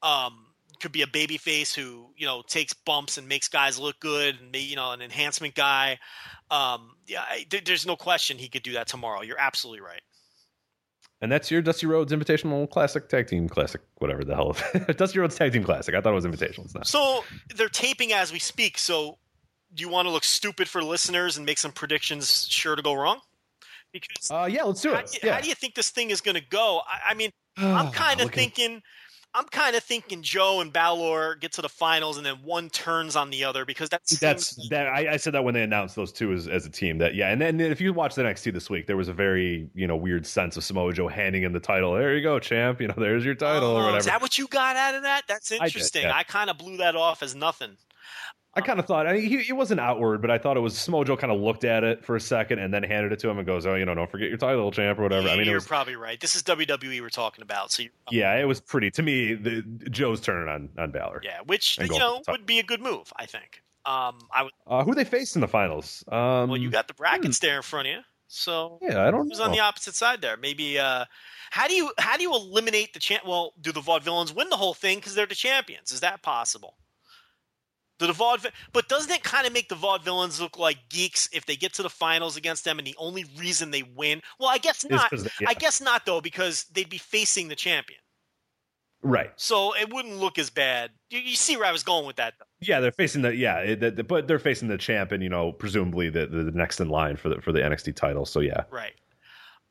[0.02, 0.46] um,
[0.80, 4.38] could be a baby face who you know takes bumps and makes guys look good,
[4.40, 5.98] and you know, an enhancement guy.
[6.50, 9.22] Um, yeah, I, there- there's no question he could do that tomorrow.
[9.22, 10.00] You're absolutely right.
[11.22, 14.50] and that's your Dusty Rhodes Invitational Classic Tag Team Classic, whatever the hell.
[14.50, 15.94] Of Dusty Rhodes Tag Team Classic.
[15.94, 16.64] I thought it was Invitational.
[16.64, 16.86] It's not.
[16.86, 17.24] So
[17.54, 18.78] they're taping as we speak.
[18.78, 19.18] So
[19.74, 22.94] do you want to look stupid for listeners and make some predictions sure to go
[22.94, 23.20] wrong?
[23.92, 25.06] Because Uh, yeah, let's do how, it.
[25.06, 25.34] do you, yeah.
[25.34, 26.80] how do you think this thing is going to go?
[26.88, 28.82] I, I mean, I'm kind of thinking
[29.32, 33.14] I'm kind of thinking Joe and Balor get to the finals, and then one turns
[33.14, 34.88] on the other because that's That's that.
[34.88, 36.98] I, I said that when they announced those two as, as a team.
[36.98, 39.70] That yeah, and then if you watch the NXT this week, there was a very
[39.74, 41.94] you know weird sense of Samoa Joe handing him the title.
[41.94, 42.80] There you go, champ.
[42.80, 43.98] You know, there's your title or Oh, whatever.
[43.98, 45.22] Is that what you got out of that?
[45.28, 46.06] That's interesting.
[46.06, 46.22] I, yeah.
[46.24, 47.76] kind of blew that off as nothing.
[48.52, 50.76] I kind of thought I mean, he, it wasn't outward, but I thought it was
[50.76, 53.28] Samoa Joe kind of looked at it for a second and then handed it to
[53.28, 55.36] him and goes, "Oh, you know, don't forget your title, champ, or whatever." Yeah, I
[55.36, 56.20] mean, you're was probably right.
[56.20, 59.34] This is WWE we're talking about, so yeah, it was pretty to me.
[59.34, 61.20] The Joe's turning on on Balor.
[61.22, 63.62] yeah, which you know would be a good move, I think.
[63.86, 64.52] Um, I would.
[64.66, 66.04] Uh, who they faced in the finals?
[66.08, 69.20] Um, Well, you got the brackets there in front of you, so yeah, I don't
[69.20, 69.30] know.
[69.30, 69.46] who's know.
[69.46, 70.36] on the opposite side there?
[70.36, 70.78] Maybe.
[70.78, 71.04] Uh,
[71.50, 73.24] how do you how do you eliminate the champ?
[73.26, 75.92] Well, do the Vaudevillains win the whole thing because they're the champions?
[75.92, 76.74] Is that possible?
[78.00, 81.44] Do the Vaude, but doesn't it kind of make the Vaudevillains look like geeks if
[81.46, 84.22] they get to the finals against them and the only reason they win?
[84.40, 85.10] Well, I guess not.
[85.10, 85.48] they- yeah.
[85.50, 88.00] I guess not though because they'd be facing the champion,
[89.02, 89.30] right.
[89.36, 90.90] so it wouldn't look as bad.
[91.10, 92.34] You, you see where I was going with that?
[92.38, 92.46] Though.
[92.60, 95.28] Yeah, they're facing the yeah, it, the, the- but they're facing the champ, and you
[95.28, 98.24] know, presumably the, the, the next in line for the for the NXT title.
[98.24, 98.94] So yeah, Right.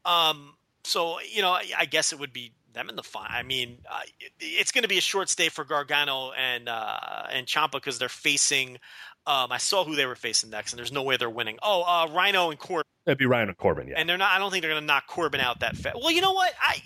[0.06, 0.54] Um.
[0.84, 3.28] So you know, I, I guess it would be them in the final.
[3.32, 7.28] I mean, uh, it, it's going to be a short stay for Gargano and uh,
[7.32, 8.78] and Ciampa because they're facing.
[9.28, 11.58] Um, I saw who they were facing next, and there's no way they're winning.
[11.62, 13.88] Oh, uh, Rhino and Corbin, that'd be Ryan and Corbin.
[13.88, 14.32] Yeah, and they're not.
[14.32, 15.98] I don't think they're going to knock Corbin out that fast.
[16.00, 16.52] Well, you know what?
[16.62, 16.82] I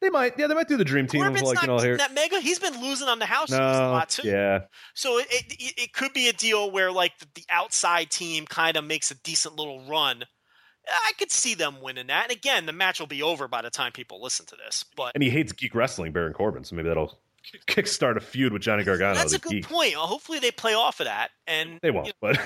[0.00, 0.38] they might.
[0.38, 1.22] Yeah, they might do the dream team.
[1.22, 2.40] Corbin's like you know not that mega.
[2.40, 4.28] He's been losing on the house shows a lot too.
[4.28, 4.60] yeah,
[4.94, 8.76] So it, it it could be a deal where like the, the outside team kind
[8.76, 10.24] of makes a decent little run.
[10.88, 12.24] I could see them winning that.
[12.24, 14.84] And again, the match will be over by the time people listen to this.
[14.96, 16.64] But and he hates geek wrestling, Baron Corbin.
[16.64, 17.18] So maybe that'll
[17.66, 19.14] kickstart a feud with Johnny Gargano.
[19.14, 19.68] that's a good geek.
[19.68, 19.92] point.
[19.94, 21.30] Well, hopefully they play off of that.
[21.46, 22.36] And They won't, you know,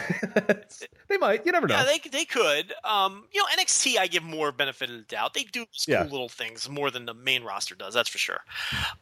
[0.44, 1.46] but they might.
[1.46, 1.76] You never know.
[1.76, 2.74] yeah, they they could.
[2.84, 5.34] Um, you know, NXT I give more benefit of the doubt.
[5.34, 6.02] They do cool Yeah.
[6.04, 7.94] little things more than the main roster does.
[7.94, 8.40] That's for sure.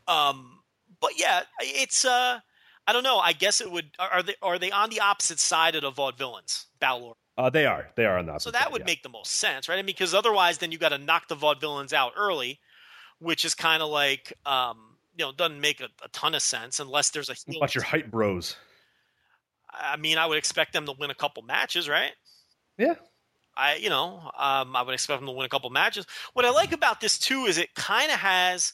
[0.08, 0.60] Um,
[1.00, 2.40] but yeah, it's uh,
[2.86, 3.18] I don't know.
[3.18, 3.90] I guess it would.
[3.98, 6.66] Are they are they on the opposite side of the vaudevillains?
[6.78, 7.14] Balor.
[7.36, 7.88] Uh, they are.
[7.96, 8.86] They are on So that would yeah.
[8.86, 9.78] make the most sense, right?
[9.78, 12.60] I mean, because otherwise, then you got to knock the vaudevillains out early,
[13.18, 16.80] which is kind of like, um, you know, doesn't make a, a ton of sense
[16.80, 17.60] unless there's a heel.
[17.60, 18.56] Watch your hype bros.
[19.70, 22.12] I mean, I would expect them to win a couple matches, right?
[22.78, 22.94] Yeah.
[23.56, 26.06] I, you know, um, I would expect them to win a couple matches.
[26.34, 28.72] What I like about this too is it kind of has,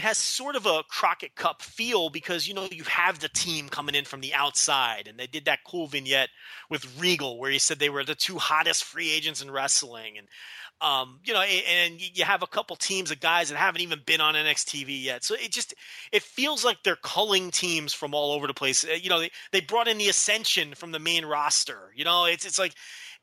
[0.00, 3.68] it has sort of a Crockett Cup feel because you know you have the team
[3.68, 6.30] coming in from the outside, and they did that cool vignette
[6.70, 10.26] with Regal where he said they were the two hottest free agents in wrestling, and
[10.80, 14.22] um, you know, and you have a couple teams of guys that haven't even been
[14.22, 15.22] on NXTV yet.
[15.22, 15.74] So it just
[16.12, 18.86] it feels like they're culling teams from all over the place.
[18.86, 21.92] Uh, You know, they they brought in the Ascension from the main roster.
[21.94, 22.72] You know, it's it's like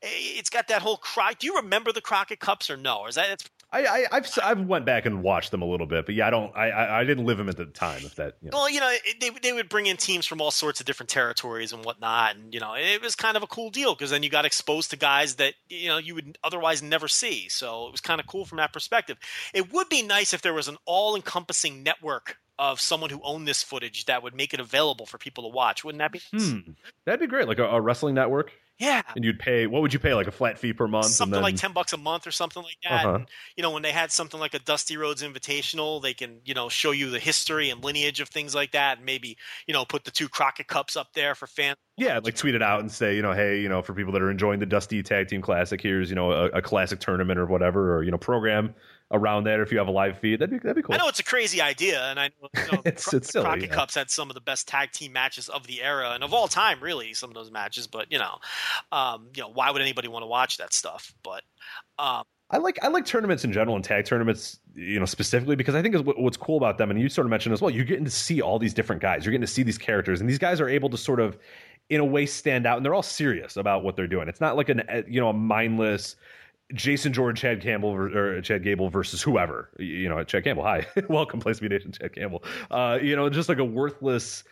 [0.00, 0.06] eh,
[0.38, 1.32] it's got that whole cry.
[1.36, 3.06] Do you remember the Crockett Cups or no?
[3.06, 5.86] Is that it's I, I I've s- I've went back and watched them a little
[5.86, 6.56] bit, but yeah, I don't.
[6.56, 8.00] I I, didn't live them at the time.
[8.02, 8.56] If that, you know.
[8.56, 8.90] well, you know,
[9.20, 12.54] they they would bring in teams from all sorts of different territories and whatnot, and
[12.54, 14.96] you know, it was kind of a cool deal because then you got exposed to
[14.96, 17.48] guys that you know you would otherwise never see.
[17.50, 19.18] So it was kind of cool from that perspective.
[19.52, 23.62] It would be nice if there was an all-encompassing network of someone who owned this
[23.62, 25.84] footage that would make it available for people to watch.
[25.84, 26.20] Wouldn't that be?
[26.32, 26.50] nice?
[26.50, 26.70] Hmm.
[27.04, 28.50] That'd be great, like a, a wrestling network.
[28.78, 29.02] Yeah.
[29.16, 29.66] And you'd pay.
[29.66, 30.14] What would you pay?
[30.14, 32.62] Like a flat fee per month, something then like 10 bucks a month or something
[32.62, 33.14] like that Uh-huh.
[33.16, 33.26] and,
[33.56, 36.68] you know when they had something like a Dusty Rhodes invitational they can you know
[36.68, 39.36] show you the history and lineage of things like that and maybe
[39.66, 42.62] you know put the two crockett cups up there for fans yeah, like tweet it
[42.62, 45.02] out and say, you know, hey, you know, for people that are enjoying the Dusty
[45.02, 48.16] Tag Team Classic, here's you know a, a classic tournament or whatever, or you know,
[48.18, 48.72] program
[49.10, 49.60] around that.
[49.60, 50.94] If you have a live feed, that'd be that'd be cool.
[50.94, 53.44] i know it's a crazy idea and i know, you know It's- it's the silly,
[53.44, 53.74] crockett yeah.
[53.74, 56.48] cups had some of the best tag team matches of the era and of all
[56.48, 58.38] time really some of those matches but you know
[58.92, 61.42] um, you know why would anybody want to watch that stuff but
[61.98, 65.74] um, I like I like tournaments in general and tag tournaments, you know, specifically because
[65.74, 67.70] I think is what, what's cool about them, and you sort of mentioned as well.
[67.70, 69.24] You're getting to see all these different guys.
[69.24, 71.36] You're getting to see these characters, and these guys are able to sort of,
[71.90, 74.28] in a way, stand out, and they're all serious about what they're doing.
[74.28, 76.16] It's not like an uh, you know a mindless.
[76.74, 79.70] Jason George, Chad Campbell, or Chad Gable versus whoever.
[79.78, 80.64] You know, Chad Campbell.
[80.64, 82.44] Hi, welcome, Place to Be Nation, Chad Campbell.
[82.70, 84.44] Uh, you know, just like a worthless,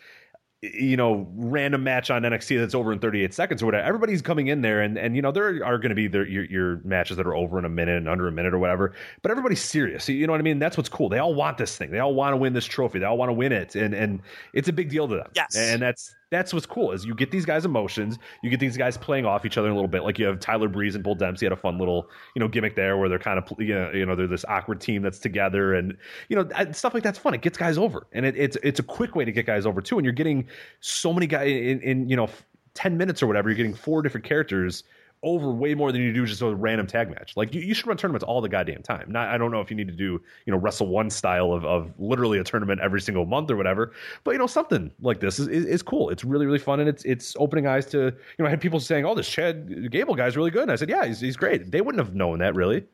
[0.63, 3.85] you know, random match on NXT that's over in 38 seconds or whatever.
[3.85, 6.45] Everybody's coming in there, and and you know there are going to be their, your
[6.45, 8.95] your matches that are over in a minute and under a minute or whatever.
[9.21, 10.09] But everybody's serious.
[10.09, 10.59] You know what I mean?
[10.59, 11.11] That's what's cool.
[11.11, 11.91] They all want this thing.
[11.91, 12.99] They all want to win this trophy.
[12.99, 14.23] They all want to win it, and and
[14.55, 15.29] it's a big deal to them.
[15.35, 15.55] Yes.
[15.55, 18.19] and that's that's what's cool is you get these guys emotions.
[18.43, 20.03] You get these guys playing off each other a little bit.
[20.03, 22.75] Like you have Tyler Breeze and Bull Dempsey had a fun little you know gimmick
[22.75, 25.97] there where they're kind of you know, they're this awkward team that's together and
[26.29, 27.35] you know stuff like that's fun.
[27.35, 29.81] It gets guys over, and it, it's it's a quick way to get guys over
[29.81, 29.99] too.
[29.99, 30.49] And you're getting
[30.81, 32.29] so many guys in, in you know.
[32.75, 34.85] 10 minutes or whatever you're getting four different characters
[35.23, 37.37] over way more than you do just a random tag match.
[37.37, 39.07] Like you, you should run tournaments all the goddamn time.
[39.11, 41.65] Not, I don't know if you need to do you know Wrestle One style of,
[41.65, 43.93] of literally a tournament every single month or whatever,
[44.25, 46.11] but you know something like this is, is, is cool.
[46.11, 48.81] It's really really fun and it's it's opening eyes to you know I had people
[48.81, 51.71] saying, oh this Chad Gable guy's really good, and I said yeah he's he's great.
[51.71, 52.85] They wouldn't have known that really.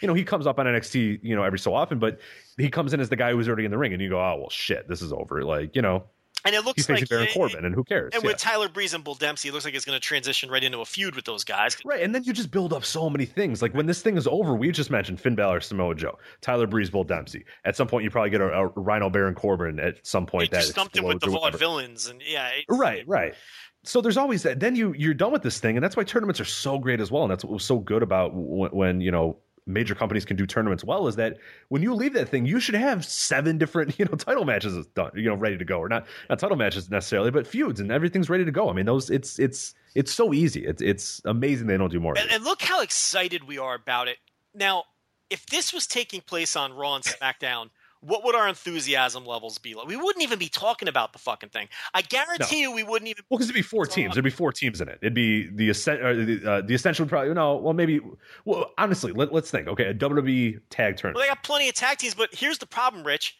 [0.00, 2.20] You know he comes up on NXT you know every so often, but
[2.58, 4.36] he comes in as the guy who's already in the ring, and you go oh
[4.38, 5.42] well shit this is over.
[5.44, 6.04] Like you know
[6.44, 8.10] and it looks like Baron Corbin, and who cares?
[8.14, 8.28] And Yeah.
[8.30, 10.80] with Tyler Breeze and Bull Dempsey, it looks like it's going to transition right into
[10.80, 11.76] a feud with those guys.
[11.84, 13.62] Right, and then you just build up so many things.
[13.62, 16.90] Like when this thing is over, we just mentioned Finn Balor, Samoa Joe, Tyler Breeze,
[16.90, 17.44] Bull Dempsey.
[17.64, 19.78] At some point, you probably get a, a Rhino Baron Corbin.
[19.80, 23.34] At some point, They that him with the Vaude villains, and yeah, it- Right, right.
[23.82, 24.60] So there's always that.
[24.60, 27.10] Then you you're done with this thing, and that's why tournaments are so great as
[27.10, 27.22] well.
[27.22, 30.46] And that's what was so good about when, when you know major companies can do
[30.46, 31.38] tournaments well is that
[31.68, 35.10] when you leave that thing, you should have seven different you know title matches done,
[35.14, 38.30] you know, ready to go, or not not title matches necessarily, but feuds, and everything's
[38.30, 38.68] ready to go.
[38.70, 40.64] I mean, those it's it's it's so easy.
[40.66, 42.16] It's it's amazing they don't do more.
[42.18, 44.18] And, and look how excited we are about it.
[44.54, 44.84] Now,
[45.28, 47.70] if this was taking place on Raw and SmackDown,
[48.00, 49.86] what would our enthusiasm levels be like?
[49.86, 51.68] We wouldn't even be talking about the fucking thing.
[51.92, 53.24] I guarantee you we wouldn't even.
[53.28, 54.14] Well, because it'd be four teams.
[54.14, 54.98] There'd be four teams in it.
[55.02, 57.56] It'd be the the, uh, the ascension would probably no.
[57.56, 58.00] Well, maybe.
[58.44, 59.68] Well, honestly, let, let's think.
[59.68, 61.16] Okay, a WWE tag tournament.
[61.16, 63.36] Well, they got plenty of tag teams, but here's the problem, Rich.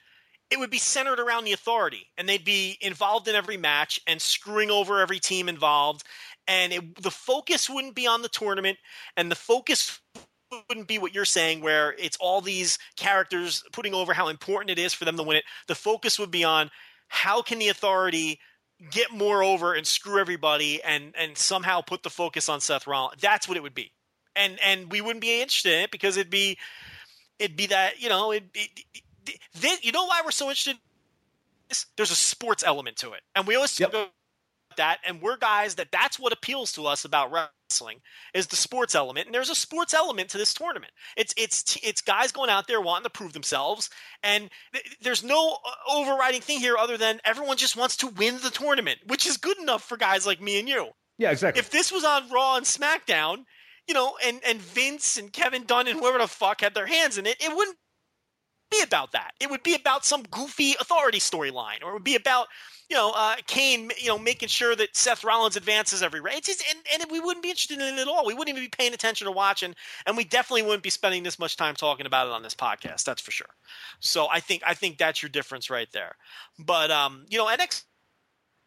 [0.50, 4.20] It would be centered around the authority, and they'd be involved in every match and
[4.20, 6.02] screwing over every team involved.
[6.48, 8.76] And it, the focus wouldn't be on the tournament,
[9.16, 10.00] and the focus
[10.68, 14.78] wouldn't be what you're saying, where it's all these characters putting over how important it
[14.78, 15.44] is for them to win it.
[15.68, 16.70] The focus would be on
[17.08, 18.40] how can the authority
[18.90, 23.20] get more over and screw everybody, and and somehow put the focus on Seth Rollins.
[23.20, 23.92] That's what it would be,
[24.34, 26.58] and and we wouldn't be interested in it because it'd be
[27.38, 28.84] it'd be that you know it, it,
[29.26, 30.78] it, you know why we're so interested in
[31.96, 33.20] there's a sports element to it.
[33.34, 34.10] And we always talk about
[34.76, 34.98] that.
[35.06, 37.50] And we're guys that that's what appeals to us about wrestling
[38.34, 42.00] is the sports element and there's a sports element to this tournament it's it's it's
[42.00, 43.88] guys going out there wanting to prove themselves
[44.22, 48.38] and th- there's no uh, overriding thing here other than everyone just wants to win
[48.42, 50.88] the tournament which is good enough for guys like me and you
[51.18, 51.60] Yeah, exactly.
[51.60, 53.44] if this was on Raw and SmackDown,
[53.86, 57.18] you know, and and Vince and Kevin Dunn and whoever the fuck had their hands
[57.18, 57.76] in it, it wouldn't
[58.70, 59.32] be about that.
[59.40, 62.48] It would be about some goofy authority storyline, or it would be about
[62.88, 66.64] you know uh, Kane, you know, making sure that Seth Rollins advances every race, just,
[66.70, 68.26] and and we wouldn't be interested in it at all.
[68.26, 69.74] We wouldn't even be paying attention to watching,
[70.06, 73.04] and we definitely wouldn't be spending this much time talking about it on this podcast.
[73.04, 73.54] That's for sure.
[74.00, 76.16] So I think I think that's your difference right there.
[76.58, 77.84] But um, you know, NXT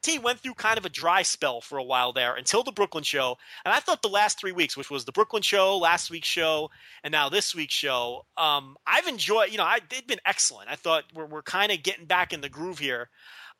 [0.03, 3.03] T went through kind of a dry spell for a while there until the Brooklyn
[3.03, 3.37] show.
[3.65, 6.69] And I thought the last three weeks, which was the Brooklyn show, last week's show,
[7.03, 10.69] and now this week's show, um, I've enjoyed, you know, I, they've been excellent.
[10.69, 13.09] I thought we're, we're kind of getting back in the groove here.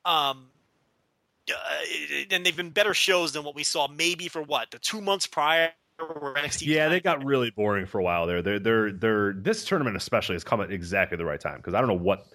[0.06, 0.50] Um,
[1.50, 1.56] uh,
[2.32, 5.28] and they've been better shows than what we saw maybe for what, the two months
[5.28, 5.72] prior
[6.62, 8.42] yeah, they got really boring for a while there.
[8.42, 11.80] They're they're they're this tournament especially has come at exactly the right time because I
[11.80, 12.26] don't know what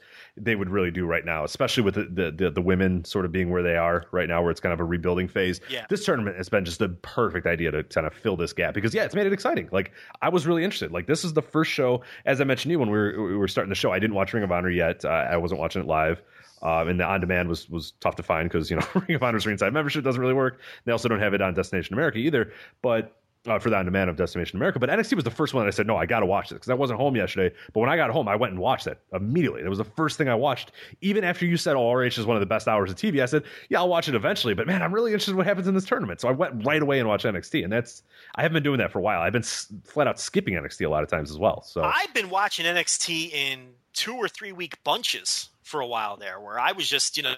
[0.41, 3.33] they would really do right now, especially with the, the the the women sort of
[3.33, 5.61] being where they are right now, where it's kind of a rebuilding phase.
[5.69, 5.87] Yeah.
[5.89, 8.95] This tournament has been just the perfect idea to kind of fill this gap because
[8.95, 9.69] yeah, it's made it exciting.
[9.73, 9.93] Like
[10.23, 10.93] I was really interested.
[10.93, 13.37] Like this is the first show, as I mentioned to you when we were we
[13.37, 13.93] were starting the show.
[13.93, 15.05] I didn't watch Ring of Honor yet.
[15.05, 16.23] Uh, I wasn't watching it live.
[16.61, 19.23] Um, and the on demand was was tough to find because you know Ring of
[19.23, 20.61] Honor's ringside membership doesn't really work.
[20.85, 22.53] They also don't have it on Destination America either.
[22.83, 23.15] But
[23.47, 24.79] uh, for that on demand of Destination America.
[24.79, 26.57] But NXT was the first one that I said, no, I got to watch this
[26.57, 27.55] because I wasn't home yesterday.
[27.73, 29.63] But when I got home, I went and watched it immediately.
[29.63, 30.73] It was the first thing I watched.
[31.01, 33.27] Even after you said, oh, RH is one of the best hours of TV, I
[33.27, 34.55] said, yeah, I'll watch it eventually.
[34.55, 36.21] But man, I'm really interested in what happens in this tournament.
[36.21, 37.65] So I went right away and watched NXT.
[37.65, 38.03] And that's,
[38.35, 39.21] I haven't been doing that for a while.
[39.21, 41.63] I've been s- flat out skipping NXT a lot of times as well.
[41.63, 43.61] So I've been watching NXT in
[43.93, 47.31] two or three week bunches for a while there, where I was just you know,
[47.31, 47.37] you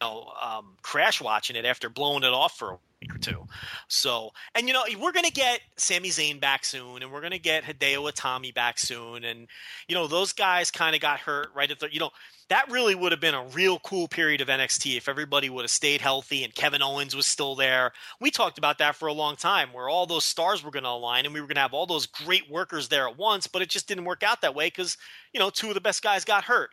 [0.00, 3.46] know um, crash watching it after blowing it off for a week or two.
[3.88, 7.64] So, and you know, we're gonna get Sami Zayn back soon, and we're gonna get
[7.64, 9.48] Hideo Itami back soon, and
[9.88, 12.10] you know, those guys kind of got hurt right at the you know.
[12.48, 15.70] That really would have been a real cool period of NXT if everybody would have
[15.70, 17.92] stayed healthy and Kevin Owens was still there.
[18.20, 20.90] We talked about that for a long time, where all those stars were going to
[20.90, 23.62] align and we were going to have all those great workers there at once, but
[23.62, 24.98] it just didn't work out that way because,
[25.32, 26.70] you know, two of the best guys got hurt.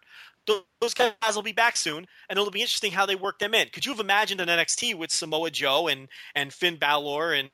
[0.48, 3.53] Tho- Those guys will be back soon, and it'll be interesting how they work them
[3.53, 3.70] in.
[3.70, 7.49] Could you have imagined an NXT with Samoa Joe and, and Finn Balor and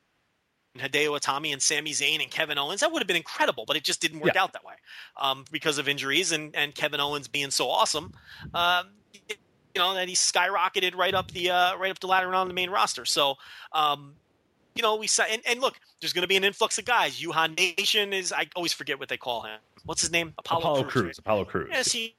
[0.78, 2.80] Hideo Itami and Sami Zayn and Kevin Owens?
[2.80, 4.42] That would have been incredible, but it just didn't work Yeah.
[4.42, 4.74] out that way
[5.16, 8.12] um, because of injuries and, and Kevin Owens being so awesome.
[8.54, 8.88] Um,
[9.74, 12.48] you know that he skyrocketed right up the uh, right up the ladder and on
[12.48, 13.04] the main roster.
[13.04, 13.34] So,
[13.74, 14.14] um,
[14.74, 17.20] you know, we saw and, and look, there's going to be an influx of guys.
[17.20, 19.58] Uhaa Nation is I always forget what they call him.
[19.84, 20.32] What's his name?
[20.38, 21.18] Apollo Crews, right?
[21.18, 21.68] Apollo Crews.
[21.70, 22.15] Yeah, see,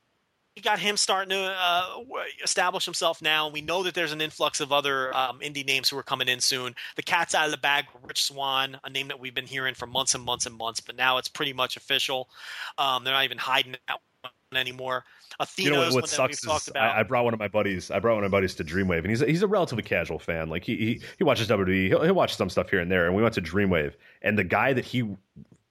[0.61, 1.97] got him starting to uh,
[2.43, 3.49] establish himself now.
[3.49, 6.39] We know that there's an influx of other um, indie names who are coming in
[6.39, 6.75] soon.
[6.95, 7.85] The cat's out of the bag.
[8.03, 10.95] Rich Swann, a name that we've been hearing for months and months and months, but
[10.95, 12.29] now it's pretty much official.
[12.77, 15.03] Um, they're not even hiding that one anymore.
[15.39, 16.95] Athena you know what, is what one that we've sucks talked is about.
[16.95, 17.91] I, I brought one of my buddies.
[17.91, 20.19] I brought one of my buddies to Dreamwave, and he's a, he's a relatively casual
[20.19, 20.49] fan.
[20.49, 21.87] Like he he, he watches WWE.
[21.87, 23.05] He'll, he'll watch some stuff here and there.
[23.05, 25.07] And we went to Dreamwave, and the guy that he,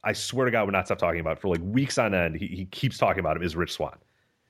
[0.05, 2.37] I swear to God, would not stop talking about for like weeks on end.
[2.37, 3.97] He he keeps talking about him is Rich Swann.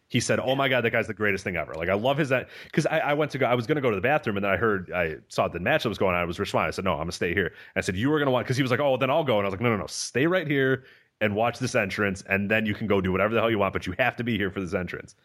[0.09, 2.31] He said, "Oh my God, that guy's the greatest thing ever." Like I love his
[2.31, 3.47] uh, that because I, I went to go.
[3.47, 5.59] I was going to go to the bathroom, and then I heard I saw the
[5.59, 6.23] match that was going on.
[6.23, 6.67] It was Rich Swann.
[6.67, 8.57] I said, "No, I'm gonna stay here." I said, "You were going to watch," because
[8.57, 10.27] he was like, "Oh, then I'll go." And I was like, "No, no, no, stay
[10.27, 10.85] right here
[11.21, 13.73] and watch this entrance, and then you can go do whatever the hell you want,
[13.73, 15.17] but you have to be here for this entrance."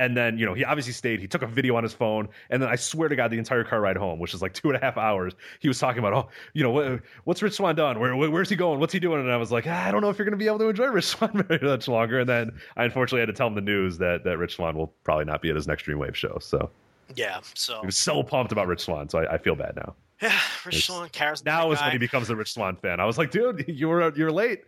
[0.00, 1.20] And then, you know, he obviously stayed.
[1.20, 2.30] He took a video on his phone.
[2.48, 4.68] And then I swear to God, the entire car ride home, which is like two
[4.70, 7.76] and a half hours, he was talking about, oh, you know, what, what's Rich Swann
[7.76, 8.00] done?
[8.00, 8.80] Where, where, where's he going?
[8.80, 9.20] What's he doing?
[9.20, 10.70] And I was like, ah, I don't know if you're going to be able to
[10.70, 12.20] enjoy Rich Swann very much longer.
[12.20, 14.88] And then I unfortunately had to tell him the news that, that Rich Swann will
[15.04, 16.38] probably not be at his next Dreamwave show.
[16.40, 16.70] So
[17.14, 19.10] yeah, so he was so pumped about Rich Swann.
[19.10, 19.94] So I, I feel bad now.
[20.22, 23.00] yeah, Rich Swann, charismatic Now is when he becomes a Rich Swann fan.
[23.00, 24.62] I was like, dude, you were you're late.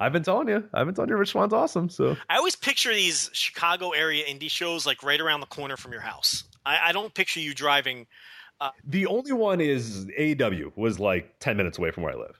[0.00, 0.64] I've been telling you.
[0.72, 1.90] I've been telling you Rich Swann's awesome.
[1.90, 5.92] So I always picture these Chicago area indie shows like right around the corner from
[5.92, 6.44] your house.
[6.64, 8.06] I, I don't picture you driving.
[8.84, 12.38] The only one is AAW was like 10 minutes away from where I live.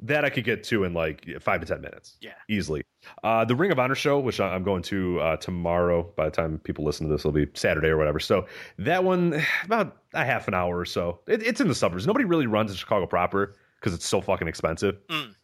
[0.00, 2.16] That I could get to in like five to 10 minutes.
[2.20, 2.32] Yeah.
[2.48, 2.84] Easily.
[3.24, 6.58] Uh, the Ring of Honor show, which I'm going to uh, tomorrow, by the time
[6.58, 8.20] people listen to this, it'll be Saturday or whatever.
[8.20, 8.46] So
[8.78, 11.20] that one, about a half an hour or so.
[11.26, 12.06] It, it's in the suburbs.
[12.06, 14.96] Nobody really runs in Chicago proper because it's so fucking expensive.
[15.08, 15.34] Mm.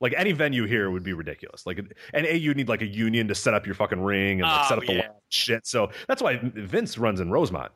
[0.00, 1.64] Like any venue here would be ridiculous.
[1.66, 1.78] Like,
[2.12, 4.60] and A, you need like a union to set up your fucking ring and like,
[4.64, 5.08] Oh, set up oh, the yeah.
[5.30, 5.66] shit.
[5.66, 7.72] So that's why Vince runs in Rosemont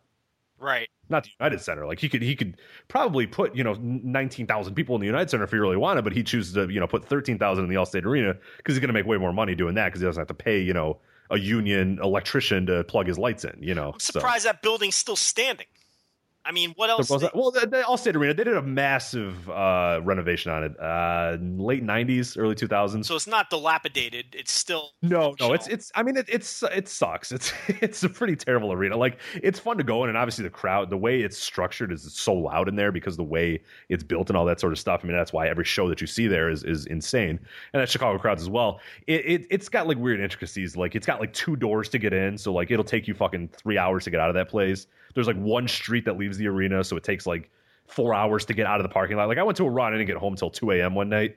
[0.58, 0.88] Right.
[1.08, 1.86] not the United Center.
[1.86, 5.30] Like he could he could probably put you know nineteen thousand people in the United
[5.30, 7.70] Center if he really wanted, but he chooses to you know put thirteen thousand in
[7.70, 10.06] the Allstate Arena because he's going to make way more money doing that because he
[10.06, 10.98] doesn't have to pay you know
[11.30, 13.56] a union electrician to plug his lights in.
[13.60, 15.66] You know, I'm surprised that building's still standing.
[16.50, 17.06] I mean, what else?
[17.06, 21.36] So, well, the, the Allstate Arena they did a massive uh, renovation on it, uh,
[21.40, 23.04] late '90s, early 2000s.
[23.04, 24.26] so it's not dilapidated.
[24.32, 25.92] It's still No, no, it's it's.
[25.94, 27.30] I mean, it, it's it sucks.
[27.30, 28.96] It's it's a pretty terrible arena.
[28.96, 32.12] Like it's fun to go in, and obviously the crowd, the way it's structured is
[32.12, 35.02] so loud in there because the way it's built and all that sort of stuff.
[35.04, 37.38] I mean, that's why every show that you see there is is insane,
[37.72, 38.80] and that Chicago crowds as well.
[39.06, 40.76] It, it it's got like weird intricacies.
[40.76, 43.50] Like it's got like two doors to get in, so like it'll take you fucking
[43.56, 44.88] three hours to get out of that place.
[45.14, 47.50] There's like one street that leaves the arena, so it takes like
[47.86, 49.28] four hours to get out of the parking lot.
[49.28, 50.94] Like I went to a run, I didn't get home till two a.m.
[50.94, 51.36] one night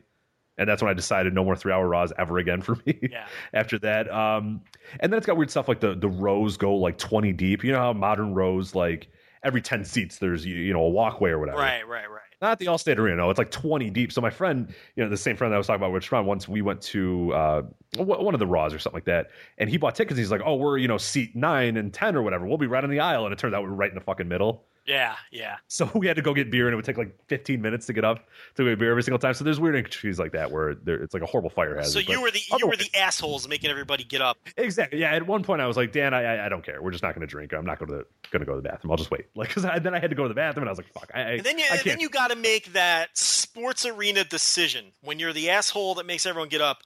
[0.58, 3.00] and that's when I decided no more three hour Raws ever again for me.
[3.02, 3.28] Yeah.
[3.54, 4.62] After that, um,
[5.00, 7.64] and then it's got weird stuff like the the rows go like twenty deep.
[7.64, 9.10] You know how modern rows like
[9.44, 11.60] every ten seats there's you, you know a walkway or whatever.
[11.60, 12.20] right, right, right.
[12.44, 13.16] Not the Allstate Arena.
[13.16, 14.12] No, it's like twenty deep.
[14.12, 14.68] So my friend,
[14.98, 16.82] you know, the same friend that I was talking about, Rich Ron, once we went
[16.82, 17.62] to uh,
[17.96, 19.28] one of the Raws or something like that,
[19.60, 20.18] and he bought tickets.
[20.18, 22.46] He's like, "Oh, we're you know seat nine and ten or whatever.
[22.46, 24.04] We'll be right in the aisle." And it turned out we were right in the
[24.04, 24.66] fucking middle.
[24.86, 25.58] Yeah, yeah.
[25.68, 27.94] So we had to go get beer, and it would take like 15 minutes to
[27.94, 29.34] get up to get beer every single time.
[29.34, 31.92] So there's weird intricacies like that where there, it's like a horrible fire hazard.
[31.92, 34.38] So you were the you were the assholes making everybody get up.
[34.56, 35.12] exactly yeah.
[35.12, 36.82] At one point, I was like, Dan, I I, I don't care.
[36.82, 37.54] We're just not going to drink.
[37.54, 38.92] I'm not going to going to go to the bathroom.
[38.92, 39.26] I'll just wait.
[39.36, 41.12] Like because then I had to go to the bathroom, and I was like, fuck.
[41.14, 44.92] I, And then you I and then you got to make that sports arena decision
[45.02, 46.80] when you're the asshole that makes everyone get up.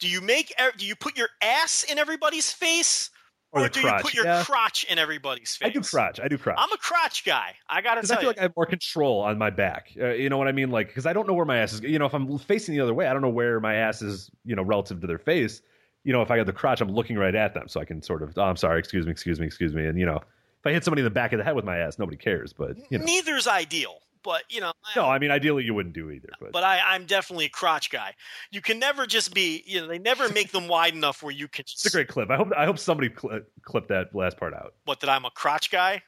[0.00, 3.10] Do you make do you put your ass in everybody's face
[3.54, 4.42] Or or, do crotch, you put your yeah.
[4.42, 5.68] crotch in everybody's face?
[5.68, 6.18] I do crotch.
[6.18, 6.56] I do crotch.
[6.58, 7.54] I'm a crotch guy.
[7.68, 8.28] I got to because I tell feel you.
[8.30, 9.92] like I have more control on my back.
[9.98, 10.70] Uh, you know what I mean?
[10.70, 11.80] Like, because I don't know where my ass is.
[11.82, 14.28] You know, if I'm facing the other way, I don't know where my ass is.
[14.44, 15.62] You know, relative to their face.
[16.02, 18.02] You know, if I got the crotch, I'm looking right at them, so I can
[18.02, 18.36] sort of.
[18.36, 18.80] Oh, I'm sorry.
[18.80, 19.12] Excuse me.
[19.12, 19.46] Excuse me.
[19.46, 19.86] Excuse me.
[19.86, 21.78] And you know, if I hit somebody in the back of the head with my
[21.78, 22.52] ass, nobody cares.
[22.52, 24.72] But you know, Neither's ideal, but you know.
[24.96, 25.04] no.
[25.04, 26.30] I mean, ideally, you wouldn't do either.
[26.40, 28.14] But, But I, I'm definitely a crotch guy.
[28.50, 31.46] You can never just be, you know, they never make them wide enough where you
[31.46, 31.62] can.
[31.62, 32.30] it's a great clip.
[32.30, 32.48] I hope.
[32.56, 34.74] I hope somebody cl- uh, clipped that last part out.
[34.86, 36.02] What that I'm a crotch guy?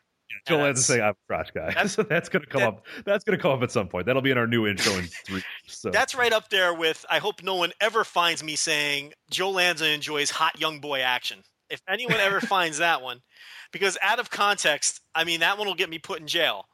[0.49, 1.67] Joel Yeah, has to say I'm a crotch guy.
[1.69, 2.87] that's- so that's gonna come that- up.
[3.05, 4.07] That's gonna come up at some point.
[4.07, 5.43] That'll be in our new intro in three.
[5.69, 7.05] So That's right up there with.
[7.09, 11.43] I hope no one ever finds me saying Joe Lanza enjoys hot young boy action.
[11.71, 13.21] If anyone ever finds that one,
[13.73, 16.65] because out of context, I mean that one will get me put in jail.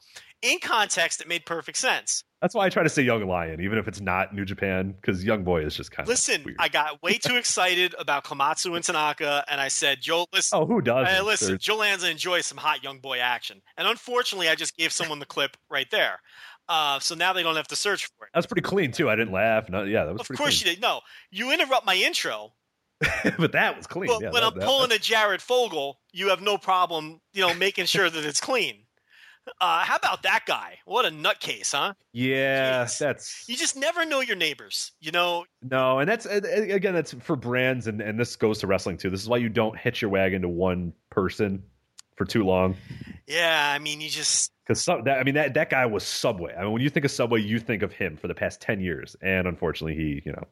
[0.42, 2.24] In context, it made perfect sense.
[2.40, 5.22] that's why I try to say Young Lion, even if it's not New Japan, because
[5.24, 6.56] Young Boy is just kind of Listen, Weird.
[6.58, 10.58] I got way too excited about Komatsu and Tanaka, and I said, Joe, listen.
[10.58, 11.06] Oh, who does?
[11.06, 14.90] Hey, listen, Joe Lanza enjoys some hot young boy action, and unfortunately, I just gave
[14.90, 16.18] someone the clip right there.
[16.68, 18.30] Uh, so now they don't have to search for it.
[18.34, 19.08] That's pretty clean too.
[19.10, 19.68] I didn't laugh.
[19.68, 20.80] No, yeah, that was Of pretty course you did.
[20.80, 21.00] No,
[21.30, 22.52] you interrupt my intro,
[23.38, 24.08] but that was clean.
[24.08, 27.42] but yeah, when that- I'm that- pulling a Jared Fogle, you have no problem, you
[27.46, 28.84] know, making sure that it's clean.
[29.60, 30.78] Uh, how about that guy?
[30.84, 31.94] What a nutcase, huh?
[32.12, 32.98] Yeah, Jeez.
[32.98, 34.92] that's You just never know your neighbors.
[35.00, 38.58] You know, no, and that's uh, uh, again that's for brands, and and this goes
[38.60, 39.10] to wrestling too.
[39.10, 41.62] This is why you don't hitch your wagon to one person
[42.16, 42.76] for too long.
[43.26, 43.72] yeah.
[43.74, 46.54] I mean, you just Because I mean that that guy was Subway.
[46.54, 48.80] I mean, when you think of Subway, you think of him for the past ten
[48.80, 50.44] years, and unfortunately, he you know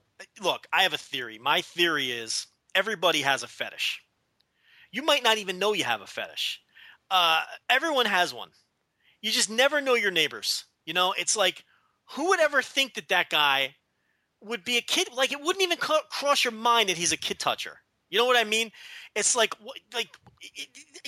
[0.43, 0.67] look.
[0.73, 1.39] I have a theory.
[1.39, 4.03] My theory is everybody has a fetish.
[4.91, 6.61] You might not even know you have a fetish.
[7.11, 8.51] Uh, everyone has one.
[9.21, 10.65] You just never know your neighbors.
[10.85, 11.65] You know, it's like
[12.13, 13.77] who would ever think that that guy
[14.43, 15.09] would be a kid?
[15.15, 17.79] Like it wouldn't even co- cross your mind that he's a kid toucher.
[18.11, 18.73] You know what I mean?
[19.15, 19.55] It's like
[19.95, 20.09] like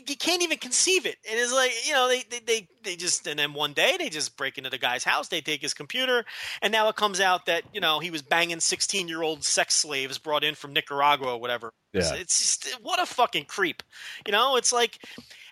[0.08, 1.16] you can't even conceive it.
[1.28, 3.96] And It is like you know they, they they they just and then one day
[3.98, 5.26] they just break into the guy's house.
[5.26, 6.24] They take his computer,
[6.62, 9.74] and now it comes out that you know he was banging sixteen year old sex
[9.74, 11.72] slaves brought in from Nicaragua or whatever.
[11.92, 12.14] Yeah.
[12.14, 13.82] it's just what a fucking creep.
[14.24, 14.98] You know, it's like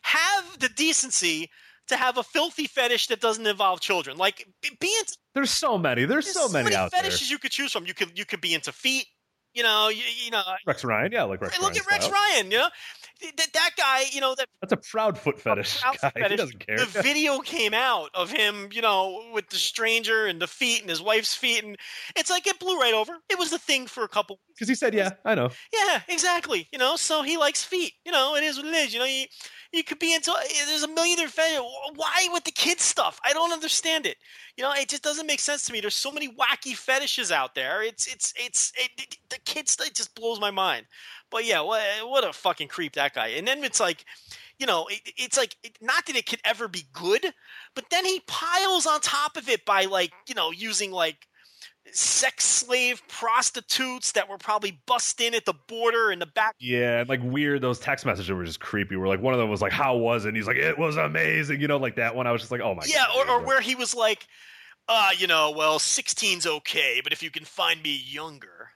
[0.03, 1.51] have the decency
[1.91, 4.17] to have a filthy fetish that doesn't involve children.
[4.17, 6.05] Like be, into there's so many.
[6.05, 7.35] There's, there's so many out fetishes there.
[7.35, 7.87] you could choose from.
[7.87, 9.07] You could you could be into feet.
[9.55, 10.43] You know, you, you know.
[10.65, 12.15] Rex Ryan, yeah, like Rex Look Ryan at Rex style.
[12.35, 12.51] Ryan.
[12.53, 12.69] You know,
[13.37, 14.05] that, that guy.
[14.13, 16.11] You know that That's a proud foot fetish Proud guy.
[16.11, 16.31] fetish.
[16.31, 16.79] He doesn't care.
[16.79, 20.89] The video came out of him, you know, with the stranger and the feet and
[20.89, 21.77] his wife's feet, and
[22.15, 23.15] it's like it blew right over.
[23.29, 24.39] It was the thing for a couple.
[24.55, 26.69] Because he said, "Yeah, I know." Yeah, exactly.
[26.73, 27.95] You know, so he likes feet.
[28.07, 28.95] You know, it is what it is.
[28.95, 29.27] You know, you
[29.73, 30.33] you could be into.
[30.33, 31.65] Eh, there's a million different.
[31.95, 33.21] Why with the kids stuff?
[33.25, 34.17] I don't understand it.
[34.57, 35.81] You know, it just doesn't make sense to me.
[35.81, 37.83] There's so many wacky fetishes out there.
[37.83, 40.87] It's it's it's it, it- the kids stuff just blows my mind.
[41.31, 43.29] But yeah, what what a fucking creep that guy.
[43.29, 44.05] And then it's like,
[44.59, 47.25] you know, it, it's like it, not that it could ever be good,
[47.75, 51.27] but then he piles on top of it by like you know using like
[51.93, 56.55] sex slave prostitutes that were probably bussed in at the border in the back.
[56.61, 57.63] Yeah, and like weird.
[57.63, 58.97] Those text messages were just creepy.
[58.97, 60.97] Where like one of them was like, "How was it?" And he's like, "It was
[60.97, 62.27] amazing." You know, like that one.
[62.27, 64.27] I was just like, "Oh my yeah, god." or, or where he was like,
[64.89, 68.71] uh, you know, well, 16's okay, but if you can find me younger.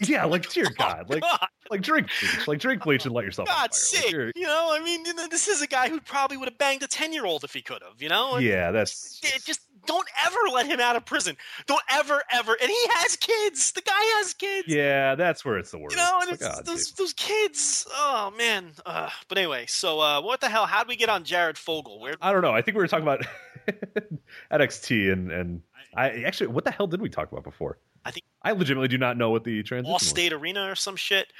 [0.00, 3.48] yeah, like dear God, like God, like drink bleach, like drink bleach and let yourself.
[3.50, 4.26] on God's fire.
[4.26, 6.58] Like, you're- know, I mean, you know, this is a guy who probably would have
[6.58, 8.36] banged a 10 year old if he could have, you know?
[8.36, 11.36] And yeah, that's it just don't ever let him out of prison.
[11.66, 12.56] Don't ever, ever.
[12.60, 13.72] And he has kids.
[13.72, 14.68] The guy has kids.
[14.68, 15.96] yeah, that's where it's the worst.
[15.96, 16.96] You know, and it's oh, those, dude.
[16.98, 17.86] those kids.
[17.92, 18.72] Oh, man.
[18.84, 20.66] Uh, but anyway, so uh, what the hell?
[20.66, 22.00] How'd we get on Jared Fogle?
[22.00, 22.52] Where I don't know.
[22.52, 23.24] I think we were talking about
[24.52, 25.62] NXT and and
[25.94, 27.78] I actually, what the hell did we talk about before?
[28.04, 30.02] I think I legitimately do not know what the transition was.
[30.02, 31.32] Allstate Arena or some shit?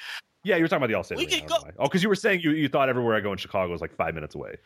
[0.42, 1.18] Yeah, you were talking about the Allstate.
[1.18, 1.84] We Arena, could I don't know why.
[1.84, 3.94] Oh, because you were saying you, you thought everywhere I go in Chicago was like
[3.94, 4.56] five minutes away.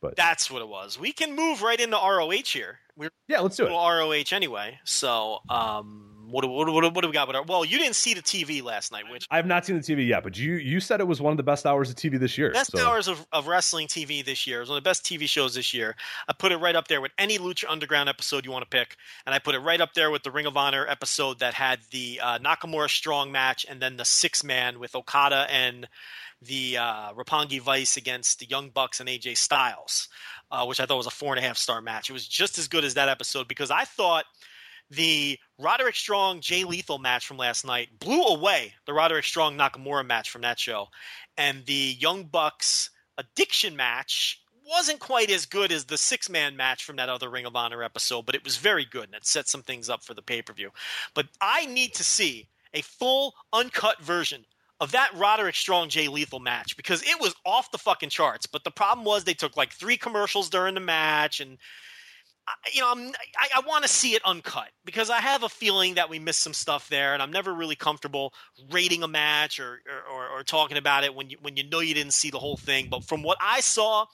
[0.00, 0.98] But That's what it was.
[0.98, 2.78] We can move right into ROH here.
[2.96, 3.70] We're yeah, let's do it.
[3.70, 4.78] ROH anyway.
[4.84, 7.42] So, um, what, do- what, what, what do we got with our?
[7.42, 10.06] Well, you didn't see the TV last night, which I have not seen the TV
[10.06, 12.36] yet, but you you said it was one of the best hours of TV this
[12.38, 12.50] year.
[12.50, 14.58] best so- hours of, of wrestling TV this year.
[14.58, 15.96] It was one of the best TV shows this year.
[16.28, 18.96] I put it right up there with any Lucha Underground episode you want to pick,
[19.26, 21.80] and I put it right up there with the Ring of Honor episode that had
[21.90, 25.88] the uh, Nakamura Strong match, and then the six man with Okada and
[26.42, 30.08] the uh, Roppongi Vice against the Young Bucks and AJ Styles,
[30.50, 32.10] uh, which I thought was a four and a half star match.
[32.10, 34.24] It was just as good as that episode because I thought
[34.90, 40.06] the Roderick Strong Jay Lethal match from last night blew away the Roderick Strong Nakamura
[40.06, 40.88] match from that show,
[41.36, 46.84] and the Young Bucks addiction match wasn't quite as good as the six man match
[46.84, 49.48] from that other Ring of Honor episode, but it was very good and it set
[49.48, 50.70] some things up for the pay per view.
[51.14, 54.44] But I need to see a full uncut version
[54.80, 58.46] of that Roderick Strong Jay Lethal match because it was off the fucking charts.
[58.46, 61.58] But the problem was they took like three commercials during the match and
[62.72, 63.08] you know, I'm,
[63.38, 66.40] I, I want to see it uncut because I have a feeling that we missed
[66.40, 68.32] some stuff there, and I'm never really comfortable
[68.70, 71.80] rating a match or, or, or, or talking about it when you when you know
[71.80, 72.88] you didn't see the whole thing.
[72.90, 74.06] But from what I saw,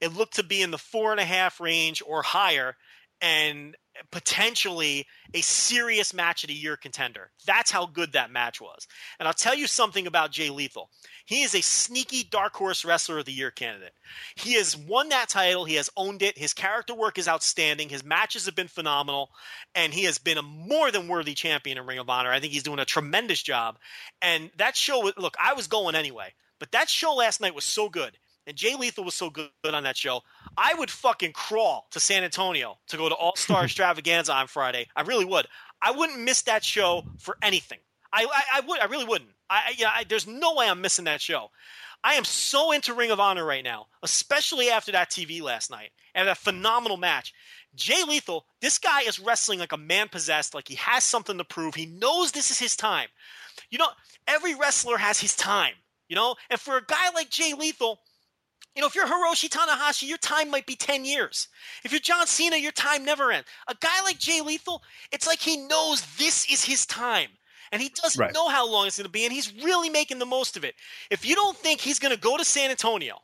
[0.00, 2.76] it looked to be in the four and a half range or higher,
[3.20, 3.76] and
[4.10, 7.30] potentially a serious match of the year contender.
[7.46, 8.86] That's how good that match was.
[9.18, 10.90] And I'll tell you something about Jay Lethal.
[11.26, 13.92] He is a sneaky dark horse wrestler of the year candidate.
[14.34, 15.64] He has won that title.
[15.64, 16.36] He has owned it.
[16.36, 17.88] His character work is outstanding.
[17.88, 19.30] His matches have been phenomenal,
[19.74, 22.32] and he has been a more than worthy champion in Ring of Honor.
[22.32, 23.78] I think he's doing a tremendous job.
[24.20, 27.88] And that show, look, I was going anyway, but that show last night was so
[27.88, 28.16] good.
[28.46, 30.22] And Jay Lethal was so good on that show.
[30.62, 34.86] I would fucking crawl to San Antonio to go to All Star Extravaganza on Friday.
[34.94, 35.46] I really would.
[35.80, 37.78] I wouldn't miss that show for anything.
[38.12, 38.80] I, I, I would.
[38.80, 39.30] I really wouldn't.
[39.48, 39.90] I, I- yeah.
[39.94, 41.50] I, there's no way I'm missing that show.
[42.04, 45.90] I am so into Ring of Honor right now, especially after that TV last night
[46.14, 47.32] and that phenomenal match.
[47.74, 51.44] Jay Lethal, this guy is wrestling like a man possessed, like he has something to
[51.44, 51.74] prove.
[51.74, 53.08] He knows this is his time.
[53.70, 53.88] You know,
[54.26, 55.74] every wrestler has his time,
[56.08, 56.34] you know?
[56.50, 58.00] And for a guy like Jay Lethal,
[58.74, 61.48] You know, if you're Hiroshi Tanahashi, your time might be 10 years.
[61.84, 63.48] If you're John Cena, your time never ends.
[63.68, 67.30] A guy like Jay Lethal, it's like he knows this is his time.
[67.72, 68.32] And he doesn't Right.
[68.34, 70.74] know how long it's going to be, and he's really making the most of it.
[71.10, 73.20] If you don't think he's going to go to San Antonio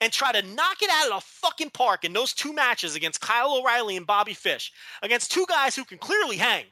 [0.00, 3.20] and try to knock it out of the fucking park in those two matches against
[3.20, 4.72] Kyle O'Reilly and Bobby Fish,
[5.02, 6.64] against two guys who can clearly hang,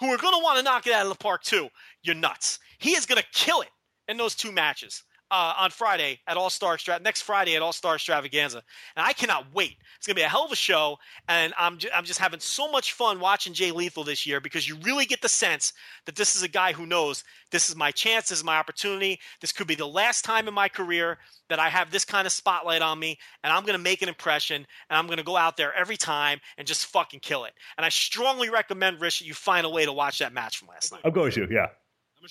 [0.00, 1.68] who are going to want to knock it out of the park too,
[2.02, 2.58] you're nuts.
[2.78, 3.70] He is going to kill it
[4.08, 7.72] in those two matches uh, on Friday at All Star Extra- next Friday at All
[7.72, 8.62] Star Extravaganza,
[8.96, 9.76] and I cannot wait.
[9.96, 10.98] It's going to be a hell of a show,
[11.28, 14.68] and I'm ju- I'm just having so much fun watching Jay Lethal this year because
[14.68, 15.72] you really get the sense
[16.04, 19.18] that this is a guy who knows this is my chance, this is my opportunity,
[19.40, 22.32] this could be the last time in my career that I have this kind of
[22.32, 25.36] spotlight on me, and I'm going to make an impression, and I'm going to go
[25.36, 27.52] out there every time and just fucking kill it.
[27.76, 30.68] And I strongly recommend Rich that you find a way to watch that match from
[30.68, 31.02] last night.
[31.04, 31.66] I'm going to, yeah.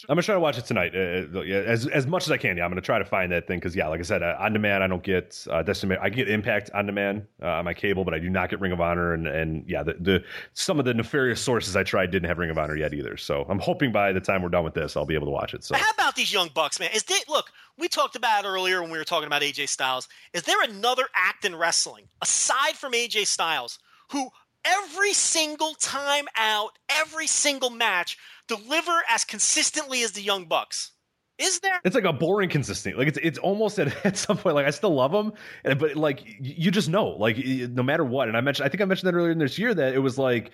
[0.04, 2.58] I'm gonna try to watch it tonight, uh, uh, as as much as I can.
[2.58, 4.54] Yeah, I'm gonna try to find that thing because, yeah, like I said, uh, on
[4.54, 5.64] demand I don't get uh.
[6.02, 8.72] I get Impact on demand uh, on my cable, but I do not get Ring
[8.72, 10.24] of Honor, and and yeah, the, the
[10.54, 13.18] some of the nefarious sources I tried didn't have Ring of Honor yet either.
[13.18, 15.54] So I'm hoping by the time we're done with this, I'll be able to watch
[15.54, 15.64] it.
[15.64, 16.90] So how about these young bucks, man?
[16.94, 17.52] Is they look?
[17.78, 20.08] We talked about earlier when we were talking about AJ Styles.
[20.34, 23.80] Is there another act in wrestling aside from AJ Styles
[24.12, 24.30] who
[24.66, 28.18] every single time out, every single match,
[28.48, 30.92] deliver as consistently as the young bucks?
[31.38, 31.82] Is there?
[31.84, 32.98] It's like a boring consistency.
[32.98, 35.34] Like it's it's almost at, at some point like I still love them,
[35.78, 38.28] but like you just know like no matter what.
[38.30, 40.18] And I mentioned I think I mentioned that earlier in this year that it was
[40.18, 40.52] like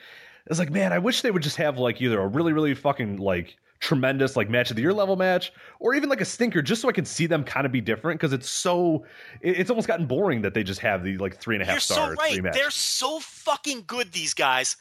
[0.47, 3.17] it's like man I wish they would just have like either a really really fucking
[3.17, 6.81] like tremendous like match of the year level match or even like a stinker just
[6.81, 9.05] so I can see them kind of be different because it's so
[9.41, 11.73] it- it's almost gotten boring that they just have the like three and a half
[11.75, 12.53] You're so three right.
[12.53, 14.77] They're so fucking good, these guys,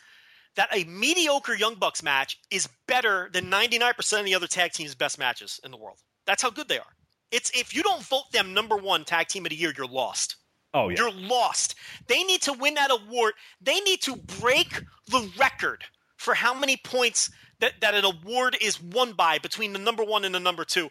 [0.61, 4.95] that a mediocre Young Bucks match is better than 99% of the other tag teams'
[4.95, 5.97] best matches in the world.
[6.27, 6.93] That's how good they are.
[7.31, 10.37] It's if you don't vote them number one tag team of the year, you're lost.
[10.75, 11.77] Oh yeah, You're lost.
[12.09, 13.33] They need to win that award.
[13.63, 15.83] They need to break the record
[16.19, 17.31] for how many points
[17.61, 20.91] that, that an award is won by between the number one and the number two.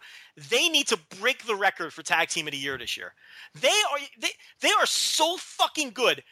[0.50, 3.14] They need to break the record for tag team of the year this year.
[3.62, 4.32] They are they,
[4.62, 6.24] they are so fucking good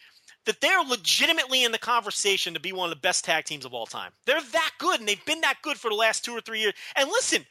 [0.47, 3.73] that they're legitimately in the conversation to be one of the best tag teams of
[3.73, 4.11] all time.
[4.25, 6.73] They're that good, and they've been that good for the last two or three years.
[6.95, 7.45] And listen,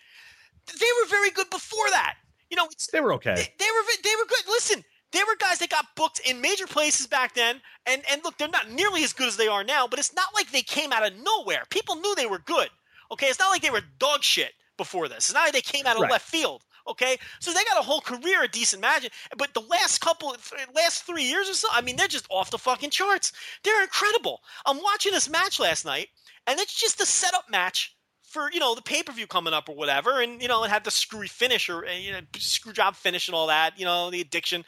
[0.66, 2.16] they were very good before that.
[2.50, 3.34] You know, they were okay.
[3.34, 4.42] they, they were they were good.
[4.48, 8.38] Listen, they were guys that got booked in major places back then, and and look,
[8.38, 9.86] they're not nearly as good as they are now.
[9.86, 11.64] But it's not like they came out of nowhere.
[11.70, 12.68] People knew they were good.
[13.12, 15.28] Okay, it's not like they were dog shit before this.
[15.28, 16.12] It's not like they came out of Right.
[16.12, 16.62] left field.
[16.88, 20.36] Okay, so they got a whole career of decent magic, but the last couple,
[20.74, 23.32] last three years or so, I mean, they're just off the fucking charts.
[23.64, 24.40] They're incredible.
[24.64, 26.08] I'm watching this match last night,
[26.46, 29.68] and it's just a setup match for you know the pay per view coming up
[29.68, 32.94] or whatever, and you know it had the screwy finish or you know screw job
[32.94, 33.78] finish and all that.
[33.78, 34.64] You know the addiction,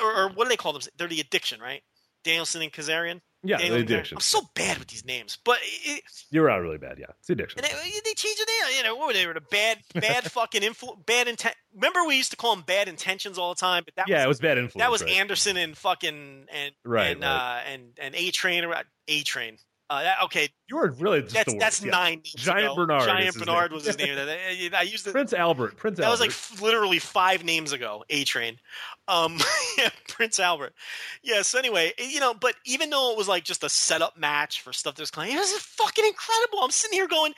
[0.00, 0.82] or, or what do they call them?
[0.96, 1.82] They're the addiction, right?
[2.24, 3.20] Danielson and Kazarian.
[3.44, 4.16] Yeah, Daniel the addiction.
[4.16, 6.98] I'm so bad with these names, but it, You're out really bad.
[6.98, 7.58] Yeah, it's the addiction.
[7.58, 8.76] and they, they changed the name.
[8.76, 9.26] You know, what were they?
[9.26, 11.56] Were the bad, bad fucking influ- bad intent.
[11.74, 14.24] Remember, we used to call them bad intentions all the time, but that yeah, was,
[14.24, 14.84] it was bad influence.
[14.84, 15.12] that was right?
[15.14, 17.28] Anderson and fucking and Right, and right.
[17.28, 18.74] uh and and A Train or
[19.08, 19.56] A Train.
[19.92, 21.90] Uh, that, okay, You were really just that's the that's yeah.
[21.90, 22.22] nine.
[22.24, 22.74] Giant ago.
[22.76, 24.16] Bernard Giant Bernard was his name.
[24.16, 25.76] I I used the, Prince Albert.
[25.76, 26.02] Prince Albert.
[26.02, 26.12] that Albert.
[26.12, 28.02] was like f- literally five names ago.
[28.08, 28.58] A Train,
[29.06, 29.38] um,
[29.78, 30.72] yeah, Prince Albert.
[31.22, 31.42] Yeah.
[31.42, 34.72] So anyway, you know, but even though it was like just a setup match for
[34.72, 36.60] stuff that was coming, it was fucking incredible.
[36.62, 37.34] I'm sitting here going,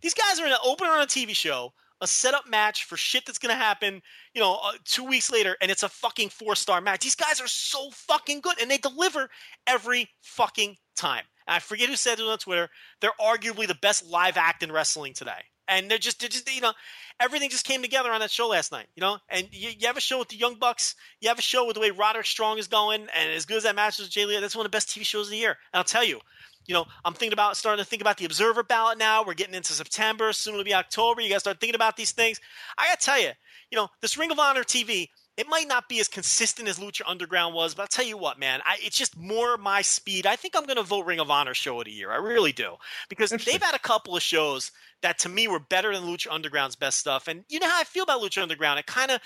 [0.00, 3.26] these guys are in an opener on a TV show, a setup match for shit
[3.26, 4.00] that's gonna happen,
[4.32, 7.00] you know, uh, two weeks later, and it's a fucking four star match.
[7.02, 9.28] These guys are so fucking good, and they deliver
[9.66, 11.24] every fucking time.
[11.50, 12.68] I forget who said it on Twitter.
[13.00, 16.60] They're arguably the best live act in wrestling today, and they're just, they're just, you
[16.60, 16.72] know,
[17.18, 18.86] everything just came together on that show last night.
[18.94, 21.42] You know, and you, you have a show with the Young Bucks, you have a
[21.42, 24.06] show with the way Roderick Strong is going, and as good as that match was
[24.06, 25.56] with Jay Lethal, that's one of the best TV shows of the year.
[25.72, 26.20] And I'll tell you,
[26.66, 29.24] you know, I'm thinking about starting to think about the Observer ballot now.
[29.24, 31.20] We're getting into September, soon it'll be October.
[31.20, 32.40] You guys start thinking about these things.
[32.78, 33.30] I gotta tell you,
[33.70, 37.02] you know, this Ring of Honor TV, it might not be as consistent as Lucha
[37.06, 40.26] Underground was, but I'll tell you what, man, I, it's just more my speed.
[40.26, 42.10] I think I'm going to vote Ring of Honor show of the year.
[42.10, 42.74] I really do
[43.08, 44.70] because they've had a couple of shows
[45.02, 47.28] that to me were better than Lucha Underground's best stuff.
[47.28, 48.78] And you know how I feel about Lucha Underground.
[48.78, 49.20] It kind of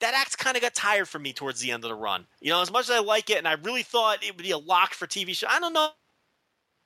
[0.00, 2.26] that act kind of got tired for me towards the end of the run.
[2.40, 4.50] You know, as much as I like it, and I really thought it would be
[4.50, 5.46] a lock for TV show.
[5.48, 5.88] I don't know,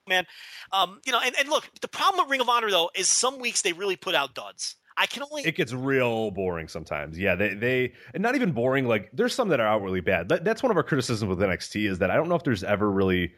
[0.09, 0.27] man.
[0.73, 3.41] Um, you know, and, and look, the problem with Ring of Honor though is some
[3.41, 4.77] weeks they really put out duds.
[4.97, 7.19] I can only it gets real boring sometimes.
[7.19, 8.87] Yeah, they they and not even boring.
[8.87, 10.29] Like there's some that are outwardly bad.
[10.29, 12.65] That, that's one of our criticisms with NXT is that I don't know if there's
[12.65, 13.33] ever really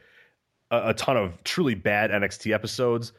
[0.71, 3.13] a, a ton of truly bad NXT episodes,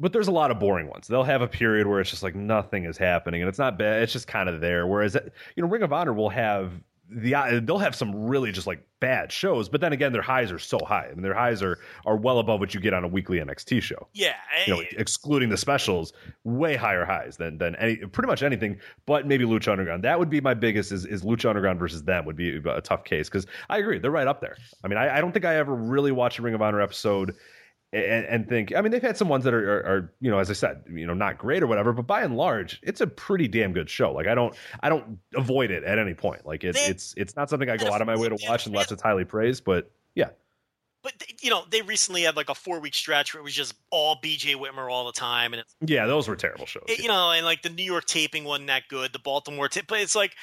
[0.00, 1.06] but there's a lot of boring ones.
[1.06, 4.02] They'll have a period where it's just like nothing is happening and it's not bad.
[4.02, 4.86] It's just kind of there.
[4.86, 5.16] Whereas
[5.54, 6.72] you know Ring of Honor will have
[7.10, 10.50] the uh, they'll have some really just like bad shows, but then again, their highs
[10.50, 11.06] are so high.
[11.10, 13.82] I mean, their highs are are well above what you get on a weekly NXT
[13.82, 14.08] show.
[14.12, 14.34] Yeah,
[14.66, 16.12] You know, excluding the specials,
[16.44, 20.02] way higher highs than than any pretty much anything, but maybe Lucha Underground.
[20.04, 23.04] That would be my biggest is is Lucha Underground versus them would be a tough
[23.04, 24.56] case because I agree they're right up there.
[24.82, 27.34] I mean, I, I don't think I ever really watched a Ring of Honor episode
[27.92, 30.38] and, and think I mean they've had some ones that are, are, are you know
[30.38, 33.06] as I said you know not great or whatever, but by and large it's a
[33.06, 34.12] pretty damn good show.
[34.12, 36.44] Like I don't I don't avoid it at any point.
[36.46, 38.66] Like it's They- it's it's not something I go out of my way to watch
[38.66, 39.64] unless it's highly praised.
[39.64, 40.30] But yeah,
[41.02, 43.74] but you know they recently had like a four week stretch where it was just
[43.90, 46.82] all BJ Whitmer all the time, and it's yeah, those were terrible shows.
[46.88, 49.12] it- you know, and like the New York taping wasn't that good.
[49.12, 50.34] The Baltimore tip, but it's like,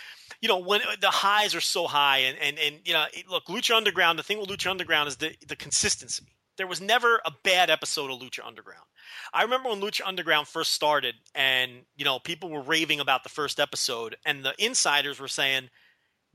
[0.41, 3.75] you know, when the highs are so high, and and and you know, look, Lucha
[3.75, 4.17] Underground.
[4.17, 6.23] The thing with Lucha Underground is the the consistency.
[6.57, 8.85] There was never a bad episode of Lucha Underground.
[9.33, 13.29] I remember when Lucha Underground first started, and you know, people were raving about the
[13.29, 15.69] first episode, and the insiders were saying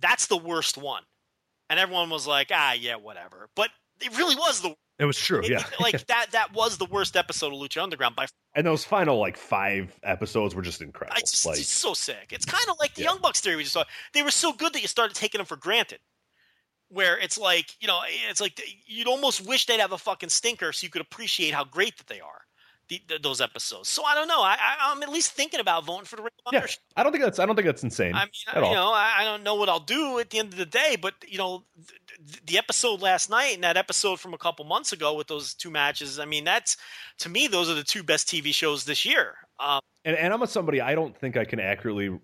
[0.00, 1.02] that's the worst one,
[1.70, 3.48] and everyone was like, ah, yeah, whatever.
[3.54, 3.70] But
[4.00, 5.40] it really was the it was true.
[5.40, 6.26] it- Yeah, like that.
[6.32, 10.54] That was the worst episode of Lucha Underground by and those final like five episodes
[10.54, 11.16] were just incredible.
[11.16, 12.28] I just, like it's so sick.
[12.32, 13.10] It's kind of like the Yeah.
[13.10, 13.84] Young Bucks theory we just saw.
[14.14, 16.00] They were so good that you started taking them for granted.
[16.90, 18.01] Where it's like, you know,
[18.31, 21.65] it's like you'd almost wish they'd have a fucking stinker so you could appreciate how
[21.65, 22.40] great that they are.
[22.89, 23.90] The, the, those episodes.
[23.90, 24.40] So I don't know.
[24.40, 26.69] I, I, I'm at least thinking about voting for the Ring of yeah, Honor.
[26.97, 28.70] I don't think that's I don't think that's insane I mean, at all.
[28.70, 30.97] you know, I, I don't know what I'll do at the end of the day,
[30.98, 34.65] but you know, th- th- the episode last night and that episode from a couple
[34.65, 36.19] months ago with those two matches.
[36.19, 36.78] I mean, that's
[37.19, 39.35] to me, those are the two best TV shows this year.
[39.60, 42.19] Um, and, and I'm a somebody I don't think I can accurately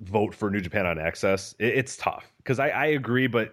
[0.00, 1.56] vote for New Japan on AXS.
[1.58, 3.52] It, it's tough because I, I agree, but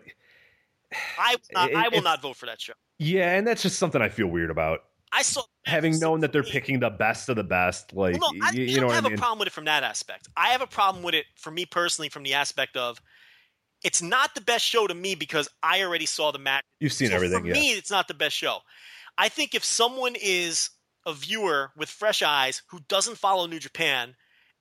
[1.18, 2.74] I will not, I will not vote for that show.
[3.00, 4.80] yeah, and that's just something I feel weird about.
[5.12, 8.46] I saw Having known that they're picking the best of the best, like Well, no,
[8.46, 9.14] I, you, I you know what I have mean.
[9.14, 10.28] a problem with it from that aspect.
[10.38, 13.02] I have a problem with it for me personally from the aspect of
[13.84, 16.64] it's not the best show to me because I already saw the match.
[16.80, 17.54] You've seen So everything, For yeah.
[17.54, 18.60] me, it's not the best show.
[19.18, 20.70] I think if someone is
[21.06, 24.16] a viewer with fresh eyes who doesn't follow New Japan,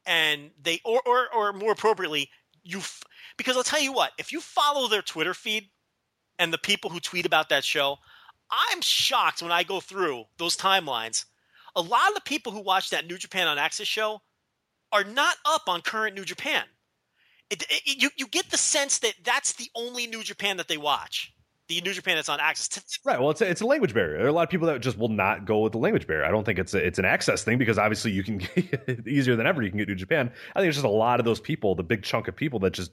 [0.07, 2.29] and they or or, or more appropriately,
[2.63, 3.03] you f-
[3.37, 5.71] because I'll tell you what, if you follow their Twitter feed
[6.39, 7.97] and the people who tweet about that show,
[8.51, 11.25] I'm shocked when I go through those timelines.
[11.77, 14.21] A lot of the people who watch that New Japan on AXS show
[14.93, 16.65] are not up on current New Japan.
[17.51, 20.77] It, it- you you get the sense that that's the only New Japan that they
[20.79, 21.33] watch.
[21.69, 22.69] The New Japan that's on AXS.
[22.75, 23.19] To- Right.
[23.19, 24.19] Well, it's a, it's a language barrier.
[24.19, 26.25] There are a lot of people that just will not go with the language barrier.
[26.25, 29.35] I don't think it's a, it's an access thing because obviously you can get easier
[29.35, 29.63] than ever.
[29.63, 30.31] You can get New Japan.
[30.55, 32.73] I think it's just a lot of those people, the big chunk of people that
[32.75, 32.93] just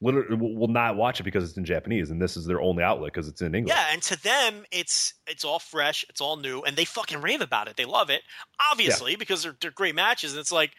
[0.00, 3.12] literally will not watch it because it's in Japanese and this is their only outlet
[3.12, 3.74] because it's in English.
[3.74, 7.40] Yeah, and to them, it's it's all fresh, it's all new, and they fucking rave
[7.40, 7.76] about it.
[7.76, 8.22] They love it,
[8.70, 10.32] obviously, because they're they're great matches.
[10.32, 10.72] And it's like,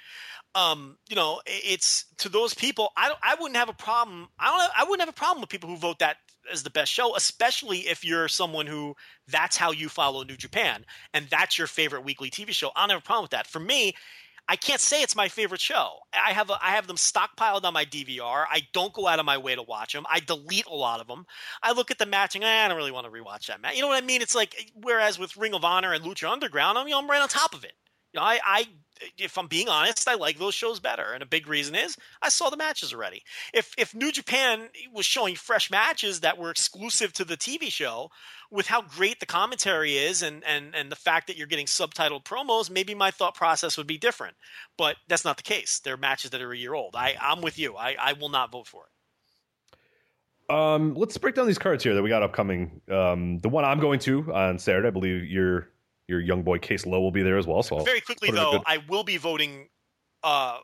[0.56, 2.92] um, you know, it's to those people.
[2.96, 4.28] I don't, I wouldn't have a problem.
[4.40, 4.62] I don't.
[4.62, 6.18] Have, I wouldn't have a problem with people who vote that
[6.52, 8.96] as the best show, especially if you're someone who
[9.28, 12.70] that's how you follow New Japan and that's your favorite weekly TV show.
[12.76, 13.48] I don't have a problem with that.
[13.48, 13.96] For me.
[14.50, 15.98] I can't say it's my favorite show.
[16.14, 18.46] I have a, I have them stockpiled on my DVR.
[18.50, 20.06] I don't go out of my way to watch them.
[20.10, 21.26] I delete a lot of them.
[21.62, 23.76] I look at the match and eh, I don't really want to rewatch that match.
[23.76, 24.22] You know what I mean?
[24.22, 27.22] It's like whereas with Ring of Honor and Lucha Underground, I'm you know, I'm right
[27.22, 27.74] on top of it.
[28.14, 28.68] You know, I, I
[29.18, 32.30] if I'm being honest, I like those shows better, and a big reason is I
[32.30, 33.24] saw the matches already.
[33.54, 38.10] If if New Japan was showing fresh matches that were exclusive to the TV show,
[38.52, 42.24] with how great the commentary is and and and the fact that you're getting subtitled
[42.24, 44.36] promos, maybe my thought process would be different.
[44.78, 45.80] But that's not the case.
[45.80, 46.96] They're matches that are a year old.
[46.96, 47.76] I I'm with you.
[47.76, 48.92] I I will not vote for it.
[50.50, 52.80] Um, let's break down these cards here that we got upcoming.
[52.90, 55.70] Um, the one I'm going to on Saturday, I believe your
[56.08, 57.64] your young boy Case Low will be there as well.
[57.64, 59.70] So I'll Very quickly put in a though, good- I will be voting
[60.24, 60.60] uh,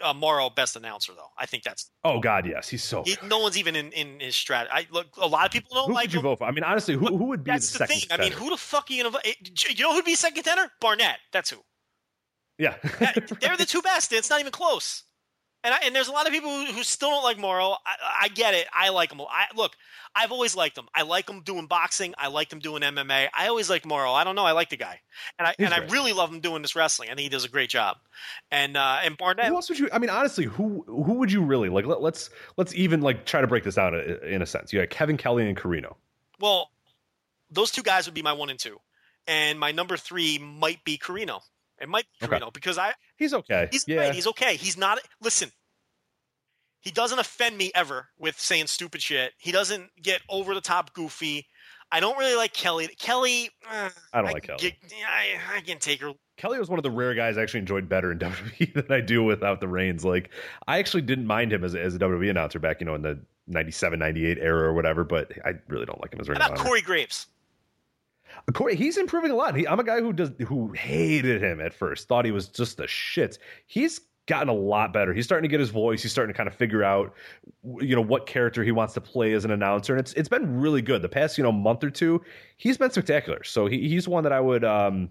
[0.00, 1.30] uh Mauro best announcer though.
[1.38, 3.02] I think that's oh God, yes, he's so.
[3.04, 4.66] he, no one's even in in his strat.
[4.70, 6.44] I look a lot of people don't Who like would you vote for?
[6.44, 8.00] I mean, honestly, who, who would be That's the second?
[8.00, 8.08] thing.
[8.10, 9.26] I mean, who the fuck are you gonna vote?
[9.76, 10.70] You know who'd be second contender?
[10.80, 11.18] Barnett.
[11.32, 11.58] That's who.
[12.58, 12.76] Yeah,
[13.40, 14.12] They're the two best.
[14.12, 15.02] It's not even close.
[15.66, 17.70] And I, and there's a lot of people who, who still don't like Mauro.
[17.84, 18.68] I, I get it.
[18.72, 19.20] I like him.
[19.20, 19.72] I look.
[20.14, 20.86] I've always liked him.
[20.94, 22.14] I like him doing boxing.
[22.16, 23.26] I like him doing MMA.
[23.36, 24.12] I always liked Mauro.
[24.12, 24.44] I don't know.
[24.44, 25.00] I like the guy,
[25.40, 27.08] and I He's and I really love him doing this wrestling.
[27.10, 27.96] I think he does a great job.
[28.52, 29.48] And uh, and Barnett.
[29.48, 29.88] who else would you?
[29.92, 31.84] I mean, honestly, who who would you really like?
[31.84, 34.72] Let, let's let's even like try to break this out i- in a sense.
[34.72, 35.96] You got Kevin Kelly and Corino.
[36.38, 36.70] Well,
[37.50, 38.78] those two guys would be my one and two,
[39.26, 41.40] and my number three might be Corino.
[41.80, 42.40] It might be Okay.
[42.52, 43.68] Because I He's okay.
[43.70, 44.14] he's yeah, great.
[44.14, 44.56] He's okay.
[44.56, 44.98] He's not.
[45.20, 45.50] Listen,
[46.80, 49.32] he doesn't offend me ever with saying stupid shit.
[49.38, 51.46] He doesn't get over the top goofy.
[51.90, 52.88] I don't really like Kelly.
[52.98, 54.76] Kelly, uh, I don't like can Kelly.
[54.80, 56.12] get- I, I can take her.
[56.36, 59.00] Kelly was one of the rare guys I actually enjoyed better in WWE than I
[59.00, 60.04] do without the reins.
[60.04, 60.30] Like,
[60.66, 63.02] I actually didn't mind him as a, as a WWE announcer back, you know, in
[63.02, 65.04] the 97, 98 era or whatever.
[65.04, 67.26] But I really don't like him as Ring How about Corey Graves?
[68.52, 69.56] Corey, he's improving a lot.
[69.56, 72.78] He, I'm a guy who does who hated him at first, thought he was just
[72.80, 73.38] a shit.
[73.66, 75.12] He's gotten a lot better.
[75.12, 76.02] He's starting to get his voice.
[76.02, 77.14] He's starting to kind of figure out,
[77.80, 80.60] you know, what character he wants to play as an announcer, and it's it's been
[80.60, 81.02] really good.
[81.02, 82.22] The past you know month or two,
[82.56, 83.42] he's been spectacular.
[83.44, 85.10] So he, he's one that I would, um,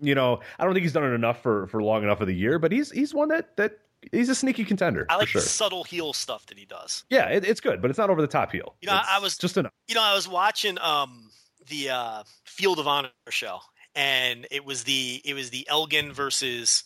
[0.00, 2.34] you know, I don't think he's done it enough for for long enough of the
[2.34, 3.78] year, but he's he's one that that
[4.12, 5.06] he's a sneaky contender.
[5.08, 5.40] I like sure.
[5.40, 7.04] the subtle heel stuff that he does.
[7.10, 8.76] Yeah, it, it's good, but it's not over the top heel.
[8.80, 9.72] You know, It's I was just enough.
[9.88, 11.27] You know, I was watching um
[11.68, 13.60] the uh, Field of Honor show,
[13.94, 16.84] and it was the it was the Elgin versus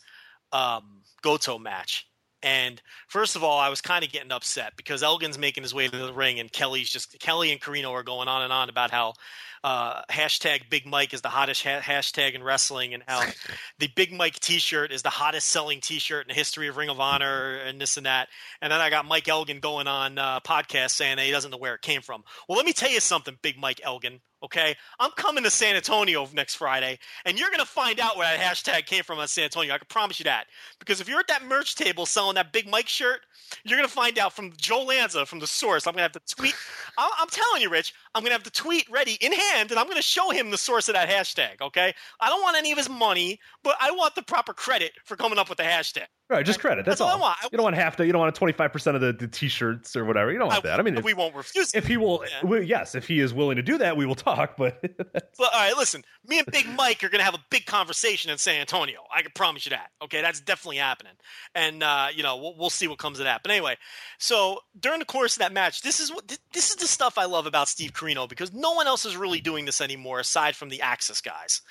[0.53, 2.07] um, Goto match.
[2.43, 5.87] And first of all, I was kind of getting upset because Elgin's making his way
[5.87, 8.91] to the ring, and Kelly's just Kelly and Corino are going on and on about
[8.91, 9.15] how
[9.63, 13.23] uh, hashtag Big Mike is the hottest ha- hashtag in wrestling, and how
[13.79, 16.99] the Big Mike T-shirt is the hottest selling T-shirt in the history of Ring of
[16.99, 18.29] Honor, and this and that.
[18.61, 21.59] And then I got Mike Elgin going on uh, podcast saying that he doesn't know
[21.59, 22.25] where it came from.
[22.49, 24.21] Well, let me tell you something, Big Mike Elgin.
[24.43, 28.45] Okay, I'm coming to San Antonio next Friday, and you're gonna find out where that
[28.45, 29.73] hashtag came from on San Antonio.
[29.73, 30.47] I can promise you that.
[30.81, 33.21] Because if you're at that merch table selling that Big Mike shirt,
[33.63, 35.87] you're gonna find out from Joe Lanza from the source.
[35.87, 36.55] I'm gonna have to tweet.
[36.99, 39.89] I'm, I'm telling you, Rich, I'm gonna have the tweet ready in hand, and I'm
[39.89, 41.61] gonna show him the source of that hashtag.
[41.61, 45.17] Okay, I don't want any of his money, but I want the proper credit for
[45.17, 46.07] coming up with the hashtag.
[46.33, 46.87] Right, just credit.
[46.87, 47.37] That's, That's all I want.
[47.43, 48.07] You don't want half to.
[48.07, 50.33] You don't want twenty five percent of the, the t-shirts or whatever.
[50.33, 50.81] You don't want that.
[50.81, 51.75] I mean, if, we won't refuse.
[51.75, 54.57] if he will, we, yes, if he is willing to do that, we will talk.
[54.63, 58.31] But But all right, listen, me and Big Mike are gonna have a big conversation
[58.31, 59.01] in San Antonio.
[59.15, 59.91] I can promise you that.
[60.03, 61.15] Okay, that's definitely happening,
[61.55, 63.43] and uh, you know we'll, we'll see what comes of that.
[63.43, 63.77] But anyway,
[64.19, 67.25] so during the course of that match, this is what this is the stuff I
[67.25, 70.69] love about Steve Corino because no one else is really doing this anymore aside from
[70.69, 71.63] the AXS guys.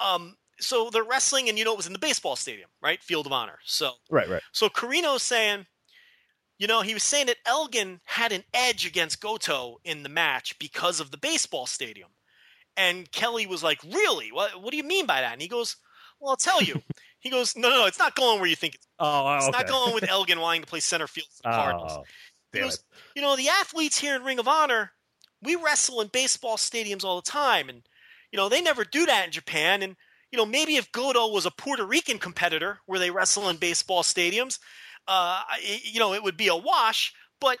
[0.00, 3.02] Um, so they're wrestling, and you know it was in the baseball stadium, right?
[3.02, 3.58] Field of Honor.
[3.64, 4.42] So right, right.
[4.52, 5.66] so Corino's saying,
[6.58, 10.56] you know, he was saying that Elgin had an edge against Goto in the match
[10.58, 12.10] because of the baseball stadium.
[12.76, 14.30] And Kelly was like, Really?
[14.32, 15.32] What, what do you mean by that?
[15.32, 15.76] And he goes,
[16.20, 16.80] Well, I'll tell you.
[17.20, 19.58] he goes, No, no, no, it's not going where you think it's Oh, It's okay.
[19.58, 21.92] not going with Elgin wanting to play center field for the Cardinals.
[21.98, 22.04] Oh,
[22.52, 22.80] He goes, it.
[23.16, 24.92] You know, the athletes here in Ring of Honor,
[25.44, 27.68] we wrestle in baseball stadiums all the time.
[27.68, 27.82] And,
[28.32, 29.82] you know, they never do that in Japan.
[29.82, 29.96] And,
[30.30, 34.02] you know, maybe if Goto was a Puerto Rican competitor where they wrestle in baseball
[34.02, 34.58] stadiums,
[35.06, 35.42] uh,
[35.82, 37.12] you know, it would be a wash.
[37.40, 37.58] But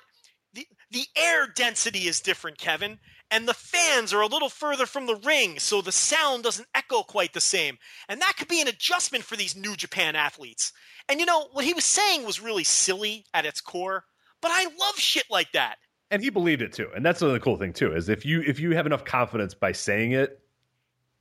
[0.54, 2.98] the, the air density is different, Kevin.
[3.30, 7.02] And the fans are a little further from the ring, so the sound doesn't echo
[7.02, 7.78] quite the same.
[8.08, 10.72] And that could be an adjustment for these New Japan athletes.
[11.08, 14.04] And you know, what he was saying was really silly at its core,
[14.40, 15.78] but I love shit like that.
[16.10, 16.88] And he believed it too.
[16.94, 19.72] And that's the cool thing too is if you if you have enough confidence by
[19.72, 20.40] saying it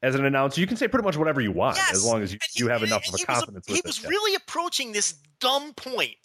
[0.02, 1.94] as an announcer, you can say pretty much whatever you want Yes.
[1.94, 4.06] as long as you, And you have enough of a he was confidence He was
[4.06, 6.16] really approaching this dumb point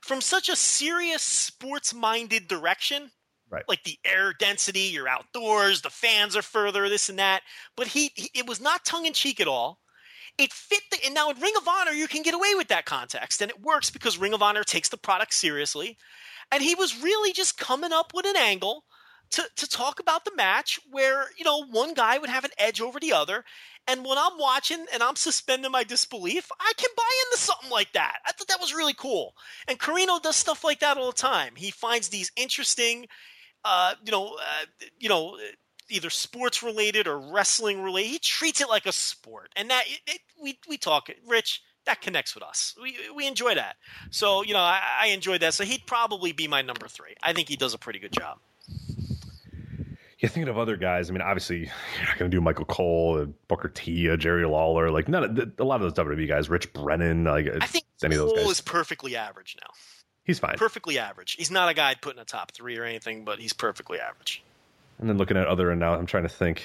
[0.00, 3.10] from such a serious sports minded direction.
[3.48, 3.64] Right.
[3.68, 7.42] Like the air density, you're outdoors, the fans are further, this and that.
[7.76, 9.78] But he, he it was not tongue in cheek at all.
[10.38, 12.86] It fit the and now in Ring of Honor you can get away with that
[12.86, 15.98] context and it works because Ring of Honor takes the product seriously.
[16.52, 18.84] And he was really just coming up with an angle
[19.30, 22.80] to, to talk about the match where, you know, one guy would have an edge
[22.80, 23.44] over the other.
[23.88, 27.92] And when I'm watching and I'm suspending my disbelief, I can buy into something like
[27.94, 28.18] that.
[28.26, 29.34] I thought that was really cool.
[29.66, 31.54] And Corino does stuff like that all the time.
[31.56, 33.06] He finds these interesting,
[33.64, 34.66] uh, you know, uh,
[35.00, 35.36] you know,
[35.88, 38.10] either sports related or wrestling related.
[38.10, 41.60] He treats it like a sport, and that it, it, we we talk, Rich.
[41.84, 42.74] That connects with us.
[42.80, 43.76] We we enjoy that.
[44.10, 45.54] So you know, I, I enjoyed that.
[45.54, 47.14] So he'd probably be my number three.
[47.22, 48.38] I think he does a pretty good job.
[50.18, 51.10] You're thinking of other guys.
[51.10, 54.46] I mean, obviously, you're not going to do Michael Cole, uh, Booker T, uh, Jerry
[54.46, 54.88] Lawler.
[54.92, 56.48] Like none of a lot of those WWE guys.
[56.48, 57.24] Rich Brennan.
[57.24, 58.50] Like I think any of those Cole guys.
[58.52, 59.70] is perfectly average now.
[60.22, 60.54] He's fine.
[60.56, 61.32] Perfectly average.
[61.32, 63.98] He's not a guy I'd put in a top three or anything, but he's perfectly
[63.98, 64.44] average.
[65.00, 66.62] And then looking at other, and now I'm trying to think.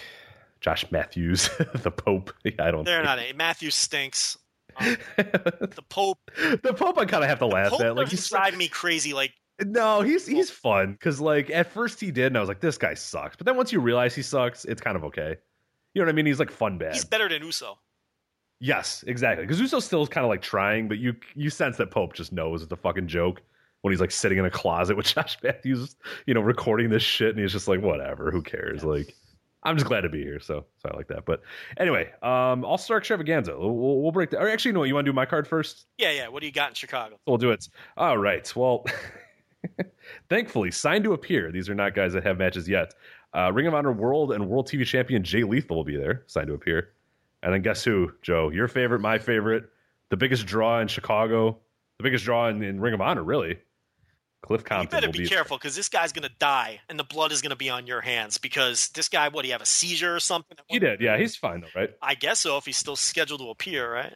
[0.60, 2.34] Josh Matthews, the Pope.
[2.44, 2.84] Yeah, I don't.
[2.84, 4.38] They're think- not a Matthews stinks.
[4.80, 6.20] Um, the Pope.
[6.38, 7.96] the Pope, I kind of have to laugh Pope at.
[7.96, 9.14] Like he's drive me crazy.
[9.14, 9.34] Like
[9.66, 12.78] no, he's he's fun because like at first he did, and I was like, this
[12.78, 13.36] guy sucks.
[13.36, 15.36] But then once you realize he sucks, it's kind of okay.
[15.94, 16.26] You know what I mean?
[16.26, 16.94] He's like fun bad.
[16.94, 17.80] he's better than Uso.
[18.60, 19.46] Yes, exactly.
[19.46, 22.32] Because Uso still is kind of like trying, but you you sense that Pope just
[22.32, 23.42] knows it's a fucking joke
[23.82, 25.96] when he's like sitting in a closet with Josh Matthews,
[26.26, 28.84] you know, recording this shit, and he's just like, whatever, who cares?
[28.84, 29.16] Like,
[29.68, 31.26] I'm just glad to be here, so so I like that.
[31.26, 31.42] But
[31.78, 33.58] anyway, um, All Star Extravaganza.
[33.58, 34.42] We'll, we'll, break that.
[34.42, 34.88] Or actually, what?
[34.88, 35.88] You want to do my card first?
[35.98, 36.30] Yeah, yeah.
[36.30, 37.20] What do you got in Chicago?
[37.28, 37.68] We'll do it.
[37.98, 38.52] All right.
[38.56, 38.86] Well,
[40.30, 41.52] thankfully, signed to appear.
[41.52, 42.94] These are not guys that have matches yet.
[43.34, 46.48] Uh, Ring of Honor World and World TV Champion Jay Lethal will be there, signed
[46.48, 46.94] to appear.
[47.44, 48.50] And then guess who, Joe?
[48.50, 49.70] Your favorite, my favorite,
[50.10, 51.58] the biggest draw in Chicago,
[51.98, 53.60] the biggest draw in, in Ring of Honor, really.
[54.42, 57.32] Cliff You better will be be careful because this guy's gonna die, and the blood
[57.32, 58.38] is gonna be on your hands.
[58.38, 59.46] Because this guy, what?
[59.46, 60.58] He have a seizure or something?
[60.68, 61.18] He did, yeah.
[61.18, 61.90] He's fine though, right?
[62.02, 62.58] I guess so.
[62.58, 64.14] If he's still scheduled to appear, right?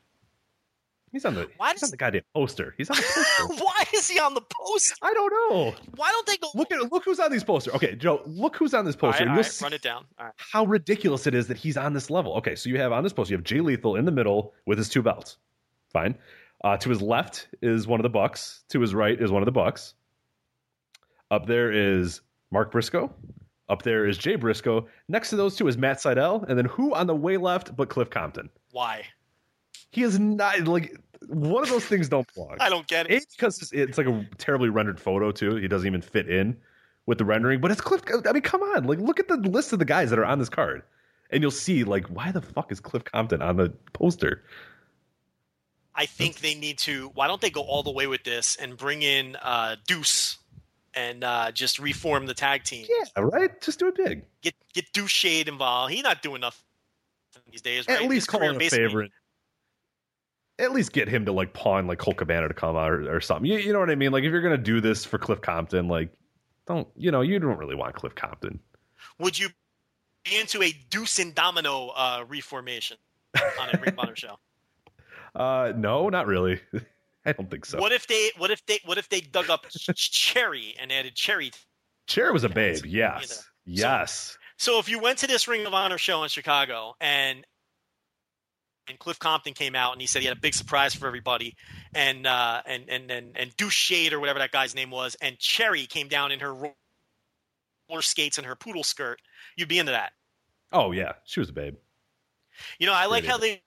[1.12, 2.74] He's on the Why he's does- on the goddamn poster.
[2.78, 3.64] He's on the poster.
[3.66, 4.96] Why is he on the poster?
[5.02, 5.76] I don't know.
[5.98, 6.48] Why don't they go?
[6.56, 7.74] Look at look who's on these posters.
[7.74, 9.16] Okay, Joe, look who's on this poster.
[9.18, 10.06] right, and all right, run it down.
[10.18, 10.34] All right.
[10.38, 12.36] how ridiculous it is that he's on this level.
[12.36, 14.78] Okay, so you have on this poster, you have Jay Lethal in the middle with
[14.78, 15.36] his two belts.
[15.92, 16.16] Fine.
[16.64, 18.64] Uh, to his left is one of the Bucks.
[18.70, 19.96] To his right is one of the Bucks.
[21.32, 22.22] Up there is
[22.52, 23.12] Mark Briscoe.
[23.70, 24.86] Up there is Jay Briscoe.
[25.08, 27.88] Next to those two is Matt Sydal, and then who on the way left but
[27.88, 28.50] Cliff Compton?
[28.72, 29.06] Why?
[29.92, 30.94] He is not like
[31.28, 32.58] one of those things don't belong.
[32.60, 33.24] I don't get it.
[33.24, 35.56] A, because it's, it's like a terribly rendered photo too.
[35.56, 36.58] He doesn't even fit in
[37.06, 37.62] with the rendering.
[37.62, 38.02] But it's Cliff.
[38.28, 38.84] I mean, come on!
[38.84, 40.84] Like, look at the list of the guys that are on this card,
[41.30, 44.44] and you'll see like why the fuck is Cliff Compton on the poster?
[45.96, 47.10] I think they need to.
[47.14, 50.38] Why don't they go all the way with this and bring in uh, Deuce
[50.94, 52.86] and uh, just reform the tag team?
[52.90, 53.62] Yeah, right.
[53.62, 54.24] Just do it big.
[54.42, 55.94] Get get Deuce Shade involved.
[55.94, 56.62] He's not doing nothing
[57.52, 57.88] these days.
[57.88, 58.10] At right?
[58.10, 59.12] least His call him a basically- favorite.
[60.60, 63.20] At least get him to like pawn like Colt Cabana to come out or, or
[63.20, 63.50] something.
[63.50, 64.12] You, you know what I mean?
[64.12, 66.10] Like if you're gonna do this for Cliff Compton, like
[66.68, 68.60] don't you know you don't really want Cliff Compton.
[69.18, 69.50] Would you
[70.24, 72.98] be into a Deuce and Domino uh, reformation
[73.60, 74.38] on a Ring show?
[75.34, 76.60] Uh, no, not really.
[77.26, 77.80] I don't think so.
[77.80, 78.32] What if they?
[78.38, 78.80] What if they?
[78.86, 81.52] What if they dug up Cherry and added Cherry?
[82.08, 82.86] Cher was a babe.
[82.86, 84.38] Yes, yes.
[84.58, 87.46] So if you went to this Ring of Honor show in Chicago and
[88.88, 91.56] and Cliff Compton came out and he said he had a big surprise for everybody,
[91.94, 95.86] and uh, and and and and Shade or whatever that guy's name was, and Cherry
[95.86, 99.20] came down in her roller skates and her poodle skirt,
[99.56, 100.14] you'd be into that.
[100.72, 101.76] Oh yeah, she was a babe.
[102.80, 103.62] You know, I like Great how they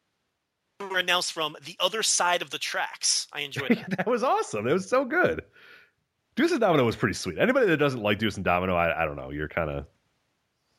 [0.80, 3.26] were announced from the other side of the tracks.
[3.32, 3.96] I enjoyed that.
[3.98, 4.66] that was awesome.
[4.66, 5.42] It was so good.
[6.36, 7.38] Deuce and Domino was pretty sweet.
[7.38, 9.30] Anybody that doesn't like Deuce and Domino, I, I don't know.
[9.30, 9.86] You're kind of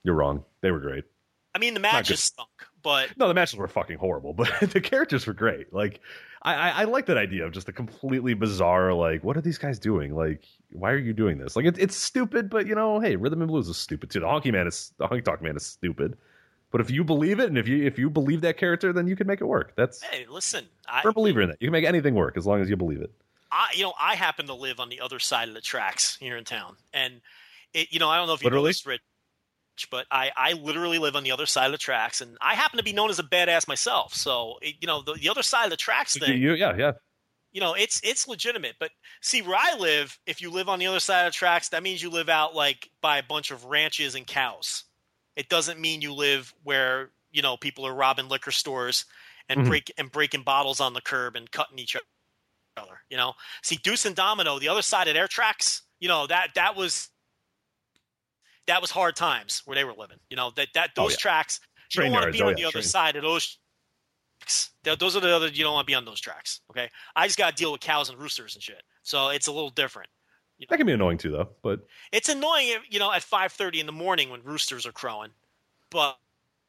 [0.04, 0.44] you're wrong.
[0.62, 1.06] They were great.
[1.54, 2.50] I mean, the matches stunk,
[2.84, 5.74] but No, the matches were fucking horrible, but the characters were great.
[5.74, 6.02] Like,
[6.42, 9.58] I, I, I like that idea of just a completely bizarre, like, what are these
[9.58, 10.14] guys doing?
[10.14, 10.44] Like,
[10.74, 11.56] why are you doing this?
[11.56, 14.20] Like, it, it's stupid, but you know, hey, rhythm and blues is stupid too.
[14.20, 16.18] The honky man is the honky tonk man is stupid,
[16.76, 19.16] but if you believe it and if you if you believe that character, then you
[19.16, 19.72] can make it work.
[19.78, 21.62] That's hey, listen, I, we're a believer in that.
[21.62, 23.12] You can make anything work as long as you believe it.
[23.50, 26.36] I, you know, I happen to live on the other side of the tracks here
[26.36, 27.22] in town, and
[27.74, 28.72] it, you know, I don't know if you know Literally?
[28.72, 29.02] this, Rich,
[29.90, 32.76] but I, I literally live on the other side of the tracks, and I happen
[32.76, 34.14] to be known as a badass myself.
[34.14, 36.76] So, it, you know, the, the other side of the tracks You, thing, you- yeah,
[36.78, 36.92] yeah.
[37.54, 38.76] you know, it's it's legitimate.
[38.82, 38.92] But
[39.22, 41.84] see, where I live, if you live on the other side of the tracks, that
[41.84, 44.84] means you live out like by a bunch of ranches and cows.
[45.36, 49.06] It doesn't mean you live where you know people are robbing liquor stores
[49.50, 49.68] and Mhm.
[49.68, 51.96] break and breaking bottles on the curb and cutting each
[52.78, 53.02] other.
[53.10, 53.34] You know,
[53.64, 55.82] see Deuce and Domino, the other side of their tracks.
[56.00, 57.10] You know that that was
[58.68, 60.20] that was hard times where they were living.
[60.30, 61.18] You know that that Oh, those yeah.
[61.18, 61.60] tracks.
[61.92, 62.84] You Train don't want to be oh, on yeah, the other train.
[62.84, 63.58] side of those.
[64.84, 65.48] Those are the other.
[65.48, 66.62] You don't want to be on those tracks.
[66.72, 68.84] Okay, I just got to deal with cows and roosters and shit.
[69.04, 70.10] So it's a little different.
[70.70, 71.50] That can be annoying too, though.
[71.62, 75.32] But It's annoying, you know, at five thirty in the morning when roosters are crowing.
[75.92, 76.18] But,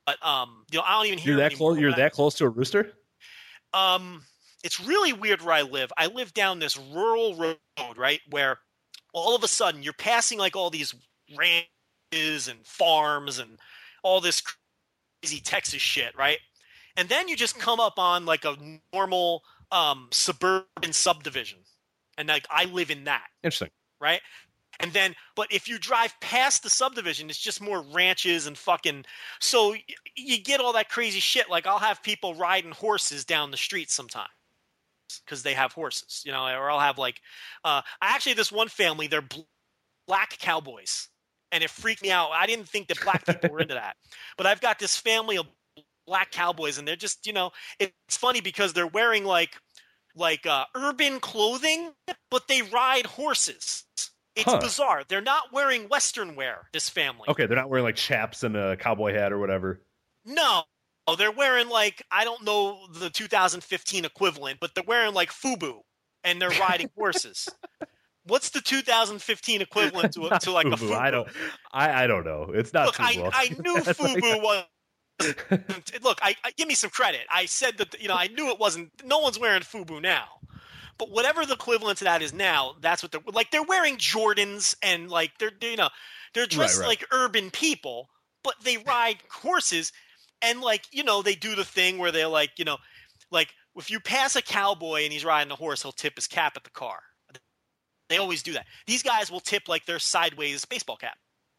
[0.04, 1.78] but um, you know, I don't even hear you're that close.
[1.78, 2.92] You're that close to a rooster.
[3.72, 4.22] Um,
[4.64, 5.92] it's really weird where I live.
[5.96, 7.58] I live down this rural road,
[7.96, 8.58] right, where
[9.12, 10.94] all of a sudden you're passing like all these
[11.36, 13.58] ranches and farms and
[14.02, 14.42] all this
[15.22, 16.38] crazy Texas shit, right?
[16.96, 18.56] And then you just come up on like a
[18.92, 21.58] normal um, suburban subdivision,
[22.18, 23.70] and like I live in that Interesting.
[24.00, 24.20] right?
[24.80, 29.06] And then, but if you drive past the subdivision, it's just more ranches and fucking.
[29.40, 29.74] So
[30.16, 31.48] you get all that crazy shit.
[31.48, 34.28] Like I'll have people riding horses down the street sometimes
[35.24, 37.20] because they have horses, you know, or I'll have like,
[37.64, 39.40] uh, I actually this one family, they're bl-
[40.06, 41.08] black cowboys,
[41.52, 42.30] and it freaked me out.
[42.32, 43.96] I didn't think that black people were into that,
[44.36, 45.46] but I've got this family of
[46.06, 49.56] black cowboys, and they're just, you know, it's funny because they're wearing like
[50.16, 51.92] like uh, urban clothing,
[52.30, 53.84] but they ride horses.
[54.34, 54.58] It's Huh.
[54.58, 55.02] bizarre.
[55.08, 56.68] They're not wearing Western wear.
[56.72, 57.24] This family.
[57.28, 59.80] Okay, they're not wearing like chaps and a cowboy hat or whatever.
[60.24, 60.64] No,
[61.08, 65.80] Oh, they're wearing like I don't know the 2015 equivalent, but they're wearing like FUBU,
[66.24, 67.48] and they're riding horses.
[68.24, 70.98] What's the 2015 equivalent to, a, to like a Fubu, FUBU?
[70.98, 71.28] I don't.
[71.72, 72.50] I, I don't know.
[72.52, 72.86] It's not.
[72.86, 73.30] Look, I, Fubu.
[73.32, 74.64] I knew FUBU was.
[76.02, 77.22] Look, I, I give me some credit.
[77.30, 78.90] I said that you know I knew it wasn't.
[79.04, 80.26] No one's wearing FUBU now,
[80.98, 83.50] but whatever the equivalent to that is now, that's what they're like.
[83.50, 85.88] They're wearing Jordans and like they're they- you know
[86.34, 86.88] they're dressed right.
[86.88, 88.08] like urban people,
[88.44, 89.92] but they ride horses
[90.42, 92.76] and like you know they do the thing where they're like you know
[93.30, 96.54] like if you pass a cowboy and he's riding a horse, he'll tip his cap
[96.56, 96.98] at the car.
[98.08, 98.66] They always do that.
[98.86, 101.18] These guys will tip like their sideways baseball cap.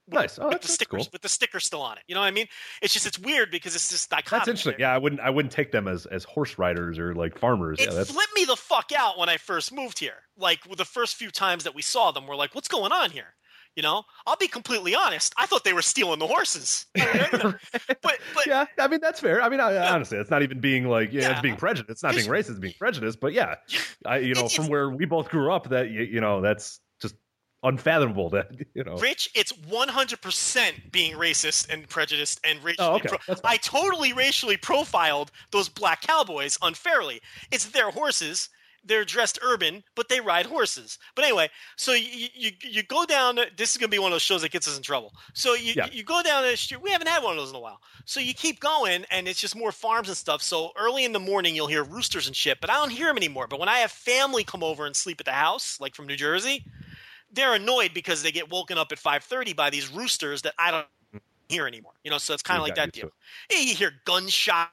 [0.10, 0.40] Nice.
[0.40, 1.10] Oh, with that's, the stickers cool.
[1.12, 2.04] with the sticker still on it.
[2.08, 2.48] You know what I mean?
[2.82, 4.40] It's just it's weird because it's just dichotomy.
[4.40, 4.72] That's interesting.
[4.80, 4.88] there.
[4.88, 7.80] Yeah, I wouldn't I wouldn't take them as as horse riders or like farmers.
[7.80, 10.24] It yeah, that's flipped me the fuck out when I first moved here.
[10.38, 13.12] Like with the first few times that we saw them, we're like, "What's going on
[13.12, 13.34] here?"
[13.76, 15.36] You know, I'll be completely honest.
[15.38, 16.88] I thought they were stealing the horses.
[16.96, 17.60] but
[18.02, 18.66] but yeah.
[18.80, 19.40] I mean, that's fair.
[19.40, 21.32] I mean, I, honestly, it's not even being like yeah, Yeah.
[21.34, 21.92] it's being prejudiced.
[21.92, 22.50] It's not being racist.
[22.50, 23.20] It's being prejudiced.
[23.20, 23.56] But yeah,
[24.06, 26.80] I you know from where we both grew up, that you, you know that's
[27.68, 28.30] unfathomable.
[28.32, 28.96] That you know.
[28.98, 32.88] Rich, it's 100% being racist and prejudiced and racially.
[32.88, 33.10] Oh, okay.
[33.10, 37.22] pro- I totally racially profiled those black cowboys unfairly.
[37.52, 38.50] It's their horses.
[38.86, 40.98] They're dressed urban, but they ride horses.
[41.14, 43.36] But anyway, so you you, you go down.
[43.58, 45.14] This is going to be one of those shows that gets us in trouble.
[45.34, 45.88] So you Yeah.
[45.92, 46.82] you go down the street.
[46.82, 47.82] We haven't had one of those in a while.
[48.06, 50.42] So you keep going, and it's just more farms and stuff.
[50.42, 53.18] So early in the morning, you'll hear roosters and shit, but I don't hear them
[53.18, 53.48] anymore.
[53.48, 56.16] But when I have family come over and sleep at the house, like from New
[56.16, 56.64] Jersey,
[57.32, 60.88] they're annoyed because they get woken up at 5.30 by these roosters that i don't
[61.50, 61.94] hear anymore.
[62.04, 63.10] You know so it's kind of like that deal.
[63.50, 64.70] yeah, you hear gunshot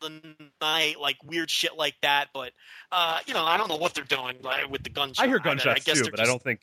[0.00, 0.20] the
[0.60, 2.52] night like weird shit like that but
[2.92, 5.40] uh you know i don't know what they're doing like, with the gunshot I hear
[5.40, 6.60] I gunshots guess too, but I don't think.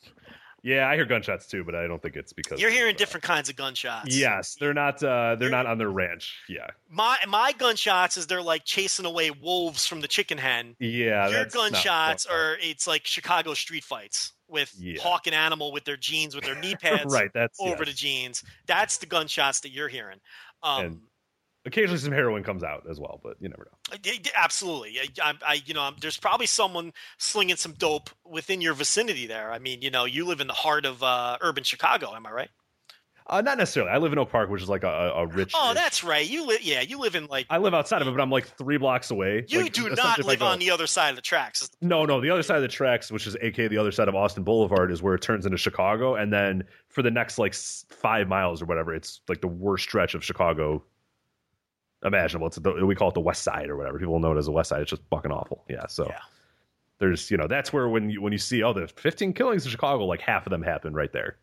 [0.64, 2.98] Yeah, I hear gunshots too, but I don't think it's because you're of, hearing uh,
[2.98, 5.02] different kinds of gunshots Yes, they're not.
[5.02, 6.34] uh They're You're- not on their ranch.
[6.48, 11.28] Yeah, my my gunshots is they're like chasing away wolves from the chicken hen yeah.
[11.28, 15.00] your gunshots are it's like chicago street fights with Yeah.
[15.02, 17.30] hawk and animal with their jeans with their knee pads right.
[17.34, 17.88] That's over yes.
[17.88, 18.44] the jeans.
[18.66, 20.18] That's the gunshots that you're hearing.
[20.62, 21.00] Um, And-
[21.66, 23.98] Occasionally, some heroin comes out as well, but you never know.
[24.04, 24.98] y- absolutely.
[25.22, 29.50] I, I, you know, I'm- there's probably someone slinging some dope within your vicinity there.
[29.50, 32.14] I mean, you know, you live in the heart of uh, urban Chicago.
[32.14, 32.50] Am I right?
[33.26, 33.90] Uh, not necessarily.
[33.90, 35.52] I live in Oak Park, which is like a, a a rich.
[35.56, 36.28] Oh, that's right.
[36.28, 37.46] You live, yeah, you live in like.
[37.48, 39.46] I live outside of it, but I'm like three blocks away.
[39.48, 41.70] You Like, do not live go- on the other side of the tracks.
[41.80, 42.20] No, no.
[42.20, 44.92] The other side of the tracks, which is AK, the other side of Austin Boulevard,
[44.92, 48.66] is where it turns into Chicago, and then for the next like five miles or
[48.66, 50.84] whatever, it's like the worst stretch of Chicago
[52.04, 52.46] imaginable.
[52.48, 53.98] It's the, we call it the West Side or whatever.
[53.98, 54.82] People know it as the West Side.
[54.82, 55.64] It's just fucking awful.
[55.68, 55.86] Yeah.
[55.88, 56.18] So Yeah.
[56.98, 59.70] there's you know that's where when you when you see oh the 15 killings in
[59.70, 61.36] Chicago, like half of them happen right there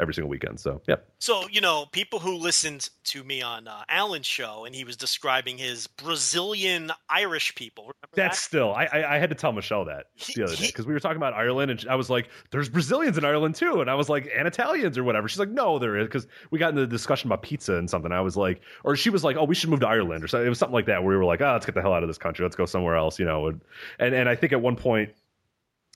[0.00, 0.60] every single weekend.
[0.60, 1.08] So yep.
[1.18, 4.96] So you know, people who listened to me on uh, Alan's show, and he was
[4.96, 7.84] describing his Brazilian Irish people.
[7.84, 8.44] Remember That's that?
[8.44, 8.72] still.
[8.74, 11.00] I, I I had to tell Michelle that He- the other day because we were
[11.00, 14.08] talking about Ireland, and I was like, "There's Brazilians in Ireland too," and I was
[14.08, 16.86] like, "And Italians or whatever." She's like, "No, there is," because we got into the
[16.86, 18.12] discussion about pizza and something.
[18.12, 20.46] I was like, or she was like, "Oh, we should move to Ireland," or something.
[20.46, 22.02] It was something like that where we were like, "Oh, let's get the hell out
[22.02, 22.44] of this country.
[22.44, 23.46] Let's go somewhere else," you know.
[23.48, 23.60] And
[23.98, 25.10] and, and I think at one point.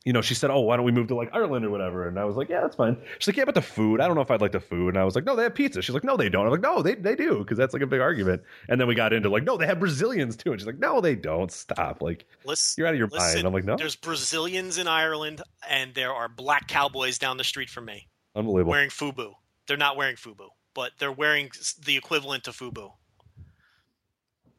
[0.06, 2.18] You know, she said, "Oh, why don't we move to like Ireland or whatever?" And
[2.18, 4.22] I was like, "Yeah, that's fine." She's like, "Yeah, but the food, I don't know
[4.22, 6.04] if I'd like the food." And I was like, "No, they have pizza." She's like,
[6.04, 8.40] "No, they don't." I'm like, "No, they they do," because that's like a big argument.
[8.70, 11.02] And then we got into like, "No, they have Brazilians too." And she's like, "No,
[11.02, 12.00] they don't." Stop.
[12.00, 13.46] Like, Listen, you're out of your listen, mind.
[13.46, 17.68] I'm like, no, There's Brazilians in Ireland, and there are black cowboys down the street
[17.68, 18.70] from me unbelievable.
[18.70, 19.34] wearing FUBU.
[19.66, 21.50] They're not wearing FUBU, but they're wearing
[21.84, 22.90] the equivalent to FUBU.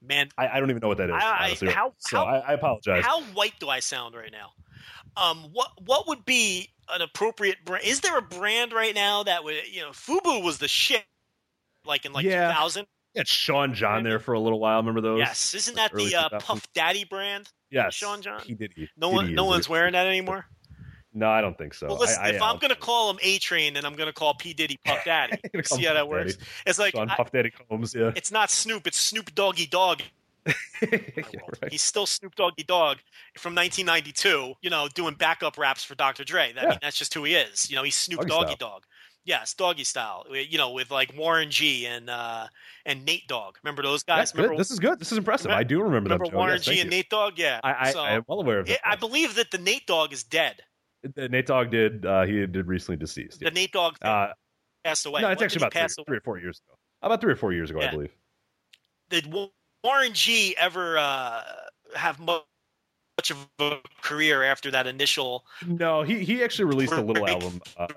[0.04, 1.16] Man, I, I don't even know what that is.
[1.16, 3.04] I- how- so how- I, I apologize.
[3.04, 4.52] how white do I sound right now?
[5.18, 7.86] Um, what what would be an appropriate brand?
[7.86, 11.04] Is there a brand right now that would you know FUBU was the shit,
[11.86, 12.48] like in like Yeah.
[12.50, 12.86] 2000?
[13.14, 14.78] Yeah, Sean John there for a little while.
[14.78, 15.20] Remember those?
[15.20, 17.50] Yes, isn't that early the uh, Puff Daddy brand?
[17.70, 18.40] Yes, Sean John?
[18.42, 18.90] P Diddy.
[18.96, 20.46] No Diddy one, is no the- one's wearing that anymore.
[21.14, 21.88] No, I don't think so.
[21.88, 24.08] Well, listen, I, I, if I'm going to call him A Train, then I'm going
[24.08, 25.38] to call P Diddy Puff Daddy.
[25.66, 26.38] See how that Puff works?
[26.66, 28.14] It's like Sean I- Puff Daddy Combs, yeah.
[28.16, 30.00] it's not Snoop, it's Snoop Doggy Dogg.
[30.82, 31.72] Yeah, right.
[31.72, 32.98] He's still Snoop Doggy Dogg
[33.38, 34.54] from 1992.
[34.62, 36.24] You know, doing backup raps for Dr.
[36.24, 36.54] Dre.
[36.58, 36.70] I Yeah.
[36.70, 37.70] mean, that's just who he is.
[37.70, 38.56] You know, he's Snoop Doggy Doggy.
[38.60, 38.84] Dog.
[39.24, 40.26] Yes, doggy style.
[40.32, 42.48] You know, with like Warren G and uh,
[42.88, 43.58] and Nate Dogg.
[43.64, 44.34] Remember those guys?
[44.34, 44.98] Remember, This is good.
[45.00, 45.46] This is impressive.
[45.46, 46.34] Remember- I do remember, remember them.
[46.36, 46.98] Warren Yes, G and you.
[46.98, 47.38] Nate Dogg?
[47.38, 47.60] Yeah.
[47.64, 48.90] I, I, so, I am well aware of it, that.
[48.90, 50.64] I believe that the Nate Dogg is dead.
[51.06, 52.04] Uh, Nate Dogg did.
[52.04, 53.42] Uh, he did recently deceased.
[53.42, 54.30] The Nate Dogg Uh,
[54.84, 55.22] passed away.
[55.22, 56.76] no, it's did actually about three, three or four years ago.
[57.04, 58.12] About three or four years ago, I believe.
[59.12, 59.32] did
[59.84, 61.44] Wa- Warren G ever uh,
[61.96, 62.44] have much
[63.30, 67.62] of a career after that initial No, he he actually released a little album.
[67.78, 67.88] Uh,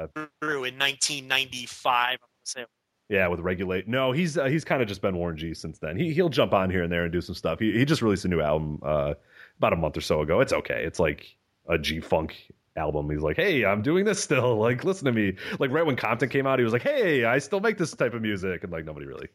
[0.40, 2.18] through in 1995?
[2.56, 2.66] I'm.
[3.10, 3.86] Yeah, with regulate.
[3.86, 5.96] No, he's uh, he's kind of just been Warren G since then.
[5.96, 7.58] He he'll jump on here and there and do some stuff.
[7.58, 9.14] He he just released a new album uh,
[9.58, 10.40] about a month or so ago.
[10.40, 10.84] It's okay.
[10.84, 11.36] It's like
[11.68, 13.10] a G funk album.
[13.10, 14.56] He's like, hey, I'm doing this still.
[14.64, 15.36] Like, listen to me.
[15.58, 18.14] Like right when Compton came out, he was like, hey, I still make this type
[18.14, 19.28] of music, and like nobody really.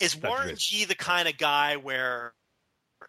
[0.00, 0.56] Is That's Warren.
[0.56, 2.32] G the kind of guy where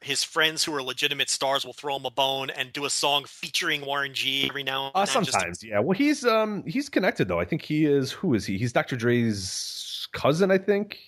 [0.01, 3.23] his friends who are legitimate stars will throw him a bone and do a song
[3.27, 5.13] featuring Warren G every now and Uh, then?
[5.23, 5.79] just to- sometimes, yeah.
[5.79, 7.39] Well, he's um he's connected though.
[7.39, 8.11] I think he is.
[8.11, 8.57] Who is he?
[8.57, 8.95] He's Dr.
[8.95, 10.99] Dre's cousin, I think.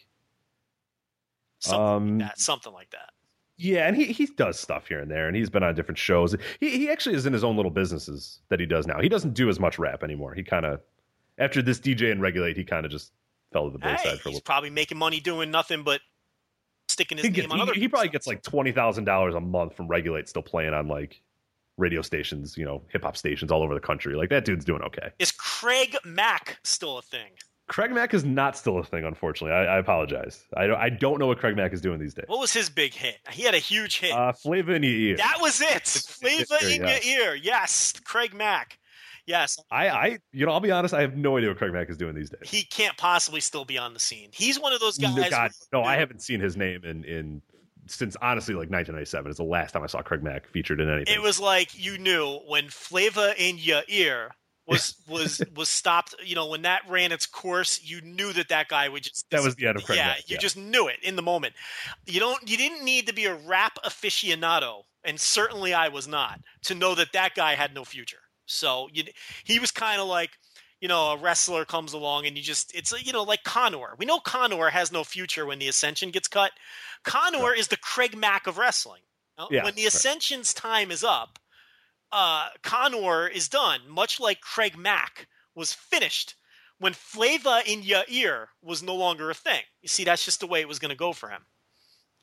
[1.59, 2.39] something um, like that.
[2.39, 3.09] Something like that.
[3.57, 6.35] Yeah, and he, he does stuff here and there, and he's been on different shows.
[6.59, 8.99] He he actually is in his own little businesses that he does now.
[8.99, 10.33] He doesn't do as much rap anymore.
[10.33, 10.81] He kind of
[11.37, 13.11] after this DJ and regulate, he kind of just
[13.53, 16.01] fell to the Hey, wayside for a he's probably making money doing nothing but
[16.89, 17.73] sticking his He, name gets, on he, other.
[17.73, 21.21] he probably gets like twenty thousand dollars a month from regulate, still playing on like
[21.77, 24.15] radio stations, you know, hip hop stations all over the country.
[24.15, 25.09] Like that dude's doing okay.
[25.19, 27.31] Is Craig Mack still a thing?
[27.69, 29.53] Craig Mack is not still a thing, unfortunately.
[29.55, 30.43] I, I apologize.
[30.55, 32.25] I don't I don't know what Craig Mack is doing these days.
[32.27, 33.19] What was his big hit?
[33.31, 34.11] He had a huge hit.
[34.11, 35.17] Uh, Flavor in your ear.
[35.17, 35.87] that was it.
[35.87, 36.99] Flavor in yeah.
[37.05, 37.35] your ear.
[37.35, 38.77] Yes, Craig Mack.
[39.25, 40.93] Yes, I, I, you know, I'll be honest.
[40.93, 42.49] I have no idea what Craig Mack is doing these days.
[42.49, 44.29] he can't possibly still be on the scene.
[44.33, 45.15] He's one of those guys.
[45.15, 47.41] No, God, who- no, I haven't seen his name in in
[47.87, 49.29] since honestly like 1997.
[49.29, 51.13] It's the last time I saw Craig Mack featured in anything.
[51.13, 54.31] It was like you knew when Flavor in your ear
[54.67, 56.15] was was was stopped.
[56.23, 59.43] You know when that ran its course, you knew that that guy would just That
[59.43, 60.39] was the end of Craig yeah, Mack, you yeah.
[60.39, 61.53] just knew it in the moment.
[62.05, 62.49] You don't.
[62.49, 66.95] You didn't need to be a rap aficionado, and certainly I was not, to know
[66.95, 68.17] that that guy had no future.
[68.45, 69.03] So you,
[69.43, 70.31] he was kind of like.
[70.81, 73.95] You know, a wrestler comes along and you just, it's, you know, like Konnor.
[73.97, 76.51] We know Konnor has no future when the Ascension gets cut.
[77.05, 78.99] Konnor is the Craig Mack of wrestling.
[79.37, 79.47] Know?
[79.49, 79.93] Yeah, when the right.
[79.93, 81.39] Ascension's time is up,
[82.11, 86.35] uh, Konnor is done, much like Craig Mack was finished
[86.79, 89.61] when Flava in your ear was no longer a thing.
[89.81, 91.45] You see, that's just the way it was going to go for him.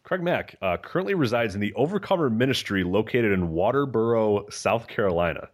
[0.03, 5.49] Craig Mack uh, currently resides in the Overcomer Ministry located in Walterboro, South Carolina.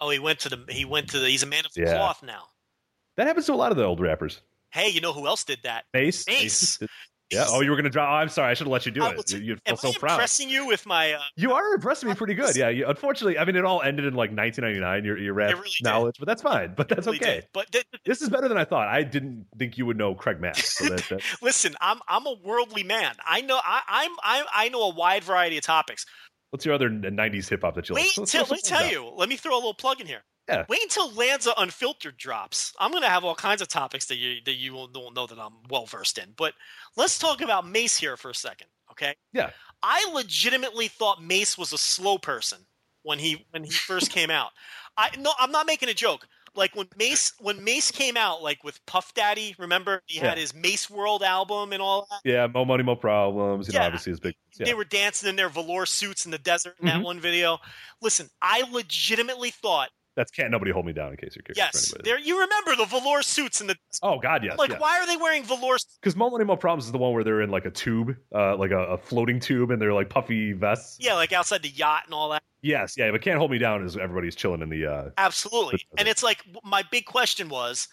[0.00, 0.64] Oh, he went to the.
[0.68, 1.28] He went to the.
[1.28, 1.96] He's a man of the Yeah.
[1.96, 2.44] cloth now.
[3.16, 4.40] That happens to a lot of the old rappers.
[4.72, 5.84] Hey, you know who else did that?
[5.94, 6.24] Mase.
[6.28, 6.78] Mase.
[7.32, 7.44] Yeah.
[7.46, 8.06] Oh, you were gonna draw.
[8.12, 8.50] Oh, I'm sorry.
[8.50, 9.30] I should have let you do it.
[9.32, 10.12] You, you'd Am feel so I proud.
[10.14, 11.12] impressing you with my?
[11.12, 12.56] Uh, You are impressing me pretty good.
[12.56, 12.70] Yeah.
[12.70, 15.04] You, unfortunately, I mean, it all ended in like 1999.
[15.04, 15.84] Your your rap really did.
[15.84, 16.74] knowledge, but that's fine.
[16.76, 17.34] But that's really okay.
[17.36, 17.46] did.
[17.52, 18.88] But th- th- This is better than I thought.
[18.88, 20.56] I didn't think you would know Craig Mack.
[20.56, 23.14] So that, that, listen, I'm I'm a worldly man.
[23.24, 26.06] I know I, I'm I I know a wide variety of topics.
[26.50, 28.28] What's your other 90s uh, hip hop that you Wait like?
[28.28, 29.10] So- let me tell you.
[29.16, 30.22] Let me throw a little plug in here.
[30.48, 30.64] Yeah.
[30.68, 32.74] Wait until Lanza Unfiltered drops.
[32.80, 35.26] I'm going to have all kinds of topics that you that you will won't know
[35.26, 36.32] that I'm well versed in.
[36.36, 36.54] But
[36.96, 39.14] let's talk about Mase here for a second, okay?
[39.32, 39.50] Yeah.
[39.80, 42.58] I legitimately thought Mase was a slow person
[43.02, 44.50] when he when he first came out.
[44.96, 46.26] I no, I'm not making a joke.
[46.54, 50.40] Like when Mase when Mase came out, like with Puff Daddy, remember he had Yeah.
[50.40, 52.20] his Mase World album and all that.
[52.24, 53.68] Yeah, more money, more problems.
[53.68, 53.86] You know, Yeah.
[53.86, 54.34] obviously his big.
[54.58, 54.66] Yeah.
[54.66, 57.04] They were dancing in their velour suits in the desert in that mm-hmm.
[57.04, 57.58] one video.
[58.02, 61.56] Listen, I legitimately thought That's can't nobody hold me down in case you're curious.
[61.56, 62.18] Yes, there.
[62.18, 64.58] You remember the velour suits in the Oh God, yes.
[64.58, 64.70] like?
[64.70, 64.78] yeah.
[64.78, 65.76] Why are they wearing velour?
[66.00, 68.56] Because More Money, More Problems is the one where they're in like a tube, uh,
[68.56, 70.98] like a, a floating tube, and they're like puffy vests.
[71.00, 72.42] Yeah, like outside the yacht and all that.
[72.62, 74.86] Yes, yeah, but can't hold me down is everybody's chilling in the.
[74.86, 75.80] Uh, Absolutely.
[75.96, 77.88] And it's like my big question was,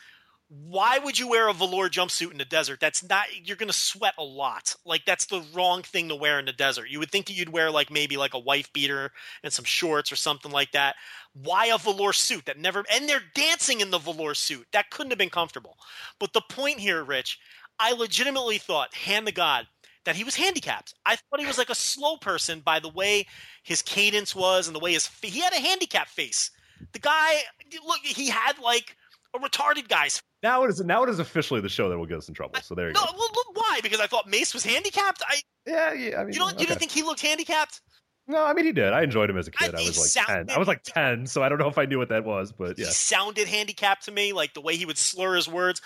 [0.49, 2.79] why would you wear a velour jumpsuit in the desert?
[2.79, 3.25] That's not.
[3.43, 4.75] You're going to sweat a lot.
[4.85, 6.89] Like that's the wrong thing to wear in the desert.
[6.89, 9.11] You would think that you'd wear like maybe like a wife beater
[9.43, 10.95] and some shorts or something like that.
[11.33, 12.85] Why a velour suit that never?
[12.91, 14.67] And they're dancing in the velour suit.
[14.71, 15.77] That couldn't have been comfortable.
[16.17, 17.39] But the point here, Rich,
[17.77, 19.67] I legitimately thought, hand to God,
[20.05, 20.93] that he was handicapped.
[21.05, 23.27] I thought he was like a slow person by the way
[23.63, 26.51] his cadence was and the way his he had a handicap face.
[26.93, 27.41] The guy,
[27.85, 28.95] look, he had like
[29.35, 30.21] a retarded guy's.
[30.43, 32.59] Now it is now it is officially the show that will get us in trouble.
[32.61, 33.11] So there you No, go.
[33.17, 33.79] well, why?
[33.81, 35.21] Because I thought Mase was handicapped.
[35.27, 36.19] I Yeah, yeah.
[36.21, 37.81] I mean, you don't you didn't think he looked handicapped?
[38.27, 38.91] No, I mean he did.
[38.93, 39.73] I enjoyed him as a kid.
[39.73, 40.55] I- I, was like sounded- ten.
[40.55, 42.77] I was like ten, so I don't know if I knew what that was, but
[42.77, 42.89] He yeah.
[42.89, 45.81] sounded handicapped to me, like the way he would slur his words.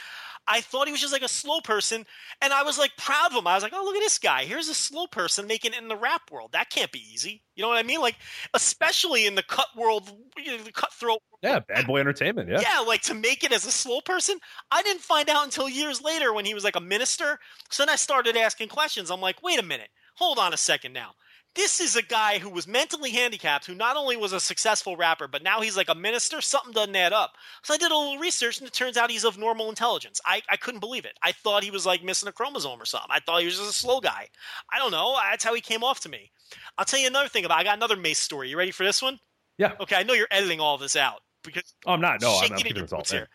[0.47, 2.05] I thought he was just like a slow person,
[2.41, 3.47] and I was like proud of him.
[3.47, 4.43] I was like, "Oh, look at this guy!
[4.45, 6.51] Here's a slow person making it in the rap world.
[6.53, 8.01] That can't be easy." You know what I mean?
[8.01, 8.15] Like,
[8.53, 12.49] especially in the cut world, you know, the cutthroat Yeah, Bad Boy Entertainment.
[12.49, 12.61] Yeah.
[12.61, 14.39] yeah, like to make it as a slow person.
[14.71, 17.39] I didn't find out until years later when he was like a minister.
[17.69, 19.11] So then I started asking questions.
[19.11, 21.11] I'm like, wait a minute, hold on a second now.
[21.53, 25.27] This is a guy who was mentally handicapped, who not only was a successful rapper,
[25.27, 26.39] but now he's like a minister.
[26.39, 27.33] Something doesn't add up.
[27.63, 30.21] So I did a little research, and it turns out he's of normal intelligence.
[30.25, 31.19] I, I couldn't believe it.
[31.21, 33.09] I thought he was like missing a chromosome or something.
[33.11, 34.29] I thought he was just a slow guy.
[34.71, 35.17] I don't know.
[35.29, 36.31] That's how he came off to me.
[36.77, 37.59] I'll tell you another thing about.
[37.59, 38.49] I got another Mase story.
[38.49, 39.19] You ready for this one?
[39.57, 39.73] Yeah.
[39.81, 42.21] Okay, I know you're editing all this out because Oh, I'm not.
[42.21, 43.17] No, I'm, I'm keeping your this all boots in.
[43.19, 43.29] here.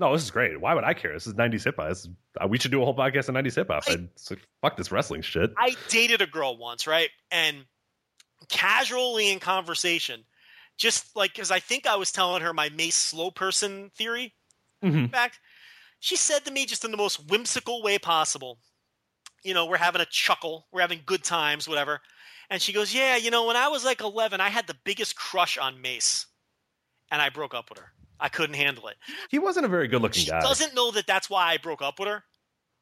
[0.00, 0.60] No, this is great.
[0.60, 1.12] Why would I care?
[1.12, 1.90] This is 90s hip hop.
[1.90, 2.08] Is,
[2.40, 3.82] uh, we should do a whole podcast on 90s hip hop.
[3.88, 4.08] I- I'd
[4.62, 5.52] fuck this wrestling shit.
[5.58, 7.10] I dated a girl once, right?
[7.30, 7.66] And
[8.48, 10.24] casually in conversation,
[10.76, 14.34] just like because I think I was telling her my Mase slow person theory.
[14.84, 14.94] Mhm.
[15.04, 15.40] In fact,
[16.00, 18.60] she said to me just in the most whimsical way possible,
[19.42, 22.00] you know, we're having a chuckle, we're having good times, whatever.
[22.50, 25.16] And she goes, Yeah, you know, when I was like 11, I had the biggest
[25.16, 26.26] crush on Mase.
[27.10, 27.92] And I broke up with her.
[28.20, 28.96] I couldn't handle it.
[29.30, 30.40] He wasn't a very good looking She guy.
[30.40, 32.24] doesn't know that that's why I broke up with her,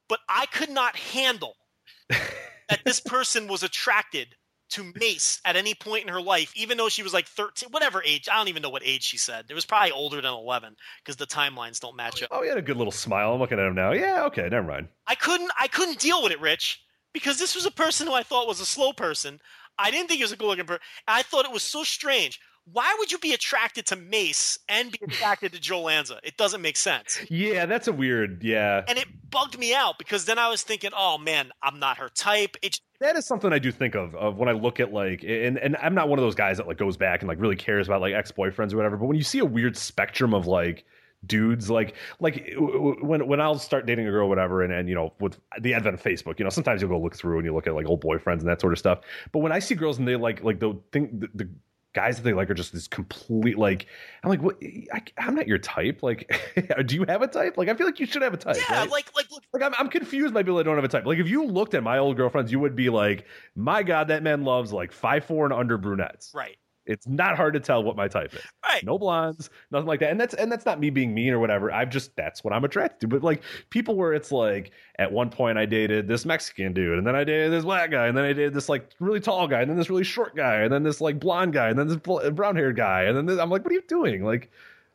[0.08, 1.56] but I could not handle
[2.08, 4.28] that this person was attracted
[4.68, 8.02] to Mase at any point in her life, even though she was like 13, whatever
[8.02, 8.28] age.
[8.30, 9.44] I don't even know what age she said.
[9.48, 12.30] It was probably older than 11 because the timelines don't match up.
[12.32, 13.32] Oh, he had a good little smile.
[13.32, 13.92] I'm looking at him now.
[13.92, 14.88] Yeah, okay, never mind.
[15.06, 16.80] I couldn't I couldn't deal with it, Rich,
[17.14, 19.38] because this was a person who I thought was a slow person.
[19.78, 20.82] I didn't think he was a good looking person.
[21.06, 22.40] I thought it was so strange.
[22.72, 26.18] Why would you be attracted to Mase and be attracted to Joe Lanza?
[26.24, 27.20] It doesn't make sense.
[27.30, 28.42] Yeah, that's a weird.
[28.42, 31.98] Yeah, And it bugged me out because then I was thinking, oh man, I'm not
[31.98, 32.56] her type.
[32.62, 35.58] It that is something I do think of of when I look at like and
[35.58, 37.86] and I'm not one of those guys that like goes back and like really cares
[37.86, 38.96] about like ex boyfriends or whatever.
[38.96, 40.84] But when you see a weird spectrum of like
[41.26, 44.94] dudes like like when when I'll start dating a girl or whatever and and you
[44.94, 47.54] know with the advent of Facebook you know sometimes you'll go look through and you
[47.54, 49.00] look at like old boyfriends and that sort of stuff
[49.32, 51.48] but when I see girls and they like like the thing the, the
[51.96, 53.86] guys that they like are just this complete like
[54.22, 54.58] I'm like what
[54.92, 56.30] I, I'm not your type like
[56.86, 58.80] do you have a type like I feel like you should have a type yeah,
[58.80, 58.90] right?
[58.90, 61.06] like like look, like I'm, I'm confused by people that don't have a type.
[61.06, 63.24] Like if you looked at my old girlfriends, you would be like,
[63.54, 66.32] my God, that man loves like five four and under brunettes.
[66.34, 66.56] right.
[66.86, 68.40] It's not hard to tell what my type is.
[68.64, 68.84] Right.
[68.84, 70.10] No blondes, nothing like that.
[70.10, 71.72] And that's and that's not me being mean or whatever.
[71.72, 73.08] I've just that's what I'm attracted to.
[73.08, 77.06] But like people where it's like at one point I dated this Mexican dude, and
[77.06, 79.60] then I dated this black guy, and then I dated this like really tall guy,
[79.60, 81.96] and then this really short guy, and then this like blonde guy, and then this
[82.32, 84.24] brown haired guy, and then this, I'm like, what are you doing?
[84.24, 84.50] Like,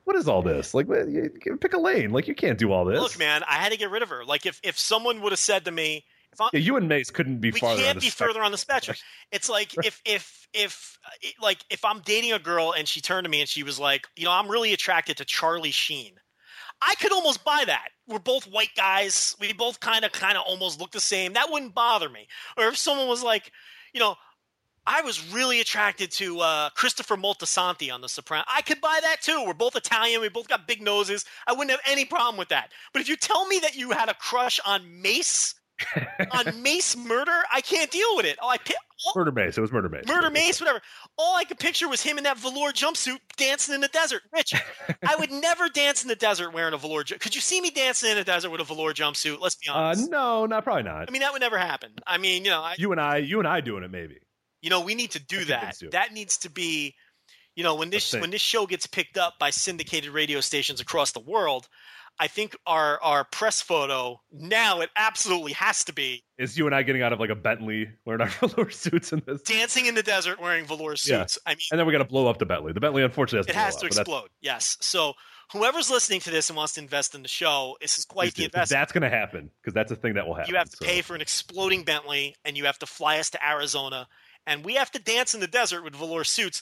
[0.05, 0.73] what is all this?
[0.73, 2.09] Like, what- you- you pick a lane.
[2.11, 2.99] Like, you can't do all this.
[2.99, 4.25] Look, man, I had to get rid of her.
[4.25, 6.05] Like if if someone would have said to me,
[6.53, 7.81] Yeah, you and Mase couldn't be we farther.
[7.81, 8.29] on can't the be spectrum.
[8.29, 8.97] further on the spectrum.
[9.31, 10.97] It's like if if if
[11.41, 14.07] like if I'm dating a girl and she turned to me and she was like,
[14.15, 16.13] you know, I'm really attracted to Charlie Sheen.
[16.81, 17.89] I could almost buy that.
[18.07, 19.35] We're both white guys.
[19.39, 21.33] We both kind of kind of almost look the same.
[21.33, 22.27] That wouldn't bother me.
[22.57, 23.51] Or if someone was like,
[23.93, 24.15] you know,
[24.87, 28.45] I was really attracted to uh, Christopher Moltisanti on The Sopranos.
[28.51, 29.43] I could buy that too.
[29.45, 30.21] We're both Italian.
[30.21, 31.23] We both got big noses.
[31.45, 32.71] I wouldn't have any problem with that.
[32.93, 35.53] But if you tell me that you had a crush on Mase,
[36.31, 38.37] on Mase murder, I can't deal with it.
[38.41, 38.73] Oh, I pi-
[39.05, 39.57] all, Murder Mase.
[39.57, 40.03] It was Murder Mase.
[40.07, 40.79] murder Mase, whatever.
[41.17, 44.21] All I could picture was him in that velour jumpsuit dancing in the desert.
[44.31, 44.53] Rich,
[45.07, 47.03] I would never dance in the desert wearing a velour.
[47.03, 49.39] Ju- could you see me dancing in the desert with a velour jumpsuit?
[49.41, 50.09] Let's be Uh, honest.
[50.11, 51.05] no, not probably not.
[51.07, 51.91] I mean, that would never happen.
[52.05, 54.17] I mean, you know, I, you and I, you and I doing it maybe.
[54.61, 55.77] you know, we need to do I that.
[55.91, 56.93] That needs to be,
[57.55, 61.11] you know, when this when this show gets picked up by syndicated radio stations across
[61.11, 61.67] the world,
[62.21, 66.75] I think our our press photo now it absolutely has to be Is you and
[66.75, 69.41] I getting out of like a Bentley wearing our velour suits in this?
[69.41, 71.39] dancing in the desert wearing velour suits.
[71.43, 71.51] Yeah.
[71.51, 72.73] I mean, And then we got to blow up the Bentley.
[72.73, 74.29] The Bentley unfortunately it has has to, to blow up, explode.
[74.39, 74.77] Yes.
[74.81, 75.13] So
[75.51, 78.45] whoever's listening to this and wants to invest in the show, this is quite the
[78.45, 78.69] investment.
[78.69, 80.51] That's going to happen because that's a thing that will happen.
[80.51, 80.85] You have to so.
[80.85, 84.07] pay for an exploding Bentley, and you have to fly us to Arizona,
[84.45, 86.61] and we have to dance in the desert with velour suits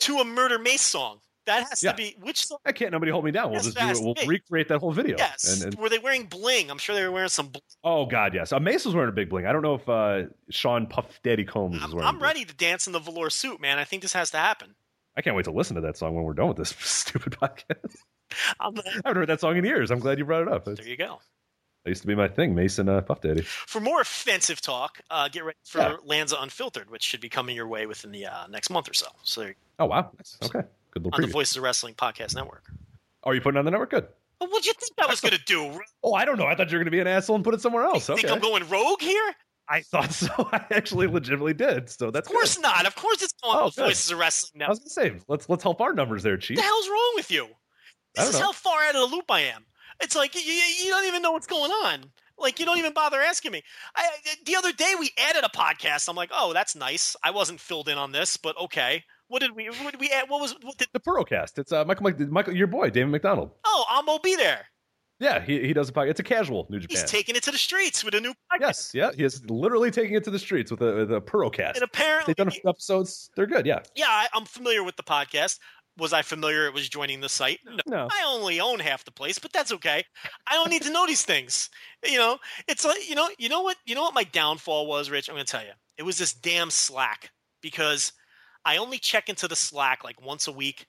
[0.00, 1.20] to a Murder Mase song.
[1.46, 1.92] That has Yeah.
[1.92, 2.58] to be which song?
[2.66, 3.50] I can't nobody hold me down.
[3.50, 3.98] We'll just do it.
[4.00, 5.16] We'll recreate that whole video.
[5.18, 5.62] Yes.
[5.62, 6.70] And, and Were they wearing bling?
[6.70, 7.48] I'm sure they were wearing some.
[7.48, 7.62] Bling.
[7.82, 8.52] oh god, yes.
[8.52, 9.46] Uh, Mase was wearing a big bling.
[9.46, 12.06] I don't know if uh, Sean Puff Daddy Combs is I'm, wearing.
[12.06, 13.78] I'm ready to dance in the velour suit, man.
[13.78, 14.74] I think this has to happen.
[15.16, 17.96] I can't wait to listen to that song when we're done with this stupid podcast.
[18.60, 19.90] I'm, I haven't heard that song in years.
[19.90, 20.64] I'm glad you brought it up.
[20.66, 21.20] there you go.
[21.84, 23.40] That used to be my thing, Mason uh, Puff Daddy.
[23.42, 25.96] For more offensive talk, uh, get ready for Yeah.
[26.04, 29.06] Lanza Unfiltered, which should be coming your way within the uh, next month or so.
[29.22, 30.36] So there- Oh wow, Nice.
[30.44, 31.32] okay, good little on the.
[31.32, 32.64] Voices of Wrestling podcast network.
[33.24, 33.90] Oh, are you putting it on the network?
[33.90, 34.06] Good.
[34.40, 35.80] Well, what'd you think I was going to do?
[36.02, 36.46] Oh, I don't know.
[36.46, 38.08] I thought you were going to be an asshole and put it somewhere else.
[38.08, 39.34] You think I'm going rogue here?
[39.68, 40.28] I thought so.
[40.52, 41.90] I actually legitimately did.
[41.90, 42.62] So that's Of course good.
[42.62, 42.86] not.
[42.86, 43.82] Of course it's going Oh, on the.
[43.82, 44.68] Voices of Wrestling network.
[44.68, 46.56] I was going to say let's let's help our numbers there, Chief.
[46.56, 47.48] What the hell's wrong with you?
[48.14, 48.46] This is know.
[48.46, 49.64] how far out of the loop I am.
[50.02, 52.04] It's like you, you you don't even know what's going on.
[52.38, 53.62] Like you don't even bother asking me.
[53.94, 54.08] I,
[54.46, 56.08] the other day we added a podcast.
[56.08, 57.14] I'm like, oh, that's nice.
[57.22, 59.04] I wasn't filled in on this, but okay.
[59.30, 59.68] What did we?
[59.68, 60.28] What did we add?
[60.28, 60.56] What was?
[60.60, 60.88] What did?
[60.92, 61.56] The Purocast.
[61.56, 63.52] It's uh, Michael, Michael, your boy, David McDonald.
[63.64, 64.66] Oh, Ambo be there.
[65.20, 66.08] Yeah, he, he does a podcast.
[66.10, 66.96] It's a casual New Japan.
[66.96, 68.60] He's taking it to the streets with a new podcast.
[68.60, 71.74] yes, yeah, he is literally taking it to the streets with a, with a Purocast.
[71.74, 73.30] And apparently, They've done episodes.
[73.36, 73.66] They're good.
[73.66, 73.80] Yeah.
[73.94, 75.60] yeah, I, I'm familiar with the podcast.
[75.96, 77.60] Was I familiar it was joining the site?
[77.64, 77.76] No.
[77.86, 78.08] No.
[78.10, 80.02] I only own half the place, but that's okay.
[80.48, 81.70] I don't need to know these things.
[82.04, 85.08] You know, it's like you know, you know what, you know what my downfall was,
[85.10, 85.28] Rich.
[85.28, 85.72] I'm going to tell you.
[85.98, 87.30] It was this damn Slack
[87.60, 88.12] because
[88.64, 90.86] I only check into the Slack like once a week.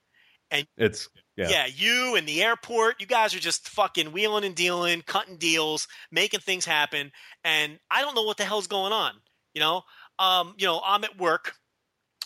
[0.50, 1.08] And it's
[1.38, 1.50] yeah.
[1.50, 1.66] Yeah.
[1.66, 6.42] you and the airport, you guys are just fucking wheeling and dealing, cutting deals, making
[6.42, 7.12] things happen,
[7.44, 9.14] and I don't know what the hell's going on.
[9.54, 9.84] You know,
[10.20, 11.54] um, you know, I'm at work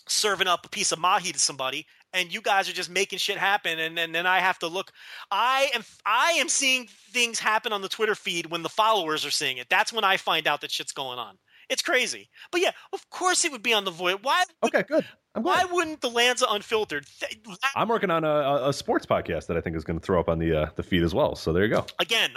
[0.07, 3.37] serving up a piece of mahi to somebody, and you guys are just making shit
[3.37, 4.91] happen, and, and then I have to look.
[5.31, 9.31] I am I am seeing things happen on the Twitter feed when the followers are
[9.31, 9.67] seeing it.
[9.69, 11.37] That's when I find out that shit's going on.
[11.69, 14.19] It's crazy, but yeah, of course it would be on the void.
[14.21, 14.43] Why?
[14.63, 15.05] Okay, good.
[15.35, 17.05] I'm Why wouldn't the Lanza Unfiltered?
[17.19, 17.37] Th-
[17.75, 20.19] I'm working on a, a- a sports podcast that I think is going to throw
[20.19, 21.35] up on the uh, the feed as well.
[21.35, 21.85] So there you go.
[21.99, 22.31] again,